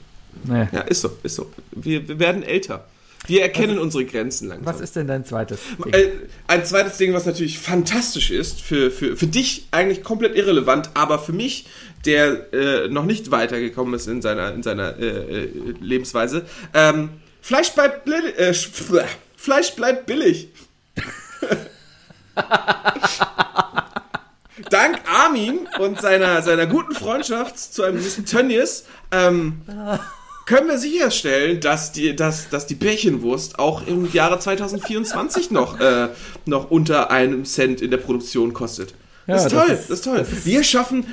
[0.44, 0.68] Nee.
[0.72, 1.52] Ja, ist so, ist so.
[1.72, 2.86] Wir, wir werden älter.
[3.28, 4.66] Wir erkennen unsere Grenzen langsam.
[4.66, 5.60] Was ist denn dein zweites?
[5.86, 5.94] Ding?
[5.94, 6.10] Äh,
[6.48, 11.20] ein zweites Ding, was natürlich fantastisch ist, für, für, für dich eigentlich komplett irrelevant, aber
[11.20, 11.68] für mich,
[12.06, 15.06] der äh, noch nicht weitergekommen ist in seiner, in seiner äh,
[15.44, 17.10] äh, Lebensweise, ähm,
[17.42, 18.40] Fleisch bleibt billig.
[18.40, 19.04] Äh, Sch-
[19.38, 20.48] Fleisch bleibt billig.
[24.70, 29.62] Dank Armin und seiner, seiner guten Freundschaft zu einem gewissen Tönnies ähm,
[30.46, 36.10] können wir sicherstellen, dass die, dass, dass die Bärchenwurst auch im Jahre 2024 noch, äh,
[36.46, 38.94] noch unter einem Cent in der Produktion kostet.
[39.28, 40.26] Das ist das toll, ist- das ist toll.
[40.46, 41.06] wir schaffen,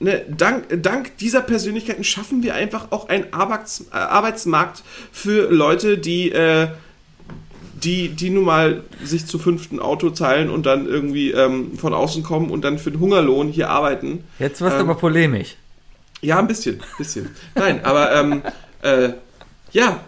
[0.00, 5.96] ne, dank, dank dieser Persönlichkeiten schaffen wir einfach auch einen Arbeits, äh, Arbeitsmarkt für Leute,
[5.96, 6.68] die, äh,
[7.82, 12.22] die, die nun mal sich zu fünften Auto teilen und dann irgendwie ähm, von außen
[12.22, 14.24] kommen und dann für den Hungerlohn hier arbeiten.
[14.38, 15.56] Jetzt wirst du ähm, aber polemisch.
[16.26, 17.30] Ja, ein bisschen, bisschen.
[17.54, 18.42] Nein, aber ähm,
[18.82, 19.10] äh,
[19.70, 20.00] ja,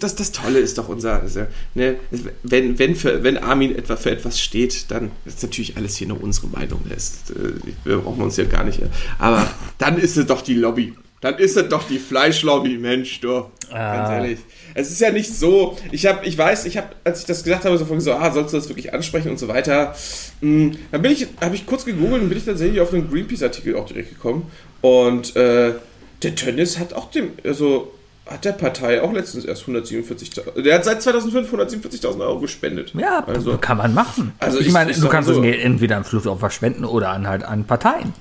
[0.00, 1.96] das, das Tolle ist doch unser, also, ne,
[2.42, 6.22] wenn, wenn, für, wenn Armin etwa für etwas steht, dann ist natürlich alles hier nur
[6.22, 6.80] unsere Meinung.
[6.88, 7.52] Das ist, äh,
[7.84, 8.80] wir brauchen uns hier gar nicht.
[8.80, 8.86] äh,
[9.18, 9.46] Aber
[9.76, 10.94] dann ist es doch die Lobby.
[11.20, 13.44] Dann ist es doch die Fleischlobby, Mensch, du.
[13.70, 14.38] Ganz ehrlich.
[14.74, 17.64] Es ist ja nicht so, ich habe, ich weiß, ich habe, als ich das gesagt
[17.64, 19.94] habe, so von so, ah, sollst du das wirklich ansprechen und so weiter.
[20.42, 23.74] mh, Dann bin ich, habe ich kurz gegoogelt und bin ich tatsächlich auf einen Greenpeace-Artikel
[23.76, 24.50] auch direkt gekommen.
[24.80, 25.74] Und äh,
[26.22, 27.92] der Tönnies hat auch dem, also
[28.26, 32.92] hat der Partei auch letztens erst 147.000, der hat seit 2005 147.000 Euro gespendet.
[32.94, 34.32] Ja, also, kann man machen.
[34.40, 37.26] Also ich, ich- meine, ich du kannst so- Geld entweder an Flugopfer spenden oder an
[37.28, 38.12] halt an Parteien.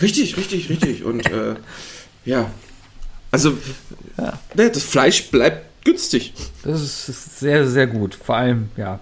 [0.00, 1.04] richtig, richtig, richtig.
[1.04, 1.54] Und äh,
[2.24, 2.50] ja,
[3.30, 3.52] also
[4.16, 6.34] ne, das Fleisch bleibt günstig.
[6.64, 8.14] Das ist, ist sehr, sehr gut.
[8.16, 9.00] Vor allem, ja.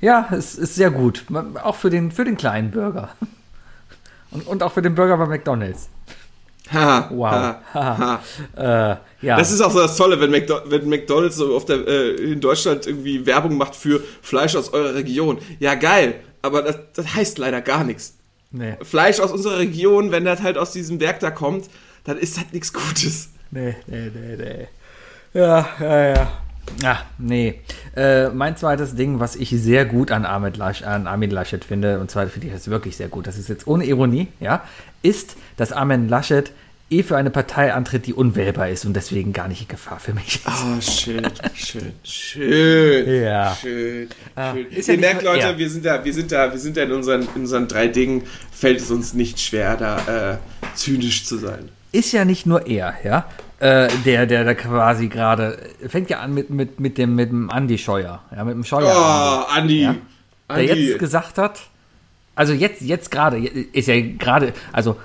[0.00, 1.24] Ja, es ist sehr gut.
[1.62, 3.10] Auch für den, für den kleinen Bürger.
[4.30, 5.88] Und, und auch für den Burger bei McDonalds.
[6.72, 7.30] Ha, Wow.
[7.30, 8.22] ha, ha.
[8.56, 8.96] Äh,
[9.26, 9.36] ja.
[9.36, 12.40] Das ist auch so das Tolle, wenn, McDo wenn McDonalds so auf der, äh, in
[12.40, 15.38] Deutschland irgendwie Werbung macht für Fleisch aus eurer Region.
[15.58, 18.14] Ja, geil, aber das, das heißt leider gar nichts.
[18.50, 21.66] nee, Fleisch aus unserer Region, wenn das halt aus diesem Werk da kommt,
[22.04, 23.30] dann ist das nichts Gutes.
[23.50, 24.68] nee, nee, nee, nee.
[25.38, 26.32] Ja, ja, ja.
[26.82, 27.60] Ah, nee.
[27.96, 30.24] Äh, mein zweites Ding, was ich sehr gut an
[30.56, 33.48] Lasch, an Armin Laschet finde, und zwar finde ich das wirklich sehr gut, das ist
[33.48, 34.64] jetzt ohne Ironie, ja,
[35.02, 36.52] ist, dass Armin Laschet
[36.90, 40.12] eh für eine Partei antritt, die unwählbar ist und deswegen gar nicht in Gefahr für
[40.12, 40.46] mich ist.
[40.46, 43.04] Oh, schön, schön, schön.
[43.24, 43.56] Ja.
[43.60, 44.66] Schön, schön.
[44.70, 45.58] ist ja Ihr nicht merkt, Leute, ja.
[45.58, 48.24] wir sind da, wir sind da, wir sind da in unseren, in unseren drei Dingen,
[48.52, 50.36] fällt es uns nicht schwer, da äh,
[50.74, 51.70] zynisch zu sein.
[51.92, 53.26] ist ja nicht nur er, ja,
[53.64, 55.58] äh, der, der da quasi gerade,
[55.88, 58.92] fängt ja an mit, mit, mit dem, mit dem Andi Scheuer, ja, mit dem Scheuer.
[58.94, 59.80] Oh, Andi.
[59.80, 59.94] Ja.
[60.50, 60.66] der Andi.
[60.66, 61.60] jetzt gesagt hat,
[62.34, 64.96] also jetzt, jetzt gerade, ist ja gerade, also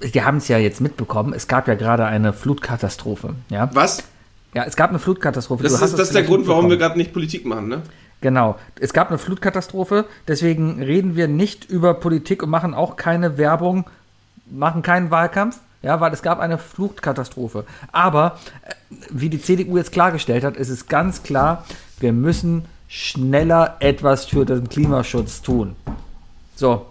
[0.00, 3.70] wir haben es ja jetzt mitbekommen, es gab ja gerade eine Flutkatastrophe, ja.
[3.72, 4.04] Was?
[4.52, 5.62] Ja, es gab eine Flutkatastrophe.
[5.62, 7.82] Das ist, das ist der Grund, warum wir gerade nicht Politik machen, ne?
[8.20, 8.58] Genau.
[8.78, 13.86] Es gab eine Flutkatastrophe, deswegen reden wir nicht über Politik und machen auch keine Werbung,
[14.50, 17.64] machen keinen Wahlkampf, ja, weil es gab eine Flutkatastrophe.
[17.92, 21.64] Aber äh, wie die CDU jetzt klargestellt hat, ist es ganz klar,
[22.00, 25.76] wir müssen schneller etwas für den Klimaschutz tun.
[26.56, 26.86] So.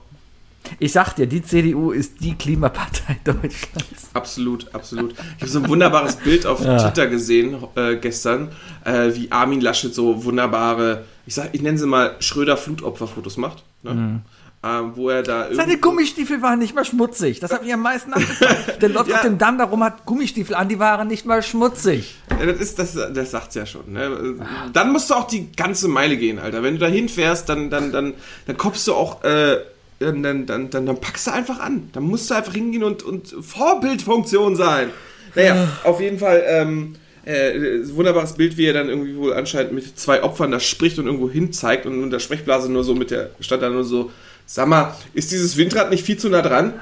[0.80, 4.10] Ich sag dir, die CDU ist die Klimapartei Deutschlands.
[4.14, 5.14] Absolut, absolut.
[5.14, 8.50] Ich habe so ein wunderbares Bild auf Twitter gesehen äh, gestern,
[8.86, 13.64] äh, wie Armin Laschet so wunderbare, ich sag, ich nenne sie mal Schröder Flutopferfotos macht,
[13.82, 14.22] ne?
[14.64, 17.40] Ähm, wo er da Seine Gummistiefel waren nicht mal schmutzig.
[17.40, 18.58] Das hat mich am meisten abgefallen.
[18.82, 19.16] Der läuft Ja.
[19.18, 22.16] auf dem Damm darum, hat Gummistiefel an, die waren nicht mal schmutzig.
[22.40, 23.92] Ja, das ist das, das sagt's ja schon.
[23.92, 24.36] Ne?
[24.72, 26.64] Dann musst du auch die ganze Meile gehen, Alter.
[26.64, 28.14] Wenn du da hinfährst, dann dann dann
[28.48, 29.58] dann kommst du auch äh,
[30.00, 31.90] dann, dann, dann, dann, packst du einfach an.
[31.94, 34.90] Dann musst du einfach hingehen und, und Vorbildfunktion sein.
[35.36, 36.96] Naja, auf jeden Fall, ähm,
[37.26, 41.06] äh, wunderbares Bild, wie er dann irgendwie wohl anscheinend mit zwei Opfern da spricht und
[41.06, 44.12] irgendwo hin zeigt und in der Sprechblase nur so mit der, stand da nur so,
[44.46, 46.74] sag mal, ist dieses Windrad nicht viel zu nah dran?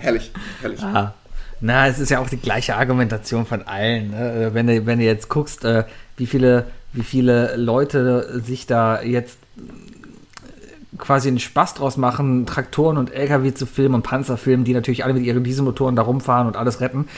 [0.00, 0.30] Herrlich,
[0.60, 0.82] herrlich.
[0.82, 1.14] Ah.
[1.60, 4.10] Na, es ist ja auch die gleiche Argumentation von allen.
[4.10, 4.46] Ne?
[4.46, 5.84] Äh, Wenn, du, wenn du jetzt guckst, äh,
[6.16, 12.98] wie viele, wie viele Leute sich da jetzt äh, quasi einen Spaß draus machen, Traktoren
[12.98, 16.46] und LKW zu filmen und Panzer filmen, die natürlich alle mit ihren Dieselmotoren da rumfahren
[16.46, 17.08] und alles retten.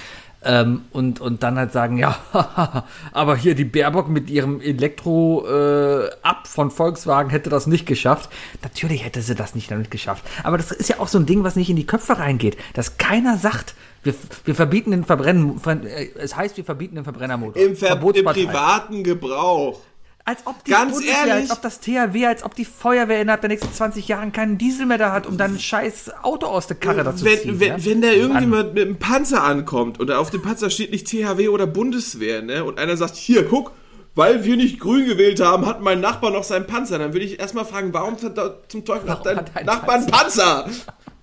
[0.44, 2.16] Ähm, und, und dann halt sagen, ja,
[3.12, 8.30] aber hier die Baerbock mit ihrem Elektro äh, ab von Volkswagen hätte das nicht geschafft.
[8.62, 10.24] Natürlich hätte sie das nicht damit geschafft.
[10.44, 12.98] Aber das ist ja auch so ein Ding, was nicht in die Köpfe reingeht, dass
[12.98, 13.74] keiner sagt,
[14.04, 14.14] wir,
[14.44, 17.60] wir verbieten den Verbrennen, äh, es heißt, wir verbieten den Verbrennermotor.
[17.60, 19.80] Im, Ver im privaten Gebrauch.
[20.28, 21.50] Als ob die Ganz Bundeswehr, ehrlich?
[21.50, 24.84] als ob das THW, als ob die Feuerwehr innerhalb der nächsten 20 Jahren keinen Diesel
[24.84, 27.60] mehr da hat, um dann ein scheiß Auto aus der Karre dazu zu Wenn, ziehen.
[27.60, 27.84] wenn, ja?
[27.86, 31.66] wenn da irgendjemand mit einem Panzer ankommt und auf dem Panzer steht nicht THW oder
[31.66, 32.62] Bundeswehr, ne?
[32.62, 33.72] Und einer sagt, hier, guck,
[34.14, 36.98] weil wir nicht grün gewählt haben, hat mein Nachbar noch seinen Panzer.
[36.98, 40.68] Dann würde ich erstmal fragen, warum zum Teufel hat dein hat dein Nachbar einen Panzer?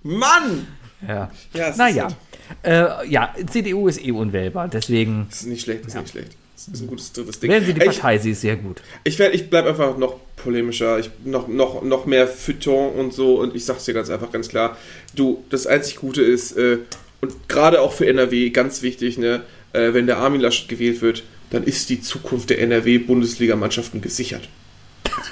[0.01, 0.65] Mann!
[1.07, 1.29] Ja.
[1.53, 2.07] Ja, naja.
[2.07, 2.15] ist
[2.63, 6.37] Äh, ja, CDU ist eh unwählbar, deswegen Das ist nicht schlecht, das ist nicht schlecht.
[6.55, 7.51] Das ist ein gutes drittes Ding.
[7.51, 8.81] wählen Sie die Ey, Partei, sie ist sehr gut.
[9.03, 13.39] Ich, werd- ich bleibe einfach noch polemischer, ich, noch, noch, noch mehr Feuilleton und so
[13.39, 14.77] und ich sag's dir ganz einfach, ganz klar,
[15.15, 16.77] du, das einzig Gute ist, äh,
[17.21, 19.41] und gerade auch für NRW, ganz wichtig, ne,
[19.73, 24.47] äh, wenn der Armin Laschet gewählt wird, dann ist die Zukunft der NRW-Bundesligamannschaften gesichert.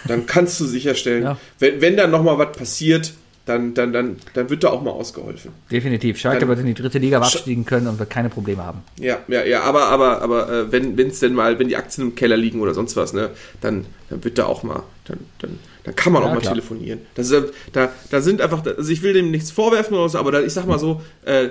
[0.07, 1.37] Dann kannst du sicherstellen, Ja.
[1.59, 3.13] wenn, wenn da nochmal was passiert,
[3.45, 5.51] dann, dann, dann, dann wird da auch mal ausgeholfen.
[5.69, 6.17] Definitiv.
[6.17, 8.83] Schalke Dann- wird in die dritte Liga abstiegen können und wird keine Probleme haben.
[8.99, 12.15] Ja, ja, ja, aber, aber, aber äh, wenn es denn mal, wenn die Aktien im
[12.15, 15.95] Keller liegen oder sonst was, ne, dann, dann wird da auch mal, dann, dann, dann
[15.95, 16.53] kann man Ja, auch mal klar.
[16.53, 17.01] telefonieren.
[17.15, 20.31] Das ist, da, da sind einfach, also ich will dem nichts vorwerfen oder so, aber
[20.31, 21.49] da, ich sag mal so, äh,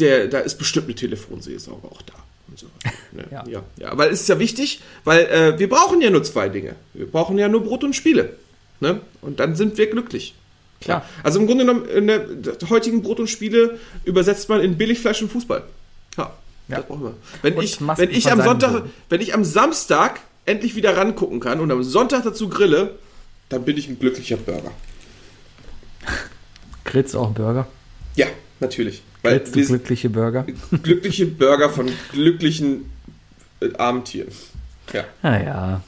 [0.00, 2.14] der, da ist bestimmt eine Telefonseelsorge auch da.
[2.56, 2.66] So.
[3.12, 3.24] Ne?
[3.30, 3.44] Ja.
[3.46, 3.62] ja.
[3.76, 6.76] ja, weil es ist ja wichtig, weil äh, wir brauchen ja nur zwei Dinge.
[6.94, 8.30] Wir brauchen ja nur Brot und Spiele.
[8.80, 9.00] Ne?
[9.20, 10.34] Und dann sind wir glücklich.
[10.84, 11.04] Klar.
[11.22, 12.26] Also im Grunde genommen, in der
[12.70, 15.62] heutigen Brot und Spiele übersetzt man in Billigfleisch und Fußball.
[16.16, 16.32] Ja,
[16.68, 16.76] Ja.
[16.78, 17.14] das brauchen wir.
[17.42, 21.40] Wenn Und ich, Masken wenn ich am Sonntag, wenn ich am Samstag endlich wieder rangucken
[21.40, 22.96] kann und am Sonntag dazu grille,
[23.48, 24.72] dann bin ich ein glücklicher Burger.
[26.84, 27.66] Grillst du auch einen Burger?
[28.16, 28.26] Ja,
[28.60, 29.02] natürlich.
[29.22, 30.44] Weil Grillst du glückliche Burger?
[30.82, 32.90] glückliche Burger von glücklichen
[33.60, 34.32] äh, armen Tieren.
[34.92, 35.04] Ja.
[35.22, 35.82] Naja.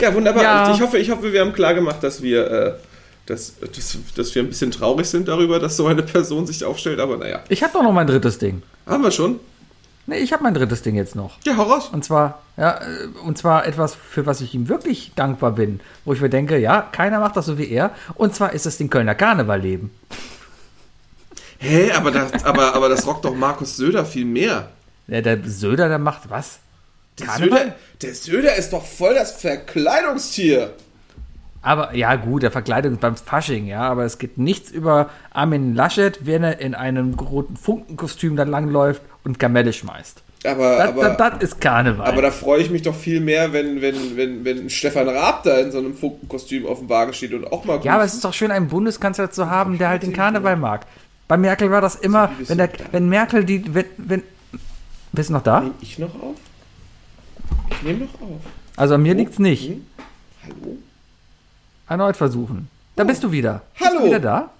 [0.00, 0.42] Ja, wunderbar.
[0.42, 0.74] Ja.
[0.74, 2.72] Ich hoffe, ich hoffe, wir haben klar gemacht, dass wir, äh,
[3.30, 7.00] dass, dass, dass wir ein bisschen traurig sind darüber, dass so eine Person sich aufstellt,
[7.00, 7.42] aber naja.
[7.48, 8.62] Ich habe doch noch mein drittes Ding.
[8.86, 9.40] Haben wir schon?
[10.06, 11.38] Nee, ich habe mein drittes Ding jetzt noch.
[11.44, 11.90] Ja, hau raus.
[11.92, 15.80] Und zwar, ja, äh, und zwar etwas, für was ich ihm wirklich dankbar bin.
[16.04, 17.94] Wo ich mir denke, ja, keiner macht das so wie er.
[18.14, 19.92] Und zwar ist es den Kölner Karneval leben.
[21.58, 24.70] Hä, aber das, aber, aber das rockt doch Markus Söder viel mehr.
[25.06, 26.58] Ja, der Söder, der macht was?
[27.18, 27.58] Der Karneval?
[27.58, 30.74] Söder, der Söder ist doch voll das Verkleidungstier.
[31.62, 36.24] Aber ja, gut, der Verkleidung beim Fasching, ja, aber es geht nichts über Armin Laschet,
[36.24, 40.22] wenn er in einem roten Funkenkostüm dann langläuft und Kamelle schmeißt.
[40.44, 42.06] Aber, Das, aber, das, das ist Karneval.
[42.06, 45.58] aber da freue ich mich doch viel mehr, wenn, wenn, wenn, wenn Stefan Raab da
[45.58, 48.24] in so einem Funkenkostüm auf dem Wagen steht und auch mal ja, aber es ist
[48.24, 50.86] doch schön, einen Bundeskanzler zu haben, der halt den Karneval mag.
[51.28, 54.22] Bei Merkel war das immer, bist wenn, der, wenn Merkel die, wenn, wenn,
[55.12, 55.60] bist du noch da?
[55.60, 56.36] Nehm ich noch auf?
[57.70, 58.40] Ich nehme noch auf.
[58.76, 59.68] Also an mir liegt's nicht.
[59.68, 59.86] Hm?
[60.44, 60.76] Hallo?
[61.90, 62.68] Erneut versuchen.
[62.94, 63.62] Da bist du wieder.
[63.76, 64.00] Bist Hallo.
[64.02, 64.50] du wieder da?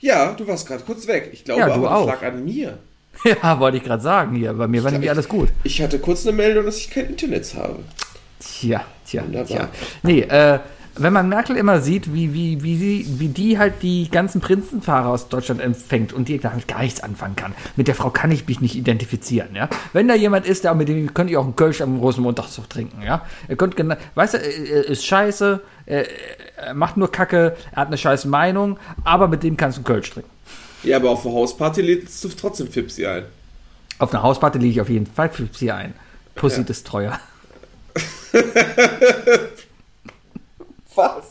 [0.00, 1.28] Ja, du warst gerade kurz weg.
[1.30, 2.78] Ich glaube Ja, du aber, das lag an mir.
[3.42, 4.54] Ja, wollte ich gerade sagen hier.
[4.54, 5.50] Bei mir war nämlich alles gut.
[5.62, 7.80] Ich hatte kurz eine Meldung, dass ich kein Internet habe.
[8.38, 9.46] Tja, tja, Wunderbar.
[9.46, 9.68] tja.
[10.02, 10.60] Nee, äh,
[10.96, 15.08] wenn man Merkel immer sieht, wie, wie, wie, sie, wie die halt die ganzen Prinzenfahrer
[15.08, 17.54] aus Deutschland empfängt und die damit gar nichts anfangen kann.
[17.76, 19.68] Mit der Frau kann ich mich nicht identifizieren, ja.
[19.92, 22.70] Wenn da jemand ist, der mit dem könnt ihr auch einen Kölsch am großen Montagszug
[22.70, 23.26] trinken, ja.
[23.48, 25.60] Er könnt genau, weißt du, er ist scheiße,
[26.60, 29.80] er, er macht nur Kacke, er hat eine scheiß Meinung, aber mit dem kannst du
[29.80, 30.30] einen Kölsch trinken.
[30.82, 33.24] Ja, aber auf der Hausparty lädst du trotzdem Fipsi ein.
[33.98, 35.94] Auf einer Hausparty liege ich auf jeden Fall für sie ein.
[36.34, 36.66] Pussy Ja.
[36.68, 37.20] ist teuer.
[40.94, 41.24] Was?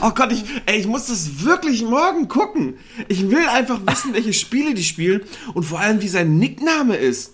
[0.00, 2.78] Oh Gott, ich, ey, ich muss das wirklich morgen gucken.
[3.08, 5.22] Ich will einfach wissen, welche Spiele die spielen
[5.54, 7.32] und vor allem, wie sein Nickname ist.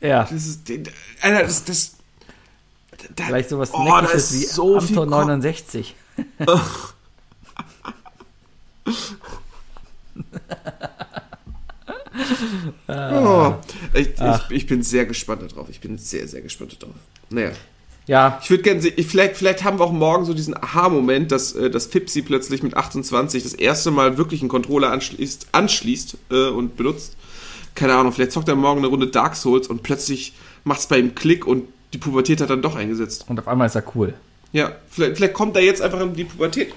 [0.00, 0.24] Ja.
[0.24, 0.70] Das ist,
[1.20, 1.92] Alter, das, das,
[3.16, 5.94] da, Vielleicht sowas oh, Neckisches ist wie so Amtor Ko- 69.
[12.88, 13.54] Oh,
[13.94, 15.68] ich, ich, ich bin sehr gespannt darauf.
[15.70, 16.94] Ich bin sehr, sehr gespannt darauf.
[17.30, 17.52] Naja.
[18.06, 21.30] Ja, Ich würde gerne sehen, ich- vielleicht, vielleicht haben wir auch morgen so diesen Aha-Moment,
[21.30, 26.16] dass, äh, dass Fipsi plötzlich mit 28 das erste Mal wirklich einen Controller anschließt, anschließt
[26.30, 27.16] äh, und benutzt.
[27.76, 30.34] keine Ahnung, vielleicht zockt er morgen eine Runde Dark Souls und plötzlich
[30.64, 33.26] macht es bei ihm Klick und die Pubertät hat dann doch eingesetzt.
[33.28, 34.14] Und auf einmal ist er cool.
[34.52, 36.74] Ja, vielleicht, vielleicht kommt er jetzt einfach in die Pubertät.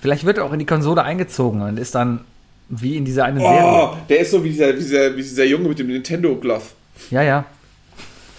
[0.00, 2.20] Vielleicht wird er auch in die Konsole eingezogen und ist dann
[2.68, 3.62] wie in dieser eine Serie.
[3.62, 6.62] Oh, der ist so wie dieser, wie dieser, wie dieser Junge mit dem Nintendo Glove.
[7.10, 7.44] Ja, ja.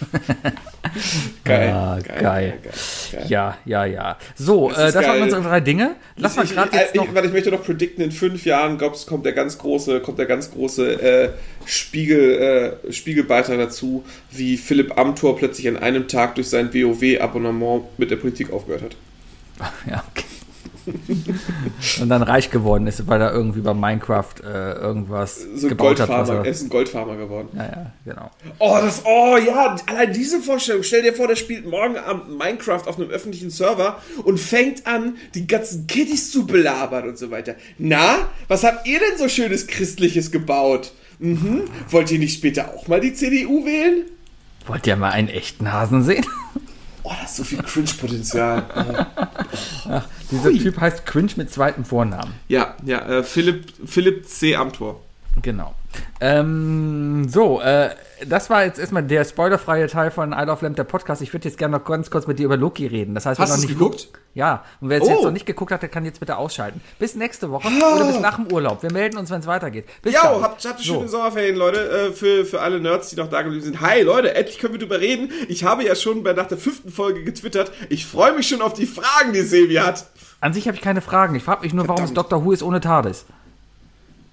[1.44, 2.58] Geil, Ah, geil, geil.
[2.62, 3.24] geil.
[3.28, 4.18] Ja, ja, ja.
[4.34, 5.96] So, Das äh, das waren unsere drei Dinge.
[6.16, 7.04] Lass mal ich, gerade ich, jetzt noch.
[7.04, 10.18] ich, warte, ich möchte noch predikten, in fünf Jahren glaubst, kommt der ganz große, kommt
[10.18, 11.28] der ganz große äh,
[11.66, 18.10] Spiegel, äh, Spiegelbeitrag dazu, wie Philipp Amthor plötzlich an einem Tag durch sein WoW-Abonnement mit
[18.10, 18.96] der Politik aufgehört hat.
[19.90, 20.24] Ja, okay.
[22.00, 26.08] Und dann reich geworden ist, weil er irgendwie bei Minecraft äh, irgendwas So gebaut hat.
[26.08, 27.48] Goldfarmer, er er, ist ein Goldfarmer geworden.
[27.54, 28.30] ja, ja, genau.
[28.58, 30.82] Oh, das, oh ja, allein diese Vorstellung.
[30.82, 35.16] Stell dir vor, der spielt morgen Abend Minecraft auf einem öffentlichen Server und fängt an,
[35.34, 37.54] die ganzen Kiddies zu belabern und so weiter.
[37.78, 40.92] Na, was habt ihr denn so schönes Christliches gebaut?
[41.18, 41.64] Mhm.
[41.90, 44.04] Wollt ihr nicht später auch mal die CDU wählen?
[44.66, 46.24] Wollt ihr mal einen echten Hasen sehen?
[47.02, 49.06] Oh, da ist so viel Cringe-Potenzial.
[49.88, 50.00] Oh.
[50.30, 52.34] Dieser Typ heißt Cringe mit zweitem Vornamen.
[52.48, 54.56] ja, ja, äh, Philipp, Philipp C.
[54.56, 55.00] Amthor.
[55.42, 55.74] Genau.
[56.20, 57.90] Ähm, so, äh,
[58.26, 61.22] das war jetzt erstmal der spoilerfreie Teil von Isle of Lamp, der Podcast.
[61.22, 63.14] Ich würde jetzt gerne noch ganz kurz mit dir über Loki reden.
[63.14, 64.08] Das heißt, Hast noch du's nicht geguckt?
[64.34, 65.10] Ja, und wer es Oh.
[65.10, 66.80] jetzt noch nicht geguckt hat, der kann jetzt bitte ausschalten.
[66.98, 68.82] Bis nächste Woche oder bis nach dem Urlaub.
[68.82, 69.86] Wir melden uns, wenn es weitergeht.
[70.02, 70.94] Bis Ja, habt, habt ihr So.
[70.98, 73.80] schöne Sommerferien, Leute, äh, für, für alle Nerds, die noch da geblieben sind.
[73.80, 75.32] Hi, Leute, endlich können wir drüber reden.
[75.48, 77.72] Ich habe ja schon bei, nach der fünften Folge getwittert.
[77.88, 80.06] Ich freue mich schon auf die Fragen, die Sevi hat.
[80.42, 81.34] An sich habe ich keine Fragen.
[81.34, 82.30] Ich frage mich nur, warum es Verdammt.
[82.32, 82.44] Dr.
[82.44, 83.24] Who ist ohne TARDIS.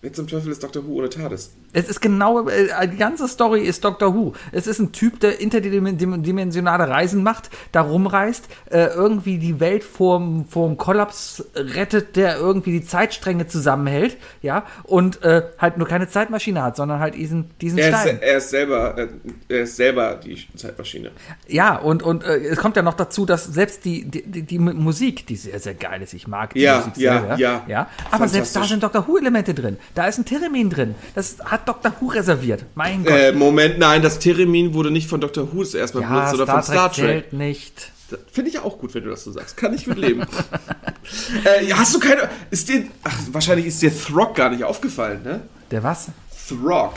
[0.02, 0.86] Wer zum Teufel ist Dr.
[0.86, 1.53] Who ohne TARDIS?
[1.74, 4.34] Es ist genau, äh, die ganze Story ist Doctor Who.
[4.52, 10.45] Es ist ein Typ, der interdimensionale Reisen macht, da rumreist, äh, irgendwie die Welt vorm,
[10.48, 16.61] vorm Kollaps rettet, der irgendwie die Zeitstränge zusammenhält, ja, und äh, halt nur keine Zeitmaschine
[16.61, 18.19] hat, sondern halt diesen, diesen Er ist, Stein.
[18.22, 19.07] er ist selber, äh,
[19.49, 21.11] er ist selber die Zeitmaschine.
[21.48, 25.26] Ja, und, und äh, es kommt ja noch dazu, dass selbst die, die, die, Musik,
[25.26, 27.64] die sehr, sehr geil ist, ich mag die Ja, Musik ja, sehr, ja.
[27.68, 27.88] ja.
[28.11, 29.78] Aber selbst da sind Doctor Who-Elemente drin.
[29.95, 30.95] Da ist ein Theremin drin.
[31.15, 32.65] Das hat Doctor Who reserviert.
[32.76, 33.14] Mein Gott.
[33.14, 35.51] Äh, Moment, nein, das Theremin wurde nicht von Dr.
[35.51, 37.91] Who zuerst mal ja, benutzt, sondern Star von Star Trek zählt nicht.
[38.31, 39.57] Finde ich auch gut, wenn du das so sagst.
[39.57, 40.22] Kann ich mit leben.
[41.43, 42.30] äh, hast du keine.
[42.51, 42.85] Ist dir.
[43.03, 45.41] Ach, wahrscheinlich ist dir Throg gar nicht aufgefallen, ne?
[45.72, 46.07] Der was?
[46.47, 46.93] Throg.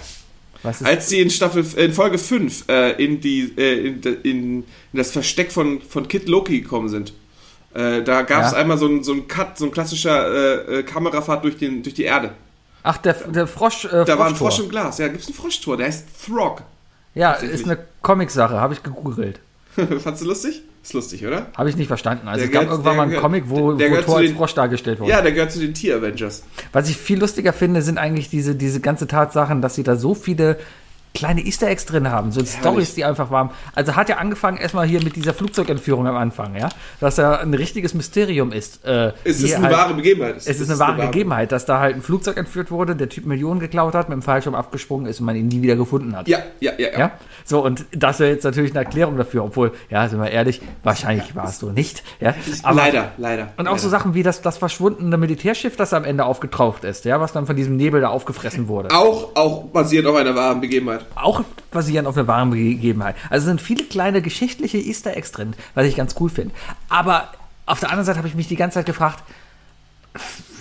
[0.62, 4.64] Was ist Als sie in Staffel in Folge 5 äh, in die äh, in, in,
[4.92, 7.12] das Versteck von, von Kid Loki gekommen sind.
[7.74, 8.58] Äh, da gab es Ja.
[8.58, 11.94] einmal so ein, so ein Cut, so ein klassischer äh, äh, Kamerafahrt durch, den, durch
[11.94, 12.32] die Erde.
[12.82, 13.84] Ach, der, der Frosch.
[13.84, 14.34] Äh, Da war ein.
[14.36, 14.98] Frosch im Glas.
[14.98, 16.62] Ja, gibt es ein Froschtor, der heißt Throg.
[17.14, 19.40] Ja, ist eine Comic-Sache, habe ich gegoogelt.
[20.02, 20.62] Fandst du lustig?
[20.82, 21.46] Ist lustig, oder?
[21.56, 22.26] Habe ich nicht verstanden.
[22.26, 24.06] Also Der es gab gehört- irgendwann der mal einen gehört- Comic, wo, der wo gehört
[24.06, 25.10] Thor als den- Frosch dargestellt wurde.
[25.10, 26.42] Ja, der gehört zu den Tier-Avengers.
[26.72, 30.14] Was ich viel lustiger finde, sind eigentlich diese, diese ganze Tatsachen, dass sie da so
[30.14, 30.58] viele
[31.14, 33.50] kleine Easter Eggs drin haben, so Stories, die einfach waren.
[33.74, 36.68] Also hat ja angefangen erstmal hier mit dieser Flugzeugentführung am Anfang, ja,
[37.00, 38.84] dass er ein richtiges Mysterium ist.
[38.84, 40.36] Äh, Es ist eine halt- wahre Begebenheit.
[40.36, 43.60] Es ist eine wahre Gegebenheit, dass da halt ein Flugzeug entführt wurde, der Typ Millionen
[43.60, 46.28] geklaut hat, mit dem Fallschirm abgesprungen ist und man ihn nie wieder gefunden hat.
[46.28, 46.98] Ja, ja, ja, ja.
[46.98, 47.10] Ja,
[47.44, 51.34] so und das wäre jetzt natürlich eine Erklärung dafür, obwohl, ja, sind wir ehrlich, wahrscheinlich
[51.34, 52.02] war es so nicht.
[52.20, 53.48] Ja, aber leider, leider.
[53.56, 53.98] und auch so leider.
[53.98, 57.56] Sachen wie das, das verschwundene Militärschiff, das am Ende aufgetaucht ist, ja, was dann von
[57.56, 58.90] diesem Nebel da aufgefressen wurde.
[58.94, 60.99] Auch, auch basiert auf einer wahren Begebenheit.
[61.14, 63.16] Auch basierend auf einer wahren Begebenheit.
[63.28, 66.54] Also sind viele kleine geschichtliche Easter Eggs drin, was ich ganz cool finde.
[66.88, 67.28] Aber
[67.66, 69.22] auf der anderen Seite habe ich mich die ganze Zeit gefragt,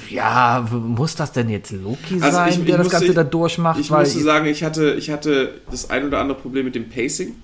[0.09, 3.23] ja, muss das denn jetzt Loki Also sein, ich- ich der das musste- Ganze da
[3.23, 3.79] durchmacht?
[3.79, 6.89] Ich Weil musste sagen, ich hatte, ich hatte das ein oder andere Problem mit dem
[6.89, 7.29] Pacing.
[7.29, 7.35] Ähm,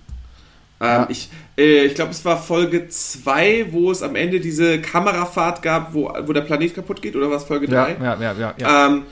[0.88, 1.08] Ja.
[1.10, 5.94] Ich, äh, ich glaube, es war Folge 2, wo es am Ende diese Kamerafahrt gab,
[5.94, 7.98] wo, wo der Planet kaputt geht, oder was Folge ja, 3?
[8.04, 8.88] ja, ja, ja, ja.
[8.88, 9.04] Ähm,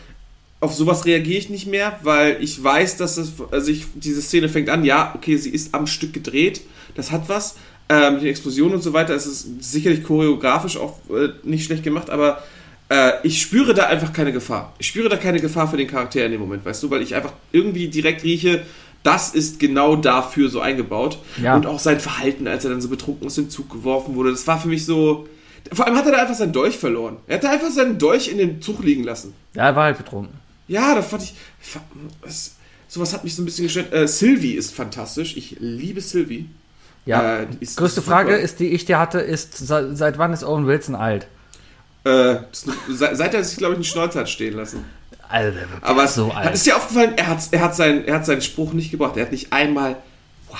[0.64, 4.48] auf sowas reagiere ich nicht mehr, weil ich weiß, dass es, also ich, diese Szene
[4.48, 6.62] fängt an, ja, okay, sie ist am Stück gedreht,
[6.96, 7.56] das hat was,
[7.90, 12.10] ähm, die Explosion und so weiter, es ist sicherlich choreografisch auch äh, nicht schlecht gemacht,
[12.10, 12.42] aber
[12.88, 14.74] äh, ich spüre da einfach keine Gefahr.
[14.80, 17.14] Ich spüre da keine Gefahr für den Charakter in dem Moment, weißt du, weil ich
[17.14, 18.62] einfach irgendwie direkt rieche,
[19.04, 21.18] das ist genau dafür so eingebaut.
[21.42, 21.58] Ja.
[21.58, 24.48] Und auch sein Verhalten, als er dann so betrunken aus dem Zug geworfen wurde, das
[24.48, 25.28] war für mich so.
[25.74, 27.18] Vor allem hat er da einfach seinen Dolch verloren.
[27.28, 29.34] Er hat da einfach seinen Dolch in den Zug liegen lassen.
[29.54, 30.43] ja, er war halt betrunken.
[30.68, 31.34] Ja, da fand ich.
[32.22, 32.54] Das,
[32.88, 33.94] sowas hat mich so ein bisschen gestört.
[33.94, 35.36] Äh, Sylvie ist fantastisch.
[35.38, 36.50] Ich liebe Sylvie.
[37.06, 38.12] Ja, Äh, die größte super.
[38.12, 41.28] Frage ist, die ich dir hatte, ist, seit, seit wann ist Owen Wilson alt?
[42.06, 44.86] Äh, das ist eine, se- seit er sich, glaube ich, einen Schnäuzer hat stehen lassen.
[45.30, 46.54] Alter, wirklich Aber so es, alt.
[46.56, 49.18] ist dir aufgefallen, er hat, er, hat seinen, er hat seinen Spruch nicht gebracht.
[49.18, 49.98] Er hat nicht einmal
[50.50, 50.60] wow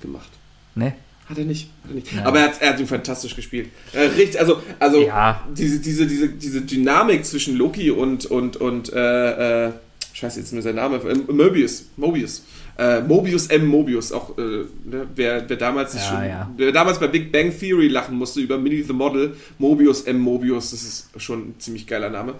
[0.00, 0.30] gemacht.
[0.74, 0.94] Ne?
[1.32, 1.68] Hat er nicht.
[1.82, 2.26] Hat er nicht.
[2.26, 3.68] Aber er hat, er hat ihn fantastisch gespielt.
[3.92, 5.42] Äh, richtig, also, also Ja.
[5.56, 9.72] diese, diese, diese, diese Dynamik zwischen Loki und, und, und äh, äh,
[10.12, 12.44] scheiße, jetzt mir sein Name, äh, Mobius, Mobius.
[12.78, 13.66] Äh, Mobius M.
[13.66, 17.88] Mobius, auch äh, ne, wer, wer damals Ja, schon, wer damals bei Big Bang Theory
[17.88, 20.18] lachen musste über Mini the Model, Mobius M.
[20.20, 22.34] Mobius, das ist schon ein ziemlich geiler Name.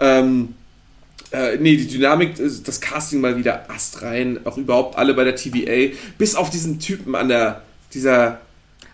[0.00, 0.54] Ähm,
[1.32, 5.94] äh, nee, die Dynamik, das Casting mal wieder astrein, auch überhaupt alle bei der TVA,
[6.16, 7.62] bis auf diesen Typen an der,
[7.94, 8.40] dieser,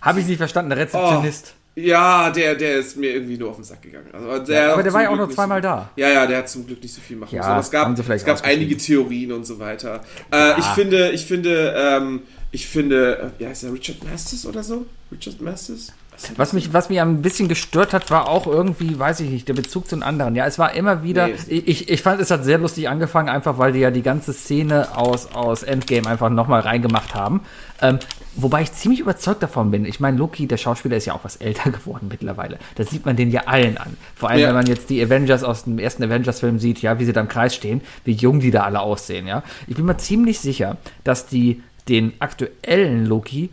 [0.01, 1.55] Habe ich nicht verstanden, der Rezeptionist.
[1.77, 4.07] ja, der, der ist mir irgendwie nur auf den Sack gegangen.
[4.13, 5.91] Also der Ja, aber der war ja auch Glück nur zweimal so, da.
[5.97, 7.61] Ja, ja, der hat zum Glück nicht so viel machen Ja, müssen.
[7.61, 10.01] Es gab, es gab einige Theorien und so weiter.
[10.33, 12.23] Äh, Ich finde, ich finde, ähm,
[12.53, 14.85] ich finde, äh, wie heißt der, Richard Masters oder so?
[15.13, 15.93] Richard Masters?
[16.37, 19.55] Was mich, was mich ein bisschen gestört hat, war auch irgendwie, weiß ich nicht, der
[19.55, 20.35] Bezug zu den anderen.
[20.37, 23.57] Ja, es war immer wieder, Nee, ich, ich fand, es hat sehr lustig angefangen, einfach
[23.57, 27.41] weil die ja die ganze Szene aus, aus Endgame einfach nochmal reingemacht haben.
[27.81, 28.01] Ähm,
[28.37, 29.85] wobei ich ziemlich überzeugt davon bin.
[29.85, 32.59] Ich meine, Loki, der Schauspieler, ist ja auch was älter geworden mittlerweile.
[32.77, 33.97] Das sieht man den ja allen an.
[34.15, 34.49] Vor allem, Ja.
[34.49, 37.29] wenn man jetzt die Avengers aus dem ersten Avengers-Film sieht, ja, wie sie da im
[37.29, 39.43] Kreis stehen, wie jung die da alle aussehen, ja.
[39.67, 43.51] Ich bin mir ziemlich sicher, dass die den aktuellen Loki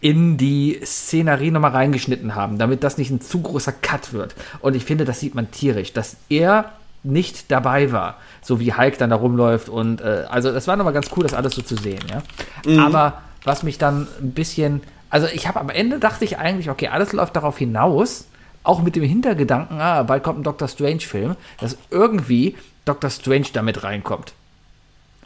[0.00, 4.34] in die Szenerie nochmal reingeschnitten haben, damit das nicht ein zu großer Cut wird.
[4.60, 6.72] Und ich finde, das sieht man tierisch, dass er
[7.04, 10.92] nicht dabei war, so wie Hulk dann da rumläuft und äh, also das war nochmal
[10.92, 12.22] ganz cool, das alles so zu sehen, ja.
[12.84, 16.88] Aber was mich dann ein bisschen, also ich habe am Ende dachte ich eigentlich, okay,
[16.88, 18.26] alles läuft darauf hinaus,
[18.62, 23.82] auch mit dem Hintergedanken, ah, bald kommt ein Doctor Strange-Film, dass irgendwie Doctor Strange damit
[23.82, 24.34] reinkommt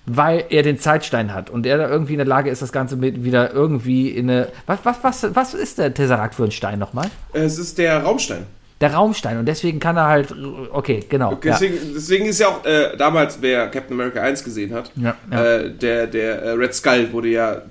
[0.06, 2.96] weil er den Zeitstein hat und er da irgendwie in der Lage ist, das Ganze
[2.96, 4.48] mit wieder irgendwie in eine.
[4.66, 7.10] Was, was, was, was ist der Tesseract für ein Stein nochmal?
[7.32, 8.46] Es ist der Raumstein.
[8.80, 10.34] Der Raumstein und deswegen kann er halt.
[10.70, 11.32] Okay, genau.
[11.32, 11.38] ja.
[11.42, 15.44] Deswegen, deswegen ist ja auch äh, damals, wer Captain America 1 gesehen hat, Ja, ja.
[15.44, 17.62] Äh, der, der äh, Red Skull wurde ja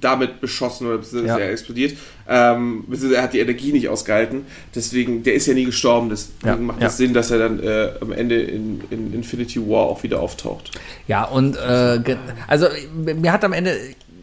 [0.00, 1.38] damit beschossen oder Ja.
[1.38, 1.96] er explodiert.
[2.28, 4.46] Ähm, er hat die Energie nicht ausgehalten.
[4.74, 6.08] Deswegen, der ist ja nie gestorben.
[6.10, 6.88] Deswegen Ja, macht ja.
[6.88, 10.70] es Sinn, dass er dann äh, am Ende in, in Infinity War auch wieder auftaucht.
[11.06, 12.16] Ja, und äh,
[12.48, 13.76] also mir hat am Ende.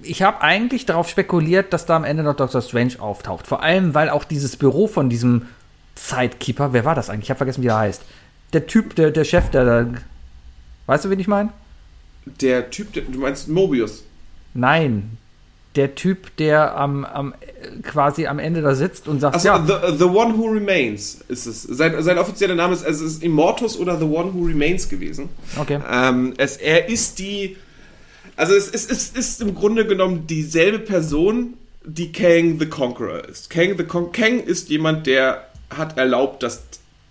[0.03, 3.45] Ich habe eigentlich darauf spekuliert, dass da am Ende noch Doctor Strange auftaucht.
[3.45, 5.43] Vor allem, weil auch dieses Büro von diesem
[5.95, 7.26] Zeitkeeper, wer war das eigentlich?
[7.26, 8.02] Ich habe vergessen, wie er heißt.
[8.53, 9.88] Der Typ, der, der Chef, der da.
[10.88, 11.49] Weißt du, wen ich meine?
[12.26, 14.03] Der Typ, der, du meinst Mobius.
[14.53, 15.18] Nein.
[15.76, 17.34] Der Typ, der am, am
[17.84, 21.45] quasi am Ende da sitzt und sagt, Achso, ja, the, the One Who Remains ist
[21.45, 21.64] es.
[21.64, 25.30] Sein, sein offizieller Name ist, also es ist Immortus oder The One Who Remains gewesen.
[25.57, 25.80] okay.
[25.89, 27.56] Ähm, es, er ist die.
[28.35, 31.53] Also es, es, es ist im Grunde genommen dieselbe Person,
[31.85, 33.49] die Kang the Conqueror ist.
[33.49, 36.64] Kang the Con Kang ist jemand, der hat erlaubt, dass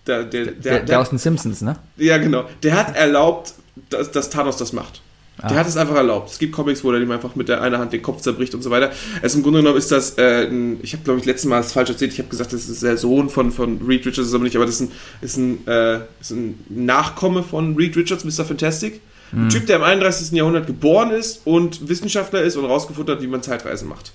[0.07, 1.77] der, der, der, Der, der aus den Simpsons, ne?
[1.97, 3.53] ja genau, der hat erlaubt,
[3.89, 5.01] dass, dass Thanos das macht.
[5.49, 6.29] Der hat es einfach erlaubt.
[6.29, 8.61] Es gibt Comics, wo er ihm einfach mit der einen Hand den Kopf zerbricht und
[8.61, 8.91] so weiter.
[9.23, 11.71] Also im Grunde genommen ist das, äh, ein, ich habe glaube ich letztes Mal das
[11.71, 12.13] falsch erzählt.
[12.13, 14.65] Ich habe gesagt, das ist der Sohn von, von Reed Richards, ist aber nicht, aber
[14.65, 14.91] das ist ein,
[15.21, 18.45] ist ein, äh, ist ein Nachkomme von Reed Richards, Mr.
[18.45, 19.01] Fantastic.
[19.33, 20.31] Ein Typ, der im 31.
[20.33, 24.11] Jahrhundert geboren ist und Wissenschaftler ist und rausgefunden hat, wie man Zeitreisen macht.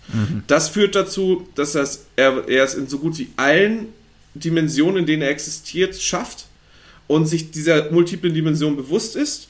[0.47, 3.89] Das führt dazu, dass das, er, er es in so gut wie allen
[4.35, 6.45] Dimensionen, in denen er existiert, schafft
[7.07, 9.49] und sich dieser multiplen Dimension bewusst ist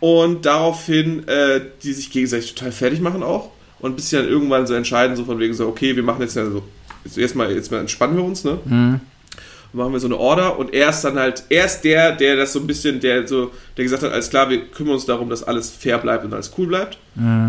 [0.00, 3.50] und daraufhin äh, die sich gegenseitig total fertig machen auch
[3.80, 6.36] und bis sie dann irgendwann so entscheiden, so von wegen so, okay, wir machen jetzt
[6.36, 6.62] ja so,
[7.04, 8.58] jetzt erstmal, jetzt mal entspannen wir uns, ne?
[9.70, 12.36] Und machen wir so eine Order und er ist dann halt, er ist der, der
[12.36, 15.28] das so ein bisschen, der so, der gesagt hat, alles klar, wir kümmern uns darum,
[15.28, 16.96] dass alles fair bleibt und alles cool bleibt.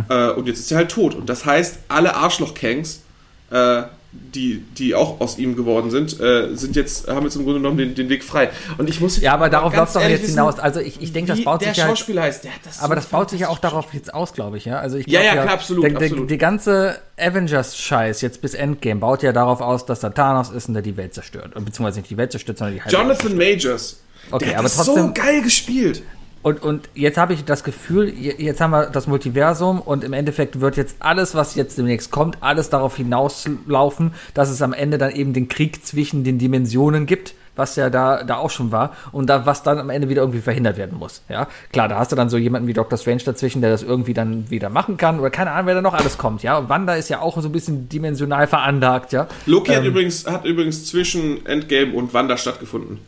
[0.09, 1.15] Äh, und jetzt ist er halt tot.
[1.15, 3.03] Und das heißt, alle Arschloch-Kangs,
[3.51, 7.60] äh, die, die auch aus ihm geworden sind, äh, sind jetzt, haben jetzt im Grunde
[7.60, 8.49] genommen den, den Weg frei.
[8.80, 10.57] Und ich muss Ja, aber darauf läuft doch ehrlich jetzt wissen, hinaus.
[10.57, 12.80] Also ich, ich denke, das baut der sich ja halt, Schauspieler heißt, der hat das
[12.80, 14.80] aber so das baut sich ja auch darauf jetzt aus, glaube ich, ja.
[14.80, 16.31] Also ich Ja, glaub ja, klar, absolut, der, der, absolut.
[16.31, 20.73] Die ganze Avengers-Scheiß jetzt bis Endgame baut ja darauf aus, dass da Thanos ist und
[20.73, 21.56] der die Welt zerstört.
[21.56, 24.02] Und beziehungsweise nicht die Welt zerstört, sondern die Jonathan Majors.
[24.31, 26.02] Okay, der aber trotzdem- so geil gespielt.
[26.41, 30.14] Und, und jetzt habe ich das Gefühl, je- jetzt haben wir das Multiversum und im
[30.14, 34.98] Endeffekt wird jetzt alles, was jetzt demnächst kommt, alles darauf hinauslaufen, dass es am Ende
[34.98, 38.95] dann eben den Krieg zwischen den Dimensionen gibt, was ja da, da auch schon war
[39.11, 41.24] und da, was dann am Ende wieder irgendwie verhindert werden muss.
[41.28, 42.98] Ja, klar, da hast du dann so jemanden wie Dr.
[42.98, 45.94] Strange dazwischen, der das irgendwie dann wieder machen kann oder keine Ahnung, wer da noch
[45.94, 46.41] alles kommt.
[46.41, 49.11] Ja, und Wanda ist ja auch so ein bisschen dimensional veranlagt.
[49.11, 52.99] Ja, Loki hat, Ähm, übrigens, hat übrigens zwischen Endgame und Wanda stattgefunden.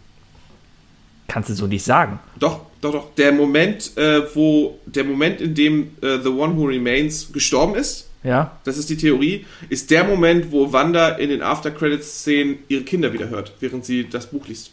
[1.32, 2.20] Kannst du so nicht sagen.
[2.38, 3.16] Doch, doch, doch.
[3.16, 8.10] Der Moment, äh, wo der Moment, in dem äh, The One Who Remains gestorben ist,
[8.24, 13.14] Ja, das ist die Theorie, ist der Moment, wo Wanda in den After-Credits-Szenen ihre Kinder
[13.14, 14.72] wieder hört, während sie das Buch liest.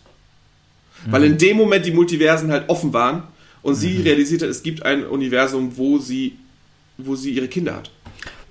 [1.06, 3.22] Weil in dem Moment die Multiversen halt offen waren
[3.62, 6.36] und sie realisiert hat, es gibt ein Universum, wo sie,
[6.96, 7.92] wo sie ihre Kinder hat.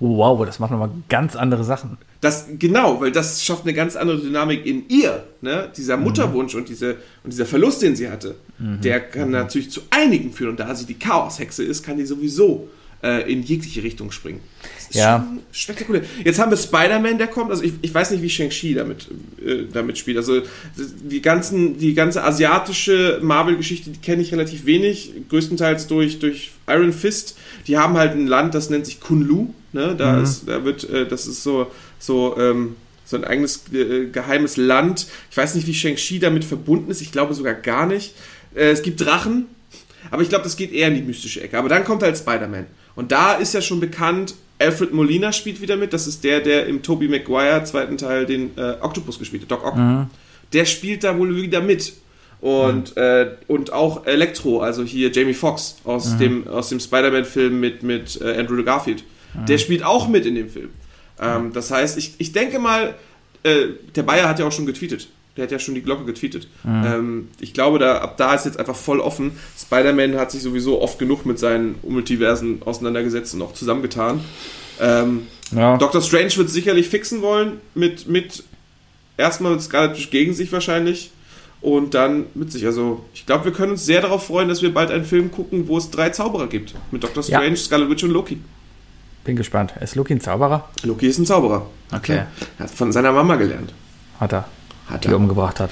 [0.00, 1.98] Wow, das macht nochmal ganz andere Sachen.
[2.20, 5.24] Das, genau, weil das schafft eine ganz andere Dynamik in ihr.
[5.40, 5.70] Ne?
[5.76, 6.04] Dieser Mhm.
[6.04, 10.50] Mutterwunsch und, diese, und dieser Verlust, den sie hatte, der kann natürlich zu einigen führen.
[10.50, 12.68] Und da sie die Chaoshexe ist, kann die sowieso
[13.02, 14.40] äh, in jegliche Richtung springen.
[14.62, 15.24] Das ist Ja.
[15.26, 16.02] schon spektakulär.
[16.24, 17.50] Jetzt haben wir Spider-Man, der kommt.
[17.50, 19.06] Also ich, ich weiß nicht, wie Shang-Chi damit,
[19.44, 20.16] äh, damit spielt.
[20.16, 20.42] Also
[20.76, 25.12] die, ganzen, die ganze asiatische Marvel-Geschichte, die kenne ich relativ wenig.
[25.28, 27.36] Größtenteils durch, durch Iron Fist.
[27.66, 29.54] Die haben halt ein Land, das nennt sich Kunlu.
[29.72, 29.94] Ne?
[29.96, 34.56] Da, ist, da wird, äh, das ist so, so, ähm, so ein eigenes äh, geheimes
[34.56, 35.06] Land.
[35.30, 37.00] Ich weiß nicht, wie Shang-Chi damit verbunden ist.
[37.00, 38.14] Ich glaube sogar gar nicht.
[38.54, 39.46] Äh, es gibt Drachen,
[40.10, 41.58] aber ich glaube, das geht eher in die mystische Ecke.
[41.58, 42.66] Aber dann kommt halt Spider-Man.
[42.98, 45.92] Und da ist ja schon bekannt, Alfred Molina spielt wieder mit.
[45.92, 49.64] Das ist der, der im Tobey Maguire zweiten Teil den äh, Octopus gespielt hat, Doc
[49.64, 49.76] Ock.
[50.52, 51.92] Der spielt da wohl wieder mit.
[52.40, 57.84] Und, äh, und auch Electro, also hier Jamie Foxx aus dem, aus dem Spider-Man-Film mit,
[57.84, 59.04] mit äh, Andrew Garfield.
[59.46, 60.70] Der spielt auch mit in dem Film.
[61.20, 62.96] Ähm, das heißt, ich, ich denke mal,
[63.44, 65.08] äh, der Bayer hat ja auch schon getweetet.
[65.38, 66.48] Der hat ja schon die Glocke getweetet.
[66.66, 69.32] Ähm, ich glaube, da, ab da ist jetzt einfach voll offen.
[69.58, 74.20] Spider-Man hat sich sowieso oft genug mit seinen Multiversen auseinandergesetzt und auch zusammengetan.
[74.80, 75.76] Ähm, Ja.
[75.78, 78.42] Doctor Strange wird sicherlich fixen wollen mit, mit
[79.16, 81.10] erstmal mit Scarlet Witch gegen sich wahrscheinlich
[81.60, 82.66] und dann mit sich.
[82.66, 85.68] Also ich glaube, wir können uns sehr darauf freuen, dass wir bald einen Film gucken,
[85.68, 86.74] wo es drei Zauberer gibt.
[86.90, 87.38] Mit Doctor Ja.
[87.38, 88.40] Strange, Scarlet Witch und Loki.
[89.24, 89.72] Bin gespannt.
[89.80, 90.68] Ist Loki ein Zauberer?
[90.82, 91.66] Loki ist ein Zauberer.
[91.94, 92.24] Okay.
[92.58, 93.72] Er hat von seiner Mama gelernt.
[94.20, 94.48] Hat er.
[94.88, 95.16] Hat Die er.
[95.16, 95.70] umgebracht hat.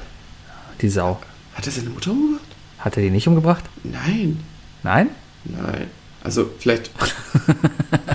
[0.80, 1.20] Die Sau.
[1.54, 2.46] Hat er seine Mutter umgebracht?
[2.78, 3.64] Hat er die nicht umgebracht?
[3.82, 4.42] Nein.
[4.82, 5.08] Nein?
[5.44, 5.90] Nein.
[6.22, 6.90] Also vielleicht.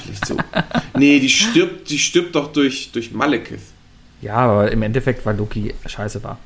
[0.04, 0.38] vielleicht so.
[0.98, 3.62] Nee, die stirbt, die stirbt doch durch, durch Malekith.
[4.22, 6.38] Ja, aber im Endeffekt, weil Loki scheiße war.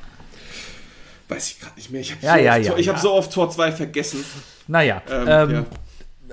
[1.28, 2.00] Weiß ich gerade nicht mehr.
[2.00, 4.24] Ich habe Ja, so, ja, oft ja, hab so oft Tor 2 vergessen.
[4.68, 5.66] Naja, Ähm, ähm, ja.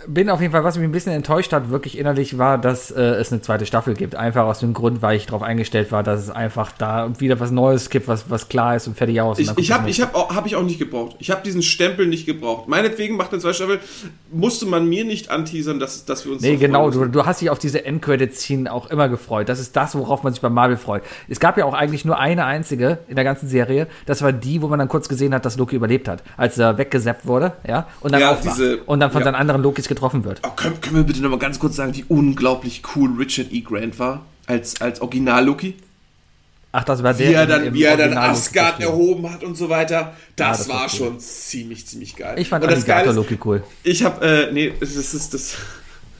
[0.07, 3.01] Bin auf jeden Fall, was mich ein bisschen enttäuscht hat, wirklich innerlich war, dass äh,
[3.01, 4.15] es eine zweite Staffel gibt.
[4.15, 7.51] Einfach aus dem Grund, weil ich darauf eingestellt war, dass es einfach da wieder was
[7.51, 9.37] Neues gibt, was, was klar ist und fertig aus.
[9.39, 11.15] Und Ich, ich habe ich hab auch, hab ich auch nicht gebraucht.
[11.19, 12.67] Ich habe diesen Stempel nicht gebraucht.
[12.67, 13.79] Meinetwegen macht eine zweite Staffel,
[14.31, 17.49] musste man mir nicht anteasern, dass, dass wir uns Nee, genau, du, du hast dich
[17.49, 19.49] auf diese Endcredit-Scene auch immer gefreut.
[19.49, 21.03] Das ist das, worauf man sich bei Marvel freut.
[21.29, 23.87] Es gab ja auch eigentlich nur eine einzige in der ganzen Serie.
[24.05, 26.77] Das war die, wo man dann kurz gesehen hat, dass Loki überlebt hat, als er
[26.77, 29.25] weggesappt wurde, ja, und dann Ja, diese- und dann von ja.
[29.25, 30.41] seinen anderen Lokis getroffen wird.
[30.43, 33.61] Oh, können, können wir bitte noch mal ganz kurz sagen, wie unglaublich cool Richard E.
[33.61, 35.75] Grant war als, als Original-Loki?
[36.75, 37.29] Ach, das war der.
[37.29, 40.15] Wie er dann, im wie er dann Asgard erhoben hat und so weiter.
[40.35, 40.89] Das, das war war cool.
[40.89, 42.39] schon ziemlich, ziemlich geil.
[42.39, 43.63] Ich fand und das ist, Loki cool.
[43.83, 45.29] Ich habe, äh, nee, das ist das.
[45.29, 45.57] das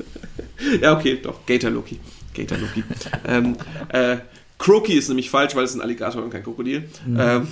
[0.82, 2.00] ja, okay, doch, Gator Loki.
[2.36, 2.84] Gator Loki.
[3.28, 3.58] ähm,
[3.90, 4.18] äh,
[4.64, 6.86] Croaky ist nämlich falsch, weil es ein Alligator und kein Krokodil.
[7.20, 7.50] Ähm,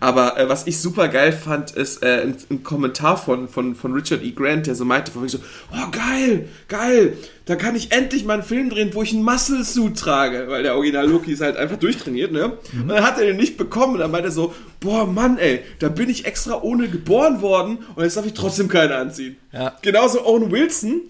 [0.00, 3.92] aber äh, was ich super geil fand, ist äh, ein, ein Kommentar von, von, von
[3.92, 4.32] Richard E.
[4.32, 5.38] Grant, der so meinte, von so,
[5.70, 9.62] oh geil, geil, da kann ich endlich mal einen Film drehen, wo ich einen Muscle
[9.62, 12.58] Suit trage, weil der Original Loki ist halt einfach durchtrainiert, ne?
[12.72, 15.60] Und dann hat er den nicht bekommen und dann meinte er so, boah Mann, ey,
[15.78, 19.36] da bin ich extra ohne geboren worden und jetzt darf ich trotzdem keine anziehen.
[19.52, 19.76] Ja.
[19.82, 21.02] Genauso Owen Wilson,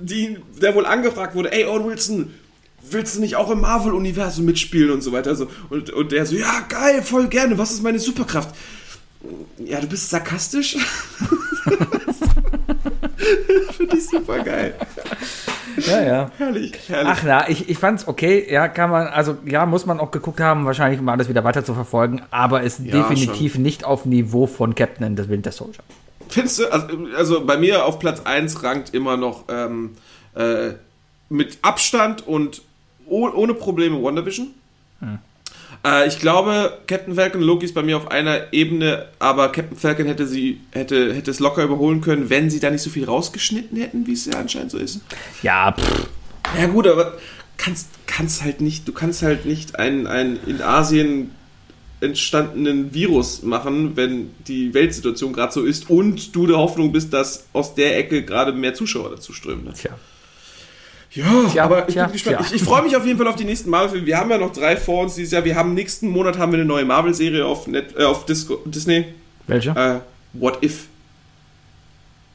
[0.00, 2.34] die, der wohl angefragt wurde, ey Owen Wilson,
[2.92, 5.34] willst du nicht auch im Marvel-Universum mitspielen und so weiter?
[5.34, 8.54] So, und, und der so, ja, geil, voll gerne, was ist meine Superkraft?
[9.58, 10.76] Ja, du bist sarkastisch.
[13.76, 14.74] Finde ich super geil.
[15.86, 16.30] Ja, ja.
[16.38, 17.12] Herrlich, herrlich.
[17.12, 18.46] Ach na, ich, ich fand's okay.
[18.50, 21.64] Ja, kann man, also ja, muss man auch geguckt haben, wahrscheinlich um alles wieder weiter
[21.64, 25.82] zu verfolgen, aber ist Ja, definitiv nicht auf Niveau von Captain and the Winter Soldier.
[26.28, 26.86] Findest du, also,
[27.16, 29.96] also bei mir auf Platz 1 rankt immer noch ähm,
[30.34, 30.72] äh,
[31.28, 32.62] mit Abstand und
[33.08, 34.48] oh, ohne Probleme WandaVision.
[35.84, 39.76] Äh, ich glaube, Captain Falcon und Loki ist bei mir auf einer Ebene, aber Captain
[39.76, 43.04] Falcon hätte sie hätte, hätte es locker überholen können, wenn sie da nicht so viel
[43.04, 45.00] rausgeschnitten hätten, wie es ja anscheinend so ist.
[45.42, 46.08] Ja, pff,
[46.58, 47.14] Ja gut, aber
[47.56, 51.30] kannst, kannst halt nicht, du kannst halt nicht einen, einen in Asien
[52.00, 57.46] entstandenen Virus machen, wenn die Weltsituation gerade so ist und du der Hoffnung bist, dass
[57.52, 59.64] aus der Ecke gerade mehr Zuschauer dazu strömen.
[59.64, 59.72] Ne?
[59.72, 59.90] tja.
[61.12, 62.36] Ja, Tja, aber ich tja, bin gespannt.
[62.38, 62.46] tja.
[62.48, 64.06] Ich, ich freue mich auf jeden Fall auf die nächsten Marvel-Filme.
[64.06, 65.44] Wir haben ja noch drei vor uns dieses Jahr.
[65.44, 69.06] Wir haben nächsten Monat haben wir eine neue Marvel-Serie auf, Net, äh, auf Disco, Disney.
[69.46, 69.70] Welche?
[69.70, 70.00] Äh,
[70.34, 70.86] What If.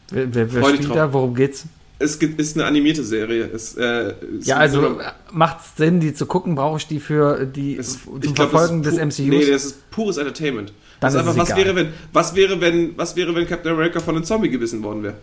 [0.10, 1.12] wer wer, wer spielt da?
[1.14, 1.66] Worum geht's?
[2.00, 3.46] Es gibt, ist eine animierte Serie.
[3.54, 4.98] Es, äh, es Ja, also so-
[5.32, 8.96] macht Sinn, die zu gucken, brauche ich die für die Es- zum glaub, Verfolgen des
[8.98, 9.20] MCUs?
[9.20, 10.70] Nee, das ist pures Entertainment.
[11.00, 13.72] Dann das ist es einfach, was wäre, wenn, was wäre, wenn, was wäre, wenn Captain
[13.72, 15.14] America von einem Zombie gebissen worden wäre?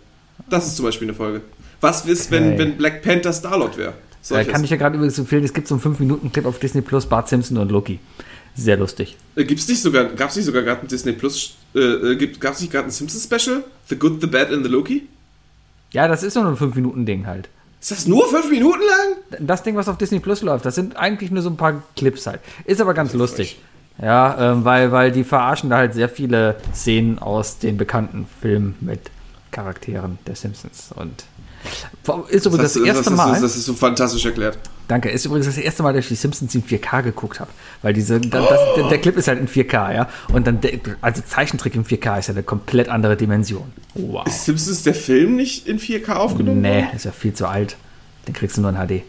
[0.48, 1.42] Das ist zum Beispiel eine Folge.
[1.80, 2.58] Was ist, wenn, Okay.
[2.58, 3.94] wenn Black Panther Starlord wäre?
[4.28, 7.06] Da kann ich ja gerade übrigens empfehlen, es gibt so einen 5-Minuten-Clip auf Disney Plus,
[7.06, 7.98] Bart Simpson und Loki.
[8.54, 9.16] Sehr lustig.
[9.36, 12.60] Äh, Gibt's nicht sogar, gab's nicht sogar gerade ein Disney Plus, äh, äh, gibt, gab's
[12.60, 13.64] nicht gerade ein Simpsons Special?
[13.88, 15.08] The Good, The Bad and The Loki?
[15.92, 17.48] Ja, das ist so ein 5-Minuten-Ding halt.
[17.80, 19.46] Ist das nur fünf Minuten lang?
[19.46, 22.26] Das Ding, was auf Disney Plus läuft, das sind eigentlich nur so ein paar Clips
[22.26, 22.40] halt.
[22.66, 23.58] Ist aber ganz lustig.
[24.02, 28.76] Ja, ähm, weil, weil die verarschen da halt sehr viele Szenen aus den bekannten Filmen
[28.80, 29.00] mit
[29.50, 30.90] Charakteren der Simpsons.
[30.94, 31.24] Und
[32.28, 33.32] ist übrigens das, Das, erste das, Mal.
[33.32, 34.58] das, das ist so fantastisch erklärt.
[34.88, 35.08] Danke.
[35.10, 37.50] Ist übrigens das erste Mal, dass ich die Simpsons in 4K geguckt habe.
[37.82, 38.44] Weil diese, das,
[38.90, 40.08] der, Clip ist halt in 4K, ja.
[40.32, 43.72] Und dann, der, also Zeichentrick in 4K ist ja eine komplett andere Dimension.
[43.94, 44.26] Wow.
[44.26, 46.60] Ist Simpsons der Film nicht in 4K aufgenommen?
[46.60, 47.76] Nee, ist ja viel zu alt.
[48.26, 49.02] Den kriegst du nur in HD.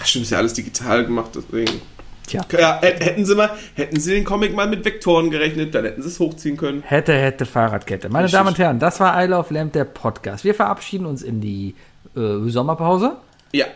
[0.00, 1.80] Ach, stimmt, ist ja alles digital gemacht, deswegen.
[2.28, 2.42] Tja.
[2.58, 6.02] Ja, hä- hätten sie mal, hätten sie den Comic mal mit Vektoren gerechnet, dann hätten
[6.02, 6.82] sie es hochziehen können.
[6.82, 8.08] Hätte, hätte Fahrradkette.
[8.08, 8.38] Meine Richtig.
[8.38, 10.44] Damen und Herren, das war I Love Lamp, der Podcast.
[10.44, 11.74] Wir verabschieden uns in die
[12.16, 13.12] äh, Sommerpause.
[13.52, 13.66] Ja.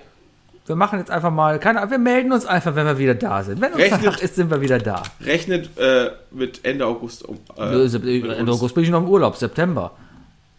[0.67, 3.61] Wir machen jetzt einfach mal, keine wir melden uns einfach, wenn wir wieder da sind.
[3.61, 5.03] Wenn uns Rechnet- ist, sind wir wieder da.
[5.25, 7.39] Rechnet äh, mit Ende August um.
[7.59, 8.53] Äh, Ende.
[8.53, 9.91] August bin ich noch im Urlaub, September.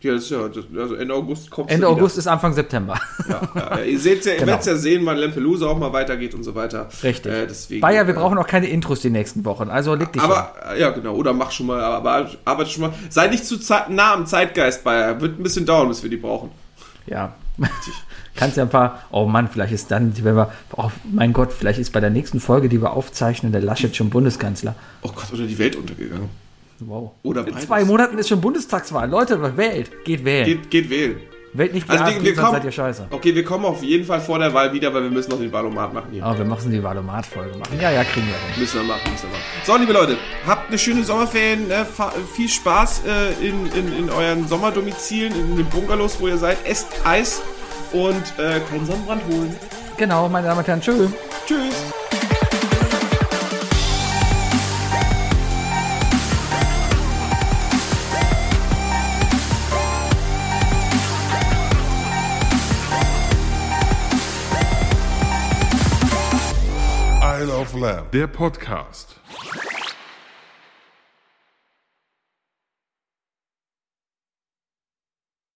[0.03, 2.99] Ja, das ist ja, das, also Ende August kommt Ende August ist Anfang September.
[3.29, 4.51] Ja, ja, ihr seht ja, ihr Genau.
[4.51, 6.89] werdet ja sehen, wann Lampelusa auch mal weitergeht und so weiter.
[7.01, 7.31] Richtig.
[7.31, 9.69] Äh, deswegen, Bayer, wir äh, brauchen auch keine Intros die nächsten Wochen.
[9.69, 10.21] Also leg dich.
[10.21, 11.15] Aber, äh, ja, genau.
[11.15, 12.93] Oder mach schon mal, aber arbeit schon mal.
[13.09, 13.57] Sei nicht zu
[13.89, 15.21] nah am Zeitgeist, Bayer.
[15.21, 16.51] Wird ein bisschen dauern, bis wir die brauchen.
[17.05, 17.33] Ja.
[18.35, 19.03] Kannst ja ein paar.
[19.09, 20.51] Oh Mann, vielleicht ist dann, wenn wir.
[20.75, 24.09] Oh mein Gott, vielleicht ist bei der nächsten Folge, die wir aufzeichnen, der Laschet schon
[24.09, 24.75] Bundeskanzler.
[25.01, 26.42] Oh Gott, oder die Welt untergegangen.
[26.87, 27.11] Wow.
[27.23, 29.09] Oder In zwei Monaten ist schon Bundestagswahl.
[29.09, 29.91] Leute, wählt.
[30.05, 30.45] Geht wählen.
[30.45, 31.17] Geht, geht wählen.
[31.55, 33.07] Wählt nicht die Also wir, AfD, wir kommen, seid ihr scheiße.
[33.11, 35.51] okay, wir kommen auf jeden Fall vor der Wahl wieder, weil wir müssen noch den
[35.51, 36.23] Wahlomat machen hier.
[36.25, 37.77] Oh, wir müssen die Valomat-Folge machen.
[37.79, 38.59] Ja, ja, kriegen wir hin.
[38.59, 39.43] Müssen wir machen, müssen wir machen.
[39.63, 41.85] So, liebe Leute, habt eine schöne Sommerferien, ne?
[42.35, 46.57] Viel Spaß äh, in, in, in euren Sommerdomizilen, in den Bungalows, wo ihr seid.
[46.65, 47.43] Esst Eis
[47.91, 49.55] und äh, keinen Sonnenbrand holen.
[49.97, 51.11] Genau, meine Damen und Herren, tschüss.
[51.45, 52.22] Tschüss.
[67.75, 69.22] Lamb, der Podcast.